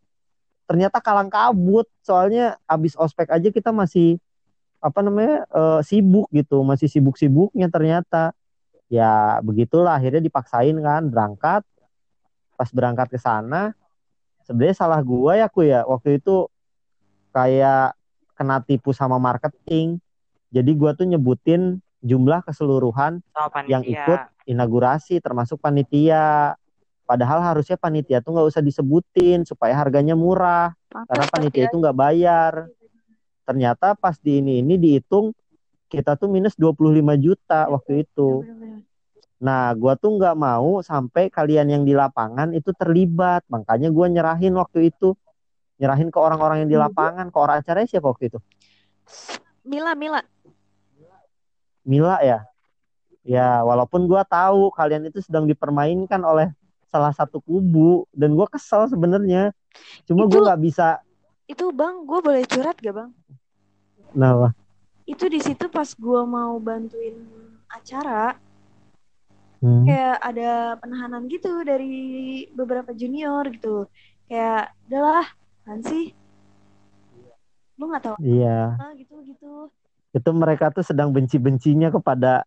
ternyata 0.63 1.03
kalang 1.03 1.27
kabut 1.27 1.83
soalnya 1.99 2.55
abis 2.63 2.95
ospek 2.95 3.27
aja 3.27 3.51
kita 3.51 3.75
masih 3.75 4.15
apa 4.83 4.99
namanya 4.99 5.47
eh, 5.47 5.81
sibuk 5.87 6.27
gitu 6.35 6.59
masih 6.67 6.91
sibuk-sibuknya 6.91 7.71
ternyata 7.71 8.35
ya 8.91 9.39
begitulah 9.39 9.95
akhirnya 9.95 10.19
dipaksain 10.19 10.75
kan 10.83 11.07
berangkat 11.07 11.63
pas 12.59 12.69
berangkat 12.69 13.07
ke 13.15 13.17
sana 13.17 13.71
sebenarnya 14.43 14.75
salah 14.75 14.99
gua 14.99 15.39
ya 15.39 15.47
aku 15.47 15.63
ya 15.63 15.87
waktu 15.87 16.19
itu 16.19 16.51
kayak 17.31 17.95
kena 18.35 18.59
tipu 18.59 18.91
sama 18.91 19.15
marketing 19.15 20.03
jadi 20.51 20.71
gua 20.75 20.91
tuh 20.91 21.07
nyebutin 21.07 21.79
jumlah 22.03 22.43
keseluruhan 22.43 23.23
panitia. 23.31 23.71
yang 23.71 23.83
ikut 23.87 24.19
inaugurasi 24.45 25.23
termasuk 25.23 25.57
panitia. 25.63 26.53
Padahal 27.03 27.43
harusnya 27.43 27.75
panitia 27.75 28.23
tuh 28.23 28.35
nggak 28.35 28.47
usah 28.47 28.63
disebutin 28.63 29.43
supaya 29.43 29.75
harganya 29.75 30.15
murah 30.15 30.71
karena 30.87 31.25
panitia 31.27 31.67
itu 31.67 31.75
nggak 31.79 31.97
bayar. 31.97 32.67
Ternyata 33.43 33.95
pas 33.99 34.15
di 34.19 34.39
ini 34.39 34.63
ini 34.63 34.79
dihitung 34.79 35.35
kita 35.91 36.15
tuh 36.17 36.31
minus 36.31 36.57
25 36.57 37.13
juta 37.19 37.69
waktu 37.69 38.07
itu. 38.07 38.47
Nah, 39.43 39.75
gua 39.75 39.99
tuh 39.99 40.15
nggak 40.15 40.35
mau 40.39 40.79
sampai 40.79 41.27
kalian 41.27 41.67
yang 41.67 41.83
di 41.83 41.91
lapangan 41.91 42.55
itu 42.55 42.71
terlibat. 42.71 43.43
Makanya 43.51 43.91
gua 43.91 44.07
nyerahin 44.07 44.55
waktu 44.55 44.89
itu. 44.89 45.13
Nyerahin 45.77 46.07
ke 46.09 46.17
orang-orang 46.17 46.63
yang 46.63 46.69
di 46.71 46.77
lapangan, 46.79 47.27
ke 47.27 47.37
orang 47.37 47.59
acaranya 47.59 47.89
siapa 47.91 48.07
waktu 48.07 48.31
itu? 48.31 48.39
Mila 49.67 49.91
Mila. 49.93 50.23
Mila 51.83 52.23
ya. 52.23 52.47
Ya, 53.23 53.63
walaupun 53.63 54.07
gua 54.07 54.23
tahu 54.23 54.71
kalian 54.71 55.11
itu 55.11 55.19
sedang 55.19 55.43
dipermainkan 55.43 56.19
oleh 56.23 56.51
salah 56.87 57.11
satu 57.11 57.43
kubu 57.43 58.07
dan 58.15 58.31
gua 58.33 58.47
kesel 58.47 58.87
sebenarnya. 58.87 59.51
Cuma 60.07 60.25
Itu- 60.25 60.39
gua 60.39 60.55
nggak 60.55 60.61
bisa. 60.63 61.03
Itu 61.43 61.75
bang, 61.75 62.07
gue 62.07 62.19
boleh 62.23 62.43
curhat 62.47 62.79
gak 62.79 62.95
bang? 62.95 63.11
Nah, 64.15 64.55
Itu 65.03 65.27
di 65.27 65.43
situ 65.43 65.67
pas 65.67 65.89
gue 65.91 66.21
mau 66.23 66.55
bantuin 66.63 67.17
acara, 67.67 68.39
hmm, 69.59 69.83
kayak 69.83 70.17
ada 70.23 70.51
penahanan 70.79 71.27
gitu 71.27 71.51
dari 71.67 71.93
beberapa 72.55 72.95
junior 72.95 73.43
gitu. 73.51 73.91
Kayak, 74.31 74.71
udahlah, 74.87 75.27
kan 75.67 75.79
sih? 75.83 76.15
Lu 77.75 77.89
nggak 77.89 78.03
tahu 78.05 78.15
iya. 78.21 78.77
gitu 78.95 79.15
gitu. 79.27 79.67
Itu 80.13 80.29
mereka 80.31 80.69
tuh 80.69 80.85
sedang 80.85 81.09
benci-bencinya 81.09 81.89
kepada 81.89 82.45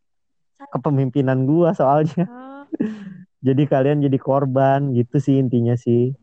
kepemimpinan 0.71 1.45
gua 1.45 1.75
soalnya. 1.77 2.25
Ah, 2.31 2.65
Jadi 3.47 3.63
kalian 3.69 4.03
jadi 4.03 4.19
korban 4.19 4.91
gitu 4.97 5.23
sih 5.23 5.39
intinya 5.39 5.79
sih. 5.79 6.17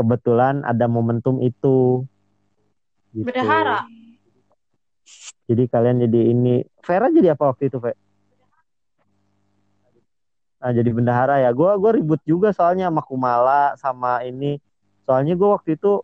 Kebetulan 0.00 0.64
ada 0.64 0.88
momentum 0.88 1.44
itu. 1.44 2.08
Gitu. 3.12 3.28
Bendahara. 3.28 3.84
Jadi 5.44 5.68
kalian 5.68 6.00
jadi 6.08 6.20
ini. 6.32 6.64
Vera 6.80 7.12
jadi 7.12 7.36
apa 7.36 7.52
waktu 7.52 7.68
itu, 7.68 7.76
Ve? 7.76 7.92
Nah, 10.60 10.72
jadi 10.72 10.88
bendahara 10.88 11.40
ya. 11.44 11.52
Gua 11.52 11.76
gua 11.76 11.92
ribut 11.92 12.20
juga 12.24 12.52
soalnya 12.56 12.88
sama 12.88 13.04
Kumala 13.04 13.76
sama 13.76 14.24
ini. 14.24 14.56
Soalnya 15.04 15.36
gua 15.36 15.60
waktu 15.60 15.76
itu 15.76 16.00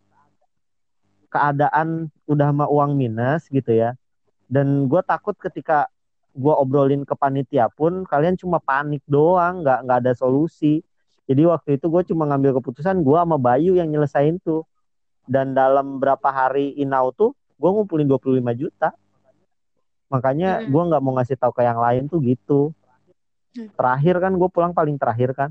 keadaan 1.32 2.08
udah 2.24 2.46
sama 2.52 2.66
uang 2.68 2.96
minus 2.96 3.48
gitu 3.48 3.72
ya. 3.72 3.96
Dan 4.48 4.88
gua 4.88 5.00
takut 5.04 5.36
ketika 5.40 5.88
gua 6.36 6.56
obrolin 6.60 7.04
ke 7.04 7.16
panitia 7.16 7.68
pun 7.72 8.04
kalian 8.04 8.36
cuma 8.36 8.60
panik 8.60 9.00
doang, 9.08 9.64
nggak 9.64 9.78
nggak 9.88 9.98
ada 10.04 10.12
solusi. 10.12 10.84
Jadi 11.26 11.42
waktu 11.42 11.70
itu 11.78 11.86
gue 11.90 12.02
cuma 12.14 12.24
ngambil 12.30 12.62
keputusan 12.62 13.02
gua 13.02 13.26
sama 13.26 13.36
Bayu 13.36 13.74
yang 13.74 13.90
nyelesain 13.90 14.38
tuh. 14.40 14.62
dan 15.26 15.58
dalam 15.58 15.98
berapa 15.98 16.30
hari 16.30 16.70
inau 16.78 17.10
tuh 17.10 17.34
gue 17.58 17.66
ngumpulin 17.66 18.06
25 18.06 18.54
juta 18.54 18.94
makanya 20.06 20.62
Mm-mm. 20.62 20.70
gue 20.70 20.82
nggak 20.86 21.02
mau 21.02 21.18
ngasih 21.18 21.34
tahu 21.34 21.50
ke 21.50 21.62
yang 21.66 21.82
lain 21.82 22.06
tuh 22.06 22.22
gitu 22.22 22.70
Hmm. 23.56 23.72
terakhir 23.72 24.20
kan 24.20 24.36
gue 24.36 24.48
pulang 24.52 24.76
paling 24.76 25.00
terakhir 25.00 25.32
kan 25.32 25.50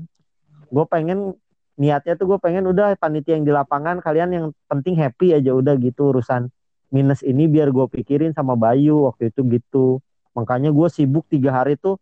gue 0.70 0.84
pengen 0.86 1.34
niatnya 1.74 2.14
tuh 2.14 2.30
gue 2.30 2.38
pengen 2.38 2.70
udah 2.70 2.94
panitia 2.96 3.34
yang 3.34 3.42
di 3.42 3.50
lapangan 3.50 3.98
kalian 3.98 4.30
yang 4.30 4.46
penting 4.70 4.94
happy 4.94 5.34
aja 5.34 5.50
udah 5.50 5.74
gitu 5.76 6.14
urusan 6.14 6.46
minus 6.88 7.26
ini 7.26 7.50
biar 7.50 7.68
gue 7.74 7.84
pikirin 7.90 8.30
sama 8.30 8.54
Bayu 8.54 9.10
waktu 9.10 9.34
itu 9.34 9.42
gitu 9.50 9.86
makanya 10.32 10.70
gue 10.70 10.88
sibuk 10.88 11.26
tiga 11.26 11.50
hari 11.50 11.74
tuh 11.76 11.98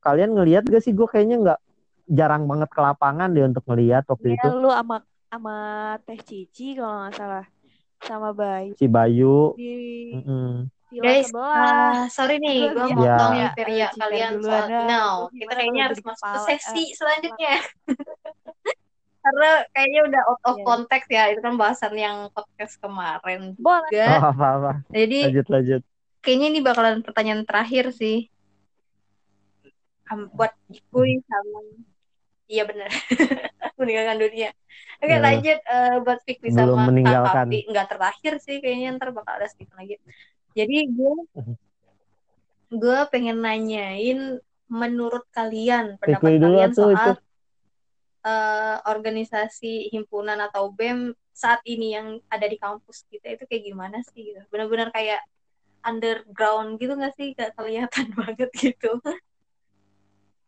kalian 0.00 0.32
ngelihat 0.32 0.64
gak 0.66 0.80
sih 0.80 0.96
gue 0.96 1.04
kayaknya 1.04 1.36
nggak 1.38 1.58
jarang 2.06 2.46
banget 2.46 2.70
ke 2.70 2.80
lapangan 2.80 3.28
deh 3.28 3.44
untuk 3.44 3.66
ngelihat 3.66 4.06
waktu 4.06 4.26
Ya, 4.32 4.34
itu 4.38 4.48
lu 4.54 4.70
sama 4.70 4.96
sama 5.26 5.56
Teh 6.02 6.20
Cici 6.22 6.74
kalau 6.74 7.02
nggak 7.02 7.14
salah 7.14 7.44
sama 7.98 8.30
Bayu 8.30 8.72
si 8.78 8.86
Bayu 8.86 9.52
di 9.54 9.74
mm-mm. 10.14 10.70
villa 10.86 11.02
Guys, 11.02 11.34
uh, 11.34 12.06
sorry 12.08 12.38
nih, 12.38 12.70
gue 12.70 12.78
Gua 12.78 12.86
motong 12.94 13.32
Ya. 13.34 13.50
nih 13.58 13.74
Ya, 13.74 13.88
kalian 13.90 14.32
soal 14.38 14.66
dah. 14.70 14.84
no. 14.86 15.04
Gua 15.26 15.34
Kita 15.34 15.52
kayaknya 15.58 15.82
harus 15.90 16.00
masuk 16.00 16.24
ke 16.24 16.38
sesi 16.46 16.82
eh, 16.84 16.88
selanjutnya. 16.94 17.54
Karena 19.26 19.50
kayaknya 19.74 20.00
udah 20.06 20.22
out 20.30 20.42
of 20.46 20.56
Iya. 20.56 20.64
context 20.64 21.08
ya, 21.10 21.22
itu 21.34 21.40
kan 21.42 21.54
bahasan 21.58 21.94
yang 21.98 22.16
podcast 22.30 22.78
kemarin 22.78 23.58
Boleh. 23.58 23.90
juga. 23.90 24.06
oh, 24.06 24.22
apa 24.30 24.46
apa 24.46 24.72
Jadi 24.94 25.18
lanjut 25.26 25.46
lanjut 25.50 25.82
kayaknya 26.22 26.46
ini 26.54 26.60
bakalan 26.62 27.02
pertanyaan 27.02 27.42
terakhir 27.42 27.90
sih. 27.90 28.30
Am- 30.06 30.30
buat 30.30 30.54
Ikuy 30.70 31.18
sama 31.26 31.58
Iya 32.46 32.62
benar. 32.66 32.90
meninggalkan 33.80 34.18
dunia. 34.22 34.50
Oke, 35.02 35.12
Ya. 35.12 35.20
lanjut 35.20 35.58
eh, 35.60 35.96
buat 36.00 36.20
Fikri 36.24 36.48
Belum 36.54 36.78
sama 36.78 36.88
meninggalkan. 36.88 37.46
Kavi. 37.50 37.58
Nggak 37.68 37.86
terakhir 37.92 38.32
sih 38.40 38.56
kayaknya 38.62 38.96
ntar 38.96 39.10
bakal 39.12 39.36
ada 39.36 39.46
sedikit 39.50 39.76
lagi. 39.76 40.00
Jadi 40.56 40.76
gue 40.88 41.14
gue 42.66 42.98
pengen 43.12 43.38
nanyain 43.38 44.40
menurut 44.66 45.22
kalian 45.30 46.00
pendapat 46.02 46.26
Fikri 46.26 46.42
kalian 46.42 46.72
soal 46.74 46.90
itu. 46.94 47.12
eh, 48.26 48.76
organisasi 48.90 49.94
himpunan 49.94 50.38
atau 50.42 50.74
BEM 50.74 51.14
saat 51.30 51.60
ini 51.68 51.94
yang 51.94 52.18
ada 52.26 52.48
di 52.48 52.56
kampus 52.56 53.04
kita 53.06 53.36
itu 53.36 53.44
kayak 53.46 53.62
gimana 53.68 54.00
sih 54.10 54.32
gitu. 54.32 54.40
Benar-benar 54.50 54.90
kayak 54.90 55.20
underground 55.84 56.80
gitu 56.80 56.96
nggak 56.96 57.14
sih? 57.14 57.36
Gak 57.36 57.54
kelihatan 57.54 58.06
banget 58.18 58.50
gitu. 58.56 58.98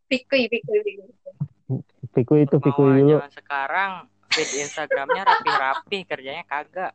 Fikri, 0.09 0.49
Fikri, 0.49 0.79
Fikri. 0.83 1.13
Piku 2.11 2.41
itu 2.41 2.57
piku 2.57 2.81
dulu 2.81 3.21
zaman 3.21 3.33
sekarang 3.33 3.91
feed 4.33 4.51
Instagramnya 4.57 5.23
rapi-rapi 5.25 5.99
kerjanya 6.11 6.45
kagak 6.45 6.93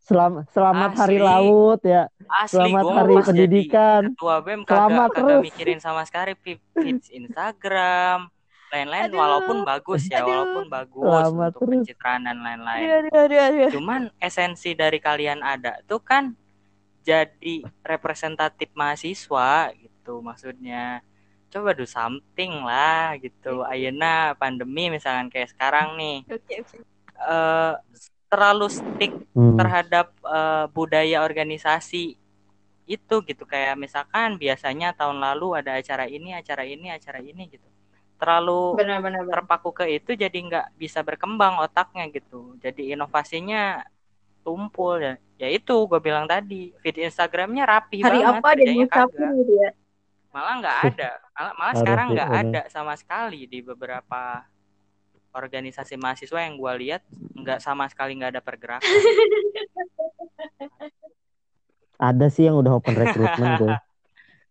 Selamat 0.00 0.44
selamat 0.52 0.90
hari 1.00 1.16
Asli. 1.16 1.24
laut 1.24 1.80
ya. 1.80 2.02
asli 2.28 2.52
Selamat 2.52 2.84
hari 2.92 3.14
pendidikan. 3.24 4.02
ketua 4.12 4.36
BEM 4.40 4.60
Selamat 4.64 5.08
kagak 5.08 5.16
kagak 5.16 5.28
terus. 5.32 5.44
mikirin 5.48 5.80
sama 5.80 6.02
sekali 6.04 6.32
feed 6.36 6.60
Instagram 7.08 8.28
lain-lain 8.68 9.06
walaupun 9.08 9.62
bagus 9.62 10.02
ya 10.10 10.20
Aduh. 10.20 10.28
walaupun 10.28 10.64
bagus 10.66 11.04
Selamat 11.06 11.48
untuk 11.48 11.60
terus. 11.62 11.72
pencitraan 11.78 12.22
dan 12.24 12.38
lain-lain 12.42 12.86
aduh, 12.90 13.16
aduh, 13.22 13.40
aduh. 13.40 13.70
cuman 13.70 14.00
esensi 14.18 14.74
dari 14.74 14.98
kalian 14.98 15.40
ada 15.40 15.78
tuh 15.84 16.02
kan 16.02 16.34
jadi 17.00 17.54
representatif 17.80 18.72
mahasiswa 18.74 19.72
gitu 19.72 20.20
maksudnya 20.20 21.00
coba 21.54 21.70
do 21.78 21.86
something 21.86 22.66
lah 22.66 23.14
gitu 23.22 23.62
ayeuna 23.62 24.34
pandemi 24.34 24.90
misalkan 24.90 25.30
kayak 25.30 25.54
sekarang 25.54 25.94
nih 25.94 26.26
eh 27.14 27.74
terlalu 28.26 28.66
stick 28.66 29.14
Hmm. 29.34 29.54
terhadap 29.58 30.10
eh, 30.26 30.66
budaya 30.70 31.22
organisasi 31.22 32.18
itu 32.84 33.14
gitu 33.24 33.44
kayak 33.46 33.78
misalkan 33.78 34.36
biasanya 34.36 34.92
tahun 34.92 35.22
lalu 35.22 35.58
ada 35.62 35.78
acara 35.78 36.04
ini 36.10 36.34
acara 36.34 36.62
ini 36.66 36.90
acara 36.90 37.18
ini 37.22 37.48
gitu 37.48 37.66
terlalu 38.18 38.78
Benar-benar. 38.78 39.22
benar. 39.26 39.34
terpaku 39.42 39.70
ke 39.74 39.84
itu 39.90 40.14
jadi 40.14 40.34
nggak 40.34 40.66
bisa 40.78 41.02
berkembang 41.02 41.58
otaknya 41.62 42.06
gitu 42.10 42.54
jadi 42.62 42.94
inovasinya 42.98 43.82
tumpul 44.44 45.00
ya 45.00 45.14
ya 45.40 45.48
itu 45.50 45.74
gue 45.90 45.98
bilang 45.98 46.28
tadi 46.30 46.70
feed 46.78 47.00
Instagramnya 47.00 47.64
rapi 47.66 48.04
Hari 48.04 48.22
banget 48.22 48.38
apa 48.38 48.48
dia 48.54 48.54
kerjanya 48.54 48.74
ngucapin 48.86 49.28
gitu 49.42 49.52
ya? 49.58 49.70
Malah 50.34 50.54
nggak 50.58 50.78
ada 50.90 51.10
malah, 51.30 51.52
malah 51.54 51.74
sekarang 51.78 52.06
nggak 52.10 52.32
ada 52.34 52.62
sama 52.66 52.98
sekali 52.98 53.46
di 53.46 53.62
beberapa 53.62 54.42
organisasi 55.30 55.94
mahasiswa 55.94 56.42
yang 56.42 56.58
gue 56.58 56.72
lihat 56.82 57.02
nggak 57.38 57.62
sama 57.62 57.86
sekali 57.86 58.18
nggak 58.18 58.38
ada 58.38 58.42
pergerakan 58.42 58.82
Ada 61.98 62.26
sih 62.26 62.50
yang 62.50 62.58
udah 62.58 62.72
open 62.78 62.94
recruitment 62.94 63.52
gue. 63.62 63.74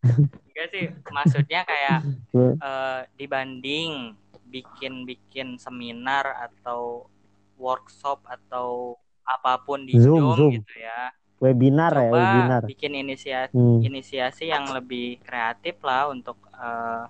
Enggak 0.54 0.68
sih, 0.72 0.86
maksudnya 1.12 1.62
kayak 1.68 2.00
eh, 2.68 3.02
dibanding 3.18 4.16
bikin-bikin 4.48 5.58
seminar 5.58 6.50
atau 6.50 7.10
workshop 7.58 8.22
atau 8.28 8.98
apa 9.24 9.60
pun 9.64 9.88
di 9.88 9.98
Zoom, 9.98 10.20
Zoom, 10.20 10.36
Zoom. 10.36 10.52
gitu 10.62 10.74
ya. 10.84 11.10
Webinar 11.44 11.92
ya, 11.92 12.08
Coba 12.08 12.18
webinar. 12.24 12.64
bikin 12.64 12.92
inisiasi 12.96 13.52
Hmm. 13.52 13.84
inisiasi 13.84 14.48
yang 14.48 14.64
lebih 14.72 15.20
kreatif 15.28 15.76
lah 15.84 16.08
untuk 16.08 16.40
eh, 16.56 17.06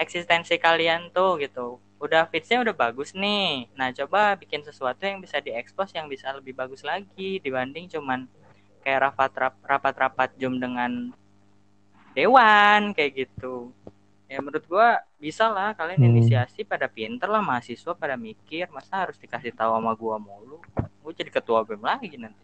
eksistensi 0.00 0.56
kalian 0.56 1.12
tuh 1.12 1.36
gitu. 1.44 1.76
Udah 2.00 2.24
fitsnya 2.28 2.64
udah 2.64 2.72
bagus 2.72 3.12
nih. 3.12 3.68
Nah, 3.76 3.88
coba 3.92 4.36
bikin 4.36 4.64
sesuatu 4.64 5.04
yang 5.04 5.20
bisa 5.20 5.40
diekspos 5.40 5.92
yang 5.92 6.08
bisa 6.08 6.32
lebih 6.32 6.56
bagus 6.56 6.80
lagi 6.84 7.36
dibanding 7.44 7.88
cuman 7.92 8.24
kayak 8.84 9.12
rapat 9.12 9.30
rapat-rapat 9.64 10.28
Zoom 10.40 10.56
dengan 10.56 11.12
dewan 12.16 12.96
kayak 12.96 13.12
gitu. 13.28 13.72
Ya 14.26 14.40
menurut 14.42 14.64
gua 14.66 15.00
bisa 15.20 15.46
lah 15.52 15.76
kalian 15.76 16.00
Hmm. 16.02 16.10
inisiasi 16.16 16.64
pada 16.64 16.88
pinter 16.88 17.28
lah 17.28 17.44
mahasiswa 17.44 17.92
pada 17.92 18.16
mikir 18.16 18.66
masa 18.72 19.04
harus 19.06 19.16
dikasih 19.20 19.52
tahu 19.52 19.76
sama 19.76 19.92
gua 19.94 20.16
mulu. 20.16 20.58
Gue 21.04 21.12
jadi 21.14 21.30
ketua 21.30 21.62
BEM 21.62 21.82
lagi 21.84 22.18
nanti. 22.18 22.42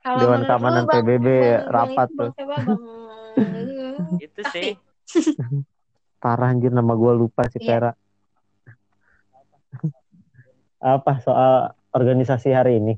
Kalau 0.00 0.18
Dewan 0.20 0.42
Keamanan 0.44 0.84
Bang- 0.84 0.94
PBB 1.02 1.26
Bang- 1.26 1.64
rapat 1.68 2.08
Bang, 2.08 2.16
tuh. 2.16 2.30
Bang, 2.30 2.36
siapa, 2.36 2.56
Bang? 2.66 2.78
Itu 4.18 4.40
sih. 4.50 4.64
Parah 6.22 6.48
anjir 6.48 6.70
nama 6.70 6.92
gue 6.92 7.12
lupa 7.14 7.44
sih 7.46 7.58
Iya. 7.58 7.68
Vera. 7.68 7.92
Apa 10.78 11.18
soal 11.18 11.54
organisasi 11.90 12.50
hari 12.50 12.78
ini? 12.78 12.94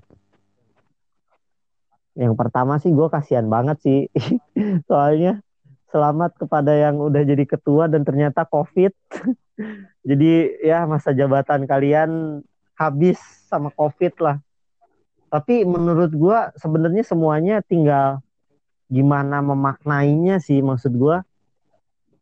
Yang 2.12 2.34
pertama 2.34 2.76
sih 2.76 2.90
gue 2.90 3.06
kasihan 3.06 3.46
banget 3.46 3.78
sih. 3.80 4.00
Soalnya 4.90 5.38
selamat 5.88 6.36
kepada 6.36 6.74
yang 6.74 6.98
udah 6.98 7.22
jadi 7.22 7.46
ketua 7.46 7.86
dan 7.86 8.02
ternyata 8.02 8.42
COVID. 8.44 8.90
jadi 10.02 10.32
ya 10.60 10.84
masa 10.84 11.10
jabatan 11.10 11.64
kalian 11.64 12.42
habis 12.74 13.18
sama 13.46 13.70
COVID 13.70 14.14
lah. 14.18 14.36
Tapi 15.28 15.64
menurut 15.68 16.08
gue 16.08 16.38
sebenarnya 16.56 17.04
semuanya 17.04 17.60
tinggal 17.60 18.24
gimana 18.88 19.44
memaknainya 19.44 20.40
sih 20.40 20.64
maksud 20.64 20.96
gue 20.96 21.20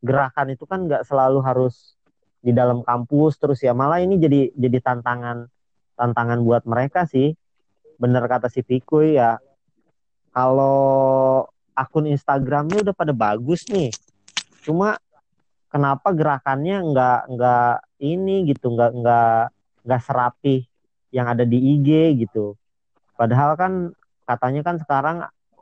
gerakan 0.03 0.51
itu 0.51 0.67
kan 0.67 0.91
nggak 0.91 1.07
selalu 1.07 1.39
harus 1.39 1.95
di 2.43 2.51
dalam 2.51 2.83
kampus 2.83 3.39
terus 3.39 3.63
ya 3.63 3.71
malah 3.71 4.03
ini 4.03 4.19
jadi 4.19 4.51
jadi 4.59 4.79
tantangan 4.83 5.47
tantangan 5.95 6.43
buat 6.43 6.67
mereka 6.67 7.07
sih. 7.07 7.35
Bener 7.97 8.27
kata 8.27 8.51
si 8.53 8.61
Pikuy 8.61 9.17
ya. 9.17 9.41
Kalau 10.35 11.47
akun 11.73 12.11
Instagramnya 12.11 12.85
udah 12.85 12.95
pada 12.95 13.15
bagus 13.17 13.65
nih. 13.73 13.89
Cuma 14.67 15.01
kenapa 15.71 16.13
gerakannya 16.13 16.77
nggak 16.93 17.21
nggak 17.33 17.75
ini 18.03 18.51
gitu 18.51 18.75
nggak 18.75 18.93
nggak 19.01 19.43
nggak 19.87 20.03
serapi 20.03 20.67
yang 21.15 21.31
ada 21.31 21.47
di 21.47 21.79
IG 21.79 22.21
gitu 22.27 22.59
padahal 23.17 23.59
kan 23.59 23.73
katanya 24.29 24.63
kan 24.63 24.77
sekarang 24.79 25.17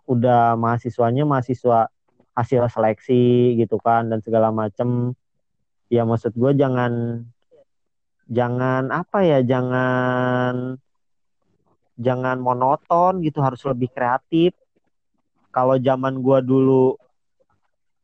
udah 0.05 0.59
mahasiswanya 0.61 1.25
mahasiswa 1.25 1.89
hasil 2.35 2.67
seleksi 2.67 3.55
gitu 3.57 3.79
kan 3.81 4.11
dan 4.11 4.21
segala 4.21 4.51
macem. 4.51 5.15
Ya 5.89 6.03
maksud 6.03 6.35
gue 6.35 6.53
jangan 6.59 7.23
jangan 8.27 8.91
apa 8.91 9.19
ya 9.23 9.39
jangan 9.45 10.81
jangan 11.95 12.37
monoton 12.43 13.23
gitu 13.23 13.39
harus 13.41 13.63
lebih 13.65 13.93
kreatif. 13.95 14.53
Kalau 15.55 15.79
zaman 15.79 16.19
gue 16.19 16.39
dulu 16.43 16.99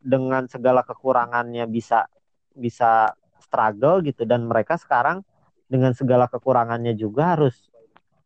dengan 0.00 0.46
segala 0.46 0.86
kekurangannya 0.86 1.66
bisa 1.66 2.06
bisa 2.54 3.12
struggle 3.42 4.00
gitu 4.06 4.22
dan 4.24 4.46
mereka 4.46 4.78
sekarang 4.78 5.26
dengan 5.66 5.94
segala 5.94 6.30
kekurangannya 6.30 6.94
juga 6.94 7.34
harus 7.34 7.69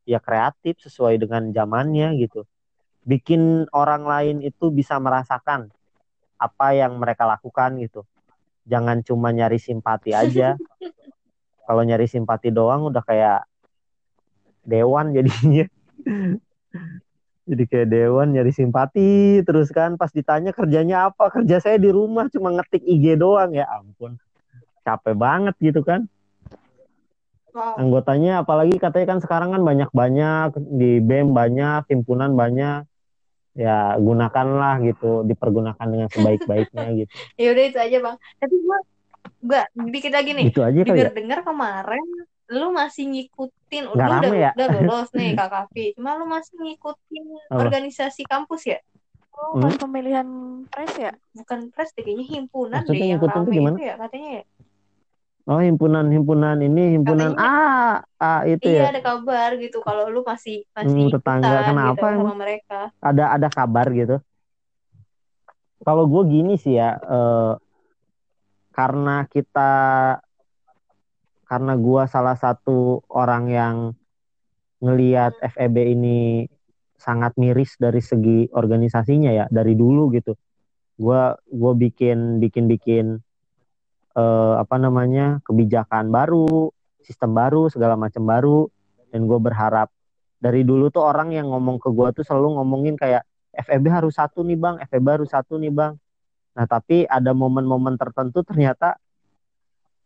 ya 0.04 0.20
kreatif 0.20 0.78
sesuai 0.84 1.16
dengan 1.20 1.52
zamannya 1.52 2.16
gitu 2.20 2.44
bikin 3.04 3.68
orang 3.70 4.08
lain 4.08 4.36
itu 4.40 4.72
bisa 4.72 4.96
merasakan 4.96 5.68
apa 6.40 6.66
yang 6.74 6.96
mereka 6.96 7.28
lakukan 7.28 7.76
gitu. 7.78 8.02
Jangan 8.64 9.04
cuma 9.04 9.30
nyari 9.30 9.60
simpati 9.60 10.16
aja. 10.16 10.56
Kalau 11.68 11.82
nyari 11.84 12.08
simpati 12.08 12.48
doang 12.48 12.88
udah 12.88 13.04
kayak 13.04 13.44
dewan 14.64 15.12
jadinya. 15.12 15.68
Jadi 17.44 17.64
kayak 17.68 17.88
dewan 17.92 18.32
nyari 18.32 18.52
simpati 18.56 19.44
terus 19.44 19.68
kan 19.68 20.00
pas 20.00 20.08
ditanya 20.08 20.56
kerjanya 20.56 21.12
apa 21.12 21.28
kerja 21.28 21.60
saya 21.60 21.76
di 21.76 21.92
rumah 21.92 22.32
cuma 22.32 22.48
ngetik 22.56 22.80
IG 22.80 23.20
doang 23.20 23.52
ya 23.52 23.68
ampun 23.68 24.16
capek 24.80 25.12
banget 25.12 25.52
gitu 25.60 25.84
kan 25.84 26.08
Wow. 27.54 27.78
anggotanya 27.78 28.42
apalagi 28.42 28.82
katanya 28.82 29.14
kan 29.14 29.20
sekarang 29.22 29.54
kan 29.54 29.62
banyak-banyak 29.62 30.58
di 30.74 30.98
BEM 30.98 31.30
banyak 31.30 31.86
himpunan 31.86 32.34
banyak 32.34 32.82
ya 33.54 33.94
gunakanlah 33.94 34.82
gitu 34.82 35.22
dipergunakan 35.22 35.86
dengan 35.86 36.10
sebaik-baiknya 36.10 36.84
gitu 37.06 37.14
Ya 37.38 37.54
udah 37.54 37.64
itu 37.70 37.78
aja 37.78 37.96
bang. 38.02 38.16
Tapi 38.42 38.54
gua 38.66 38.78
gua 39.38 39.62
dikit 39.86 40.10
lagi 40.10 40.30
nih. 40.34 40.44
gitu 40.50 40.60
aja 40.66 40.80
kali 40.82 40.90
ya 40.90 40.94
Dengar-dengar 41.14 41.40
kemarin 41.46 42.06
lu 42.50 42.68
masih 42.74 43.04
ngikutin 43.08 43.82
Nggak 43.94 44.08
lu 44.10 44.18
udah 44.18 44.32
ya? 44.34 44.50
udah 44.58 44.68
lulus 44.74 45.08
nih 45.14 45.30
KKV. 45.38 45.74
Cuma 45.94 46.10
lu 46.18 46.24
masih 46.26 46.54
ngikutin 46.58 47.24
Apa? 47.48 47.58
organisasi 47.62 48.22
kampus 48.26 48.62
ya? 48.66 48.78
Oh, 49.34 49.58
pas 49.58 49.74
pemilihan 49.78 50.26
pres 50.70 50.94
ya? 50.94 51.12
Bukan 51.34 51.70
pres 51.70 51.90
deh 51.94 52.02
kayaknya 52.02 52.26
himpunan 52.26 52.82
Maksudnya 52.82 52.98
deh 52.98 53.06
yang 53.06 53.18
ngikutin 53.18 53.38
tuh 53.38 53.46
rame 53.46 53.54
gimana? 53.54 53.76
itu 53.78 53.82
ya 53.86 53.94
katanya 53.98 54.28
ya. 54.30 54.42
Oh 55.44 55.60
himpunan 55.60 56.08
himpunan 56.08 56.56
ini 56.60 56.96
himpunan 56.96 57.36
A 57.36 58.00
A 58.16 58.34
itu 58.48 58.64
Iya 58.64 58.88
ya 58.88 58.88
ada 58.96 59.02
kabar 59.04 59.50
gitu 59.60 59.78
kalau 59.84 60.08
lu 60.08 60.24
masih 60.24 60.64
masih 60.72 60.88
Hmm, 60.88 61.08
ikutan 61.12 61.38
tetangga. 61.44 61.58
Kenapa 61.68 62.06
gitu 62.08 62.16
sama 62.24 62.34
mereka. 62.36 62.80
ada 63.04 63.24
ada 63.36 63.48
kabar 63.52 63.86
gitu 63.92 64.16
kalau 65.84 66.08
gue 66.08 66.22
gini 66.32 66.56
sih 66.56 66.80
ya 66.80 66.96
eh, 66.96 67.52
karena 68.72 69.28
kita 69.28 69.72
karena 71.44 71.72
gue 71.76 72.02
salah 72.08 72.34
satu 72.34 73.04
orang 73.12 73.44
yang 73.52 73.76
ngelihat 74.80 75.36
FEB 75.44 75.76
ini 75.92 76.48
sangat 76.96 77.36
miris 77.36 77.76
dari 77.76 78.00
segi 78.00 78.48
organisasinya 78.48 79.30
ya 79.30 79.44
dari 79.52 79.76
dulu 79.76 80.08
gitu 80.16 80.32
gue 80.96 81.22
gue 81.52 81.72
bikin 81.84 82.40
bikin 82.40 82.64
bikin 82.64 83.06
eh, 84.14 84.54
apa 84.58 84.76
namanya 84.78 85.42
kebijakan 85.42 86.08
baru 86.08 86.70
sistem 87.04 87.36
baru 87.36 87.68
segala 87.68 87.94
macam 88.00 88.24
baru. 88.24 88.60
Dan 89.12 89.30
gue 89.30 89.38
berharap 89.38 89.92
dari 90.42 90.66
dulu 90.66 90.90
tuh 90.90 91.06
orang 91.06 91.30
yang 91.30 91.46
ngomong 91.52 91.78
ke 91.78 91.86
gue 91.92 92.08
tuh 92.18 92.24
selalu 92.26 92.58
ngomongin 92.58 92.98
kayak 92.98 93.22
FEB 93.54 93.86
harus 93.92 94.18
satu 94.18 94.42
nih 94.42 94.58
bang. 94.58 94.80
FEB 94.90 95.06
harus 95.20 95.30
satu 95.30 95.60
nih 95.60 95.70
bang. 95.70 95.94
Nah 96.58 96.66
tapi 96.66 97.06
ada 97.06 97.30
momen-momen 97.30 97.94
tertentu 97.94 98.42
ternyata 98.42 98.98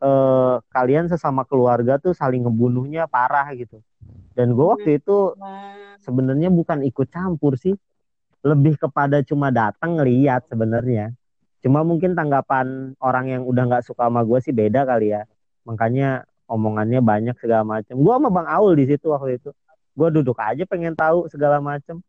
eh, 0.04 0.56
kalian 0.68 1.09
sesama 1.09 1.48
keluarga 1.48 1.96
tuh 1.96 2.12
saling 2.12 2.44
ngebunuhnya 2.44 3.09
parah 3.09 3.48
gitu. 3.56 3.80
Dan 4.36 4.52
gue 4.52 4.66
waktu 4.66 5.02
itu 5.02 5.34
sebenarnya 6.04 6.52
bukan 6.52 6.84
ikut 6.84 7.09
campur 7.09 7.56
sih. 7.56 7.74
Lebih 8.38 8.78
kepada 8.78 9.18
cuma 9.26 9.50
datang 9.50 9.98
ngeliat 9.98 10.46
sebenarnya 10.46 11.11
cuma 11.59 11.82
mungkin 11.82 12.14
tanggapan 12.14 12.94
orang 13.02 13.26
yang 13.30 13.42
udah 13.44 13.64
nggak 13.66 13.84
suka 13.84 14.06
sama 14.06 14.22
gue 14.22 14.38
sih 14.42 14.54
beda 14.54 14.86
kali 14.86 15.14
ya. 15.14 15.26
Makanya 15.66 16.24
omongannya 16.48 17.04
banyak 17.04 17.36
segala 17.36 17.62
macam 17.66 17.94
gue 17.98 18.14
sama 18.14 18.28
bang 18.32 18.48
Aul 18.48 18.72
di 18.78 18.84
situ 18.88 19.11
waktu 19.11 19.42
itu. 19.42 19.50
Gue 19.98 20.09
duduk 20.14 20.38
aja 20.38 20.62
pengen 20.64 20.94
tahu 20.94 21.26
segala 21.28 21.59
macam 21.59 22.00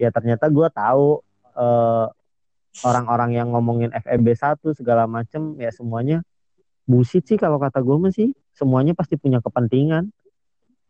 ya 0.00 0.08
ternyata 0.08 0.48
gue 0.48 0.68
tahu 0.72 1.20
eh, 1.56 2.06
orang-orang 2.86 3.36
yang 3.36 3.48
ngomongin 3.52 3.90
FEB 3.92 4.32
1 4.32 4.62
segala 4.78 5.04
macam 5.10 5.58
ya 5.58 5.68
semuanya 5.74 6.22
busit 6.88 7.26
sih 7.26 7.36
kalau 7.38 7.58
kata 7.58 7.82
gue 7.82 7.96
masih 7.98 8.28
semuanya 8.54 8.92
pasti 8.98 9.14
punya 9.14 9.38
kepentingan. 9.38 10.10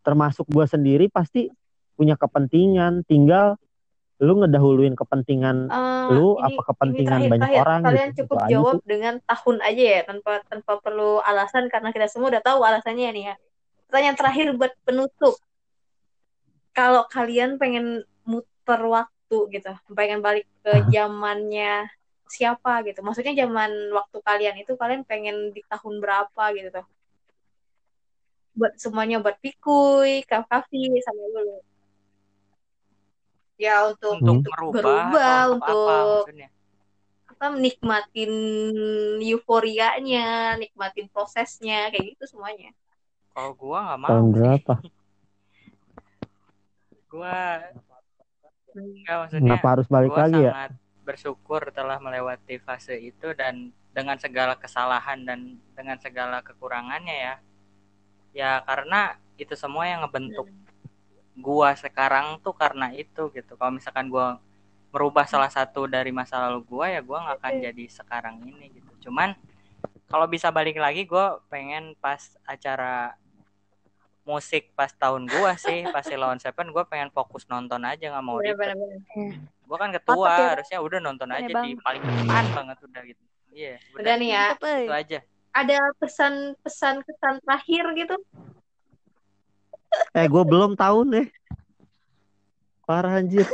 Termasuk 0.00 0.48
gue 0.48 0.64
sendiri 0.64 1.12
pasti 1.12 1.52
punya 1.92 2.16
kepentingan. 2.16 3.04
Tinggal 3.04 3.60
lu 4.20 4.44
ngedahuluin 4.44 4.92
kepentingan 4.92 5.72
eh, 5.72 6.06
lu 6.12 6.36
ini- 6.36 6.52
apa 6.52 6.60
kepentingan 6.68 7.20
ini 7.24 7.30
banyak 7.32 7.48
terakhir, 7.48 7.64
orang 7.64 7.80
Kalian 7.88 8.08
gitu 8.12 8.18
cukup 8.20 8.36
Itu 8.36 8.44
aja 8.44 8.52
jawab 8.52 8.76
sih. 8.76 8.84
dengan 8.84 9.14
tahun 9.24 9.56
aja 9.64 9.84
ya 9.96 10.00
tanpa 10.04 10.32
tanpa 10.44 10.72
perlu 10.84 11.10
alasan 11.24 11.64
karena 11.72 11.88
kita 11.88 12.06
semua 12.12 12.28
udah 12.28 12.42
tahu 12.44 12.60
alasannya 12.60 13.08
nih 13.16 13.24
ya. 13.32 13.34
Pertanyaan 13.88 14.16
terakhir 14.20 14.46
buat 14.60 14.72
penutup. 14.84 15.34
Kalau 16.76 17.08
kalian 17.08 17.56
pengen 17.56 18.04
muter 18.28 18.80
waktu 18.84 19.36
gitu, 19.56 19.72
pengen 19.96 20.20
balik 20.20 20.46
ke 20.62 20.84
zamannya 20.92 21.88
siapa 22.30 22.84
gitu. 22.86 23.02
Maksudnya 23.02 23.34
zaman 23.34 23.72
waktu 23.90 24.16
kalian 24.22 24.56
itu 24.62 24.76
kalian 24.78 25.02
pengen 25.02 25.50
di 25.50 25.64
tahun 25.66 25.98
berapa 25.98 26.44
gitu 26.54 26.68
tuh. 26.70 26.86
Buat 28.54 28.76
semuanya 28.76 29.18
buat 29.18 29.40
Pikuy, 29.40 30.22
Kak 30.28 30.46
Kavi 30.46 31.00
sama 31.02 31.24
dulu. 31.32 31.58
Ya 33.60 33.84
untuk 33.84 34.16
Untuk 34.16 34.32
Hmm. 34.32 34.40
merubah 34.56 34.80
berubah, 34.80 35.36
atau 35.36 35.52
untuk 35.60 35.76
apa 35.76 35.94
maksudnya? 36.08 36.48
apa 37.30 37.44
nikmatin 37.56 38.32
euforianya, 39.20 40.56
nikmatin 40.60 41.06
prosesnya, 41.12 41.88
kayak 41.92 42.16
gitu 42.16 42.24
semuanya. 42.36 42.72
Kalau 43.36 43.52
gua 43.54 43.78
nggak 43.86 43.98
mau 44.00 44.08
tahun 44.10 44.26
berapa 44.34 44.74
Gua 47.10 47.36
nggak 48.74 49.16
maksudnya. 49.20 49.42
kenapa 49.44 49.66
harus 49.76 49.86
balik 49.90 50.10
Gua 50.10 50.20
lagi 50.24 50.38
ya 50.40 50.52
bersyukur 51.04 51.62
telah 51.74 51.98
melewati 51.98 52.54
fase 52.62 52.94
itu 53.00 53.34
dan 53.34 53.72
dengan 53.90 54.14
segala 54.22 54.54
kesalahan 54.54 55.26
dan 55.26 55.58
dengan 55.74 55.98
segala 55.98 56.38
kekurangannya 56.44 57.16
ya. 57.26 57.34
Ya 58.30 58.50
karena 58.62 59.18
itu 59.34 59.58
semua 59.58 59.90
yang 59.90 60.06
ngebentuk 60.06 60.46
gua 61.40 61.74
sekarang 61.74 62.38
tuh 62.44 62.54
karena 62.54 62.92
itu 62.94 63.32
gitu. 63.34 63.56
Kalau 63.56 63.72
misalkan 63.74 64.06
gua 64.12 64.38
merubah 64.94 65.26
salah 65.26 65.48
satu 65.48 65.88
dari 65.88 66.12
masa 66.12 66.38
lalu 66.46 66.60
gua 66.68 66.86
ya 66.92 67.00
gua 67.00 67.24
nggak 67.26 67.38
akan 67.40 67.54
jadi 67.64 67.84
sekarang 67.90 68.36
ini 68.44 68.70
gitu. 68.76 69.10
Cuman 69.10 69.34
kalau 70.06 70.26
bisa 70.28 70.52
balik 70.52 70.76
lagi 70.78 71.08
gua 71.08 71.40
pengen 71.48 71.96
pas 71.98 72.20
acara 72.44 73.16
musik 74.22 74.70
pas 74.76 74.92
tahun 74.92 75.26
gua 75.26 75.56
sih 75.56 75.82
pas 75.88 76.04
lawan 76.06 76.38
Seven 76.38 76.70
gua 76.70 76.84
pengen 76.86 77.10
fokus 77.10 77.48
nonton 77.48 77.82
aja 77.82 78.12
nggak 78.12 78.24
mau 78.24 78.38
ribet 78.38 78.76
Bener-bener. 78.76 79.40
gua 79.64 79.76
kan 79.80 79.90
ketua 79.90 80.14
Mantep 80.14 80.38
ya, 80.38 80.50
harusnya 80.54 80.78
udah 80.84 80.98
nonton 81.02 81.28
aja 81.32 81.50
Bang. 81.50 81.64
di 81.66 81.70
paling 81.80 82.04
depan 82.04 82.44
banget 82.52 82.78
udah 82.84 83.02
gitu 83.08 83.22
iya 83.50 83.74
Udah 83.96 84.02
udah 84.02 84.14
nih 84.20 84.28
ya, 84.30 84.44
itu 84.54 84.94
aja 84.94 85.18
ada 85.50 85.78
pesan-pesan 85.98 87.02
kesan 87.02 87.34
terakhir 87.42 87.82
gitu. 87.98 88.16
Eh 90.14 90.26
gue 90.26 90.42
belum 90.42 90.74
tahu 90.74 91.06
nih. 91.06 91.26
Parah 92.84 93.22
anjir. 93.22 93.46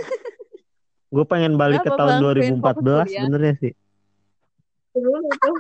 Gue 1.12 1.24
pengen 1.24 1.54
balik 1.54 1.86
ke 1.86 1.90
tahun 1.92 2.18
Bang? 2.18 2.34
Pengen 2.34 2.58
fokus 2.60 2.82
2014 2.82 2.82
kuliah? 2.82 3.06
sebenarnya 3.06 3.54
sih 3.62 3.72
Sebelum 4.90 5.22
itu. 5.28 5.52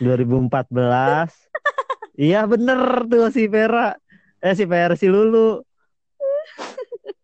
2014 0.00 2.16
iya 2.16 2.40
bener 2.48 3.04
tuh 3.04 3.28
si 3.28 3.44
Vera. 3.44 3.92
Eh 4.40 4.56
si 4.56 4.64
Vera 4.64 4.96
si 4.96 5.10
Lulu. 5.10 5.60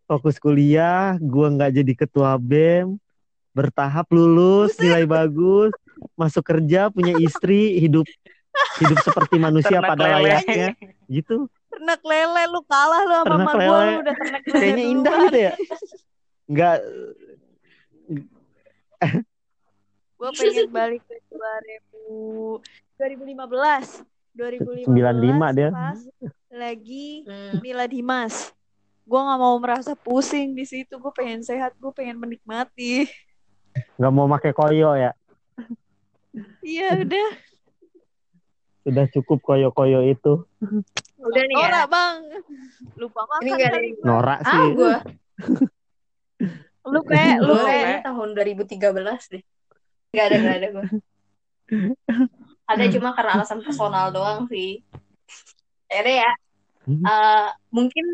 Fokus 0.04 0.36
kuliah 0.36 1.16
gue 1.18 1.46
nggak 1.48 1.72
jadi 1.82 1.92
ketua 1.96 2.36
BEM 2.36 3.00
bertahap 3.56 4.04
lulus 4.12 4.76
nilai 4.76 5.08
bagus. 5.08 5.72
Masuk 6.12 6.44
kerja 6.44 6.92
punya 6.92 7.16
istri 7.16 7.80
hidup 7.80 8.04
hidup 8.84 9.00
seperti 9.00 9.40
manusia 9.40 9.80
Ternak 9.80 9.96
pada 9.96 10.20
layaknya. 10.20 10.76
Gitu 11.08 11.48
Ternak 11.76 12.00
lele 12.02 12.42
lu 12.48 12.60
kalah 12.64 13.02
lu 13.02 13.14
sama 13.14 13.36
mama 13.36 13.52
lele. 13.54 13.68
lu 13.68 14.00
udah 14.00 14.14
ternak 14.16 14.42
lele 14.42 14.56
kayaknya 14.56 14.84
indah 14.86 15.12
duluan. 15.12 15.26
gitu 15.26 15.38
ya 15.38 15.52
nggak 16.46 16.76
Gue 20.16 20.30
pengen 20.32 20.68
balik 20.72 21.02
ke 21.04 21.20
2000 21.28 22.64
2015 22.96 24.00
2015 24.32 24.88
95 24.88 25.52
dia. 25.52 25.68
pas 25.70 26.00
lagi 26.48 27.08
Hmm. 27.22 27.60
Mila 27.60 27.84
Dimas 27.84 28.56
gue 29.02 29.20
nggak 29.20 29.38
mau 29.38 29.54
merasa 29.56 29.92
pusing 29.94 30.50
di 30.50 30.64
situ 30.64 30.90
gue 30.92 31.12
pengen 31.12 31.38
sehat 31.38 31.76
gue 31.76 31.92
pengen 31.92 32.16
menikmati 32.16 33.06
nggak 33.94 34.10
mau 34.10 34.24
pakai 34.26 34.50
koyo 34.50 34.96
ya 34.96 35.12
iya 36.58 36.96
udah 36.96 37.28
sudah 38.82 39.06
cukup 39.08 39.38
koyo-koyo 39.42 40.00
itu 40.02 40.42
Udah 41.26 41.42
nih 41.42 41.56
ya. 41.56 41.64
ora 41.64 41.82
bang 41.86 42.16
lupa 42.94 43.20
makan 43.24 43.42
Ini 43.42 43.50
ada 43.52 43.68
kali 43.72 43.88
norak 44.00 44.38
Ah, 44.40 44.46
sih 44.46 44.66
gue. 44.72 44.96
lu 46.86 47.00
kayak 47.02 47.36
lu 47.40 47.54
kayak 47.58 48.02
tahun 48.02 48.28
2013 48.32 49.32
deh. 49.34 49.42
Gak 50.10 50.24
ada, 50.24 50.36
gak 50.38 50.56
ada 50.56 50.68
gue. 50.70 50.84
Ada 52.64 52.84
cuma 52.90 53.10
karena 53.12 53.32
alasan 53.36 53.60
personal 53.60 54.10
doang 54.10 54.46
sih. 54.46 54.86
Ya 55.86 55.98
udah 56.00 56.14
ya. 56.16 56.30
Eh, 56.86 57.46
mungkin 57.68 58.04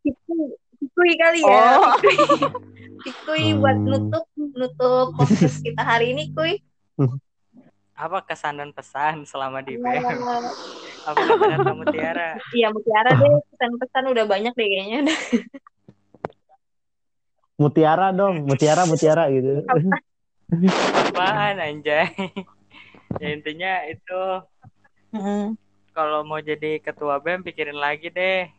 Pikui, 0.00 0.56
Pikui 0.76 1.12
kali 1.14 1.40
ya. 1.40 1.60
Oh. 1.78 1.92
Pikui. 1.96 2.40
Pikui 3.02 3.46
buat 3.56 3.76
Hmm. 3.76 3.88
nutup 3.90 4.24
nutup 4.36 5.12
podcast 5.14 5.60
kita 5.60 5.80
hari 5.80 6.12
ini, 6.12 6.32
Kuy. 6.32 6.60
Apa 7.94 8.26
kesan 8.26 8.58
dan 8.58 8.70
pesan 8.74 9.22
selama 9.22 9.62
di 9.62 9.78
Iya. 9.78 10.02
BEM? 10.02 10.18
Apa 11.08 11.20
kata-kata 11.20 11.70
Mutiara? 11.76 12.28
Iya 12.50 12.68
Mutiara 12.74 13.12
deh 13.14 13.30
pesan-pesan 13.54 14.04
udah 14.10 14.24
banyak 14.26 14.52
deh 14.56 14.66
kayaknya. 14.66 15.00
Mutiara 17.54 18.10
dong, 18.10 18.42
mutiara 18.50 18.82
mutiara 18.82 19.30
gitu. 19.30 19.62
Apaan 20.90 21.62
anjay? 21.62 22.10
Ya 23.22 23.28
intinya 23.30 23.86
itu 23.86 24.22
kalau 25.94 26.26
mau 26.26 26.42
jadi 26.42 26.82
ketua 26.82 27.22
BEM 27.22 27.46
pikirin 27.46 27.78
lagi 27.78 28.10
deh. 28.10 28.50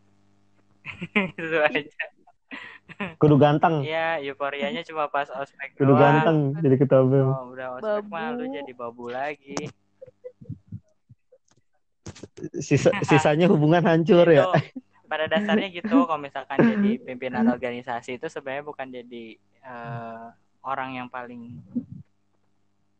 Itu 1.36 1.60
aja. 1.60 2.04
Kudu 3.20 3.36
ganteng, 3.40 3.84
Iya, 3.84 4.22
euforianya 4.22 4.86
cuma 4.86 5.10
pas 5.10 5.28
ospek 5.28 5.74
kudu 5.76 5.96
doang. 5.96 6.00
ganteng 6.00 6.38
jadi 6.62 6.76
ketua 6.80 7.02
BEM. 7.04 7.28
Oh, 7.28 7.44
udah 7.52 7.68
ospek 7.80 8.06
mah 8.12 8.30
lu 8.36 8.46
jadi 8.48 8.72
babu 8.76 9.10
lagi. 9.10 9.58
Sisa, 12.62 12.92
sisanya 13.10 13.50
hubungan 13.50 13.84
hancur 13.84 14.28
ya. 14.30 14.48
Itu, 14.48 14.84
pada 15.06 15.26
dasarnya 15.30 15.70
gitu 15.70 16.06
kalau 16.06 16.20
misalkan 16.20 16.58
jadi 16.60 16.98
pimpinan 17.02 17.46
organisasi 17.48 18.18
itu 18.18 18.28
sebenarnya 18.28 18.64
bukan 18.66 18.88
jadi 18.90 19.26
eh, 19.40 20.26
orang 20.66 20.98
yang 20.98 21.08
paling 21.08 21.56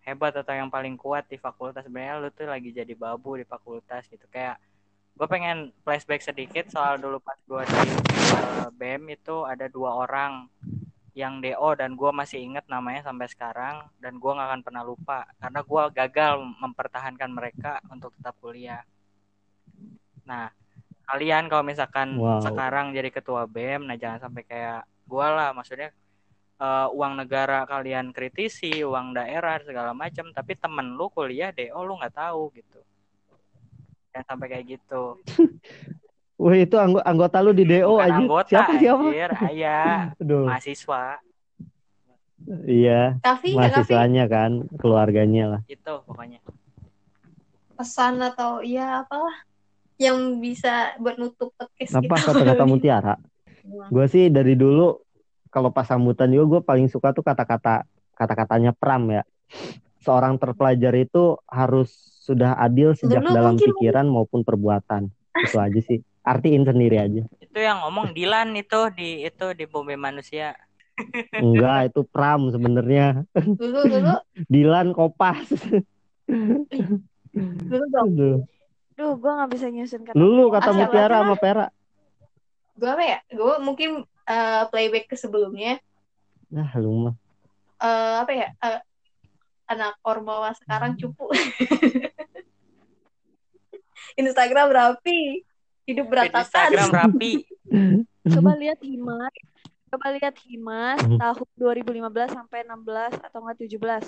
hebat 0.06 0.38
atau 0.38 0.54
yang 0.54 0.70
paling 0.70 0.94
kuat 0.96 1.26
di 1.26 1.42
fakultas 1.42 1.82
sebenarnya 1.82 2.22
lu 2.22 2.30
tuh 2.30 2.46
lagi 2.46 2.70
jadi 2.70 2.94
babu 2.94 3.42
di 3.42 3.46
fakultas 3.46 4.06
gitu 4.06 4.30
kayak 4.30 4.62
gue 5.16 5.28
pengen 5.32 5.72
flashback 5.88 6.20
sedikit 6.20 6.68
soal 6.68 7.00
dulu 7.00 7.24
pas 7.24 7.40
gue 7.48 7.64
di 7.64 7.80
eh, 7.88 8.68
BEM 8.76 9.16
itu 9.16 9.48
ada 9.48 9.72
dua 9.72 9.96
orang 10.04 10.52
yang 11.16 11.40
DO 11.40 11.80
dan 11.80 11.96
gue 11.96 12.12
masih 12.12 12.44
inget 12.44 12.68
namanya 12.68 13.08
sampai 13.08 13.32
sekarang 13.32 13.88
dan 14.04 14.20
gue 14.20 14.32
nggak 14.36 14.48
akan 14.52 14.62
pernah 14.68 14.84
lupa 14.84 15.24
karena 15.40 15.64
gue 15.64 15.84
gagal 15.96 16.34
mempertahankan 16.60 17.32
mereka 17.32 17.80
untuk 17.88 18.12
tetap 18.20 18.36
kuliah. 18.44 18.84
Nah, 20.28 20.52
kalian 21.08 21.48
kalau 21.48 21.64
misalkan 21.64 22.20
Wow. 22.20 22.44
sekarang 22.44 22.92
jadi 22.92 23.08
ketua 23.16 23.48
BEM, 23.48 23.88
nah 23.88 23.96
jangan 23.96 24.28
sampai 24.28 24.44
kayak 24.44 24.84
gue 25.08 25.28
lah, 25.32 25.56
maksudnya 25.56 25.96
eh, 26.60 26.88
uang 26.92 27.14
negara 27.24 27.64
kalian 27.64 28.12
kritisi, 28.12 28.84
uang 28.84 29.16
daerah 29.16 29.64
segala 29.64 29.96
macam, 29.96 30.28
tapi 30.36 30.60
temen 30.60 31.00
lu 31.00 31.08
kuliah 31.08 31.56
DO 31.56 31.80
lu 31.88 31.96
nggak 31.96 32.16
tahu 32.20 32.52
gitu. 32.52 32.84
Jangan 34.16 34.28
sampai 34.32 34.48
kayak 34.48 34.66
gitu. 34.72 35.20
Wih 36.40 36.64
itu 36.64 36.76
anggo- 36.76 37.04
anggota 37.04 37.40
lu 37.40 37.52
di 37.52 37.64
DO 37.64 37.84
Bukan 37.86 38.00
aja. 38.02 38.16
anggota, 38.16 38.48
siapa 38.48 38.72
siapa? 38.76 39.04
anjir, 39.04 39.32
ayah, 39.46 40.00
Aduh, 40.24 40.48
mahasiswa 40.48 41.04
iya, 42.64 43.20
Kavi 43.20 43.56
mahasiswanya 43.56 44.24
kan, 44.28 44.52
keluarganya 44.76 45.44
lah. 45.50 45.62
itu 45.66 45.92
pokoknya. 46.04 46.40
pesan 47.76 48.24
atau 48.24 48.64
ya 48.64 49.04
apalah 49.04 49.36
yang 49.98 50.40
bisa 50.40 50.96
buat 50.96 51.20
nutup 51.20 51.52
podcast 51.52 51.92
Apa 51.94 52.16
kita. 52.16 52.32
kata-kata 52.32 52.64
mutiara? 52.64 53.16
Gue 53.92 54.08
sih 54.08 54.32
dari 54.32 54.56
dulu 54.56 54.96
kalau 55.50 55.72
pas 55.72 55.84
sambutan 55.84 56.32
juga 56.32 56.46
gue 56.50 56.62
paling 56.64 56.88
suka 56.88 57.12
tuh 57.12 57.20
kata-kata 57.20 57.84
kata-katanya 58.14 58.72
Pram 58.72 59.12
ya. 59.12 59.28
Seorang 60.00 60.40
terpelajar 60.40 60.96
itu 60.96 61.36
harus 61.44 61.92
sudah 62.26 62.58
adil 62.58 62.92
sejak 62.92 63.22
Dulu 63.22 63.30
dalam 63.32 63.54
mungkin- 63.54 63.70
pikiran 63.72 64.06
maupun 64.08 64.42
perbuatan. 64.42 65.14
Itu 65.38 65.58
aja 65.58 65.80
sih. 65.80 66.02
Artiin 66.22 66.66
sendiri 66.66 66.98
aja. 66.98 67.22
Itu 67.38 67.60
yang 67.60 67.86
ngomong 67.86 68.10
Dilan 68.12 68.58
itu 68.58 68.90
di 68.92 69.22
itu 69.22 69.46
di 69.54 69.66
bumi 69.66 69.94
manusia. 69.94 70.58
Enggak, 71.32 71.92
itu 71.92 72.02
Pram 72.04 72.50
sebenarnya. 72.50 73.22
dulu 73.36 73.86
dulu 73.86 74.14
Dilan 74.48 74.90
Kopas. 74.90 75.46
dulu 77.62 77.86
dong. 77.92 78.10
Duh, 78.96 79.12
gue 79.14 79.28
nggak 79.30 79.52
bisa 79.52 79.68
nyusun 79.68 80.02
kata. 80.02 80.16
Lulu 80.16 80.50
kata 80.50 80.72
Ah, 80.72 80.74
Mutiara 80.74 81.16
sama 81.20 81.36
Pera. 81.36 81.68
gue 82.74 82.90
apa 82.90 83.04
ya 83.06 83.20
gue 83.30 83.54
mungkin 83.62 83.90
eh, 84.26 84.64
playback 84.68 85.08
ke 85.08 85.16
sebelumnya 85.16 85.80
Nah, 86.48 86.68
lu 86.76 87.08
mah. 87.08 87.16
Eh, 87.78 88.16
apa 88.20 88.32
ya 88.32 88.48
eh, 88.54 88.80
anak 89.66 89.96
ormawa 90.02 90.52
sekarang 90.54 90.96
cupu 90.96 91.28
Instagram 94.16 94.72
rapi 94.72 95.44
hidup 95.86 96.06
Di 96.08 96.12
berantakan 96.12 96.48
Instagram 96.48 96.90
rapi. 96.92 97.32
Coba 98.26 98.52
lihat 98.58 98.80
Himas. 98.82 99.34
Coba 99.92 100.08
lihat 100.18 100.36
Himas 100.42 101.00
Hmm. 101.06 101.20
tahun 101.22 101.48
2015 101.56 102.34
sampai 102.34 102.66
16 102.66 103.14
atau 103.22 103.40
enggak 103.44 103.58
17. 103.64 104.04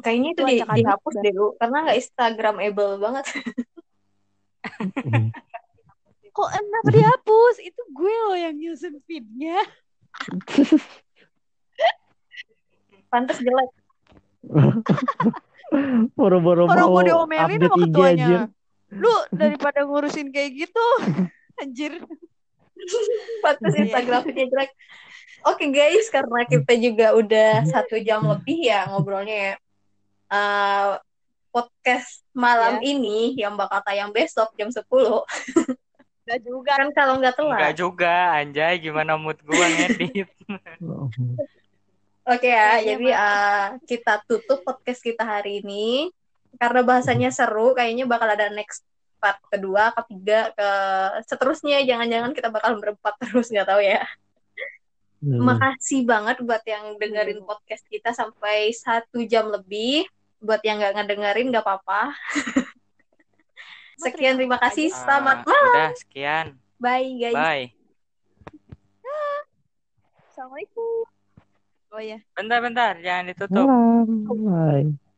kayaknya 0.00 0.28
itu 0.32 0.40
Itu 0.40 0.48
di, 0.48 0.56
dihapus 0.80 1.14
deh 1.20 1.32
lu 1.36 1.52
karena 1.60 1.84
nggak 1.84 1.98
Instagramable 2.00 2.96
banget 2.96 3.28
Kok 6.32 6.48
kenapa 6.48 6.88
dihapus? 6.88 7.60
Itu 7.60 7.82
gue 7.92 8.14
loh 8.24 8.40
yang 8.40 8.56
nyusun 8.56 9.04
feednya. 9.04 9.60
pantas 13.12 13.36
jelek 13.36 13.68
Boro-boro 16.16 16.64
Orang 16.64 16.88
mau 16.88 17.04
update 17.04 17.68
sama 17.68 17.76
IG 17.76 17.84
ketuanya. 17.84 18.48
Lu 18.92 19.14
daripada 19.32 19.82
ngurusin 19.82 20.28
kayak 20.28 20.68
gitu. 20.68 20.86
Anjir. 21.62 22.00
pantas 23.40 23.72
Iya. 23.72 23.86
Instagramnya 23.86 24.42
jelek 24.50 24.70
oke 25.46 25.64
guys 25.70 26.10
karena 26.10 26.42
kita 26.50 26.72
juga 26.74 27.06
udah 27.14 27.62
satu 27.62 27.94
jam 28.02 28.26
lebih 28.26 28.58
ya 28.66 28.90
ngobrolnya 28.90 29.36
ya 29.38 29.54
Eh, 30.26 30.92
podcast 31.52 32.24
malam 32.32 32.80
ini 32.80 33.36
yang 33.36 33.52
bakal 33.54 33.84
tayang 33.84 34.10
besok 34.10 34.48
jam 34.56 34.72
10 34.72 34.80
Enggak 34.82 36.40
juga. 36.48 36.72
kan 36.74 36.88
kalau 36.90 37.20
nggak 37.20 37.36
telat 37.36 37.54
Enggak 37.60 37.74
juga, 37.76 38.16
anjay. 38.40 38.74
Gimana 38.80 39.20
mood 39.20 39.36
gua 39.44 39.60
ngedit? 39.68 40.32
Oke 42.24 42.48
ya, 42.48 42.80
Iya, 42.80 42.96
jadi 42.96 43.08
eh, 43.12 43.64
kita 43.84 44.24
tutup 44.24 44.64
podcast 44.64 45.04
kita 45.04 45.20
hari 45.20 45.60
ini 45.60 46.08
karena 46.60 46.80
bahasanya 46.84 47.30
seru, 47.32 47.72
kayaknya 47.76 48.04
bakal 48.04 48.28
ada 48.28 48.48
next 48.52 48.84
part 49.22 49.38
kedua, 49.48 49.94
ketiga, 50.02 50.50
ke 50.52 50.68
seterusnya. 51.30 51.78
Jangan-jangan 51.86 52.34
kita 52.34 52.48
bakal 52.50 52.76
berempat 52.82 53.14
terus 53.22 53.48
nggak 53.54 53.68
tahu 53.70 53.80
ya. 53.80 54.02
Hmm. 55.22 55.38
Makasih 55.38 56.02
banget 56.02 56.42
buat 56.42 56.66
yang 56.66 56.98
dengerin 56.98 57.46
podcast 57.46 57.86
kita 57.86 58.10
sampai 58.10 58.74
satu 58.74 59.22
jam 59.22 59.46
lebih. 59.54 60.02
Buat 60.42 60.66
yang 60.66 60.82
nggak 60.82 60.98
ngedengerin 60.98 61.54
nggak 61.54 61.62
apa-apa. 61.62 62.10
Sekian 64.02 64.34
terima 64.34 64.58
kasih, 64.58 64.90
selamat 64.90 65.46
Ah, 65.46 65.46
malam, 65.46 65.70
Udah, 65.70 65.90
sekian. 65.94 66.46
bye 66.82 67.06
guys. 67.22 67.38
Bye. 67.38 67.66
Assalamualaikum. 70.26 71.06
Oh 71.94 72.02
ya. 72.02 72.18
Bentar-bentar, 72.34 72.98
jangan 72.98 73.30
ditutup. 73.30 73.62
Malam. 73.62 74.26
Bye. 74.26 75.11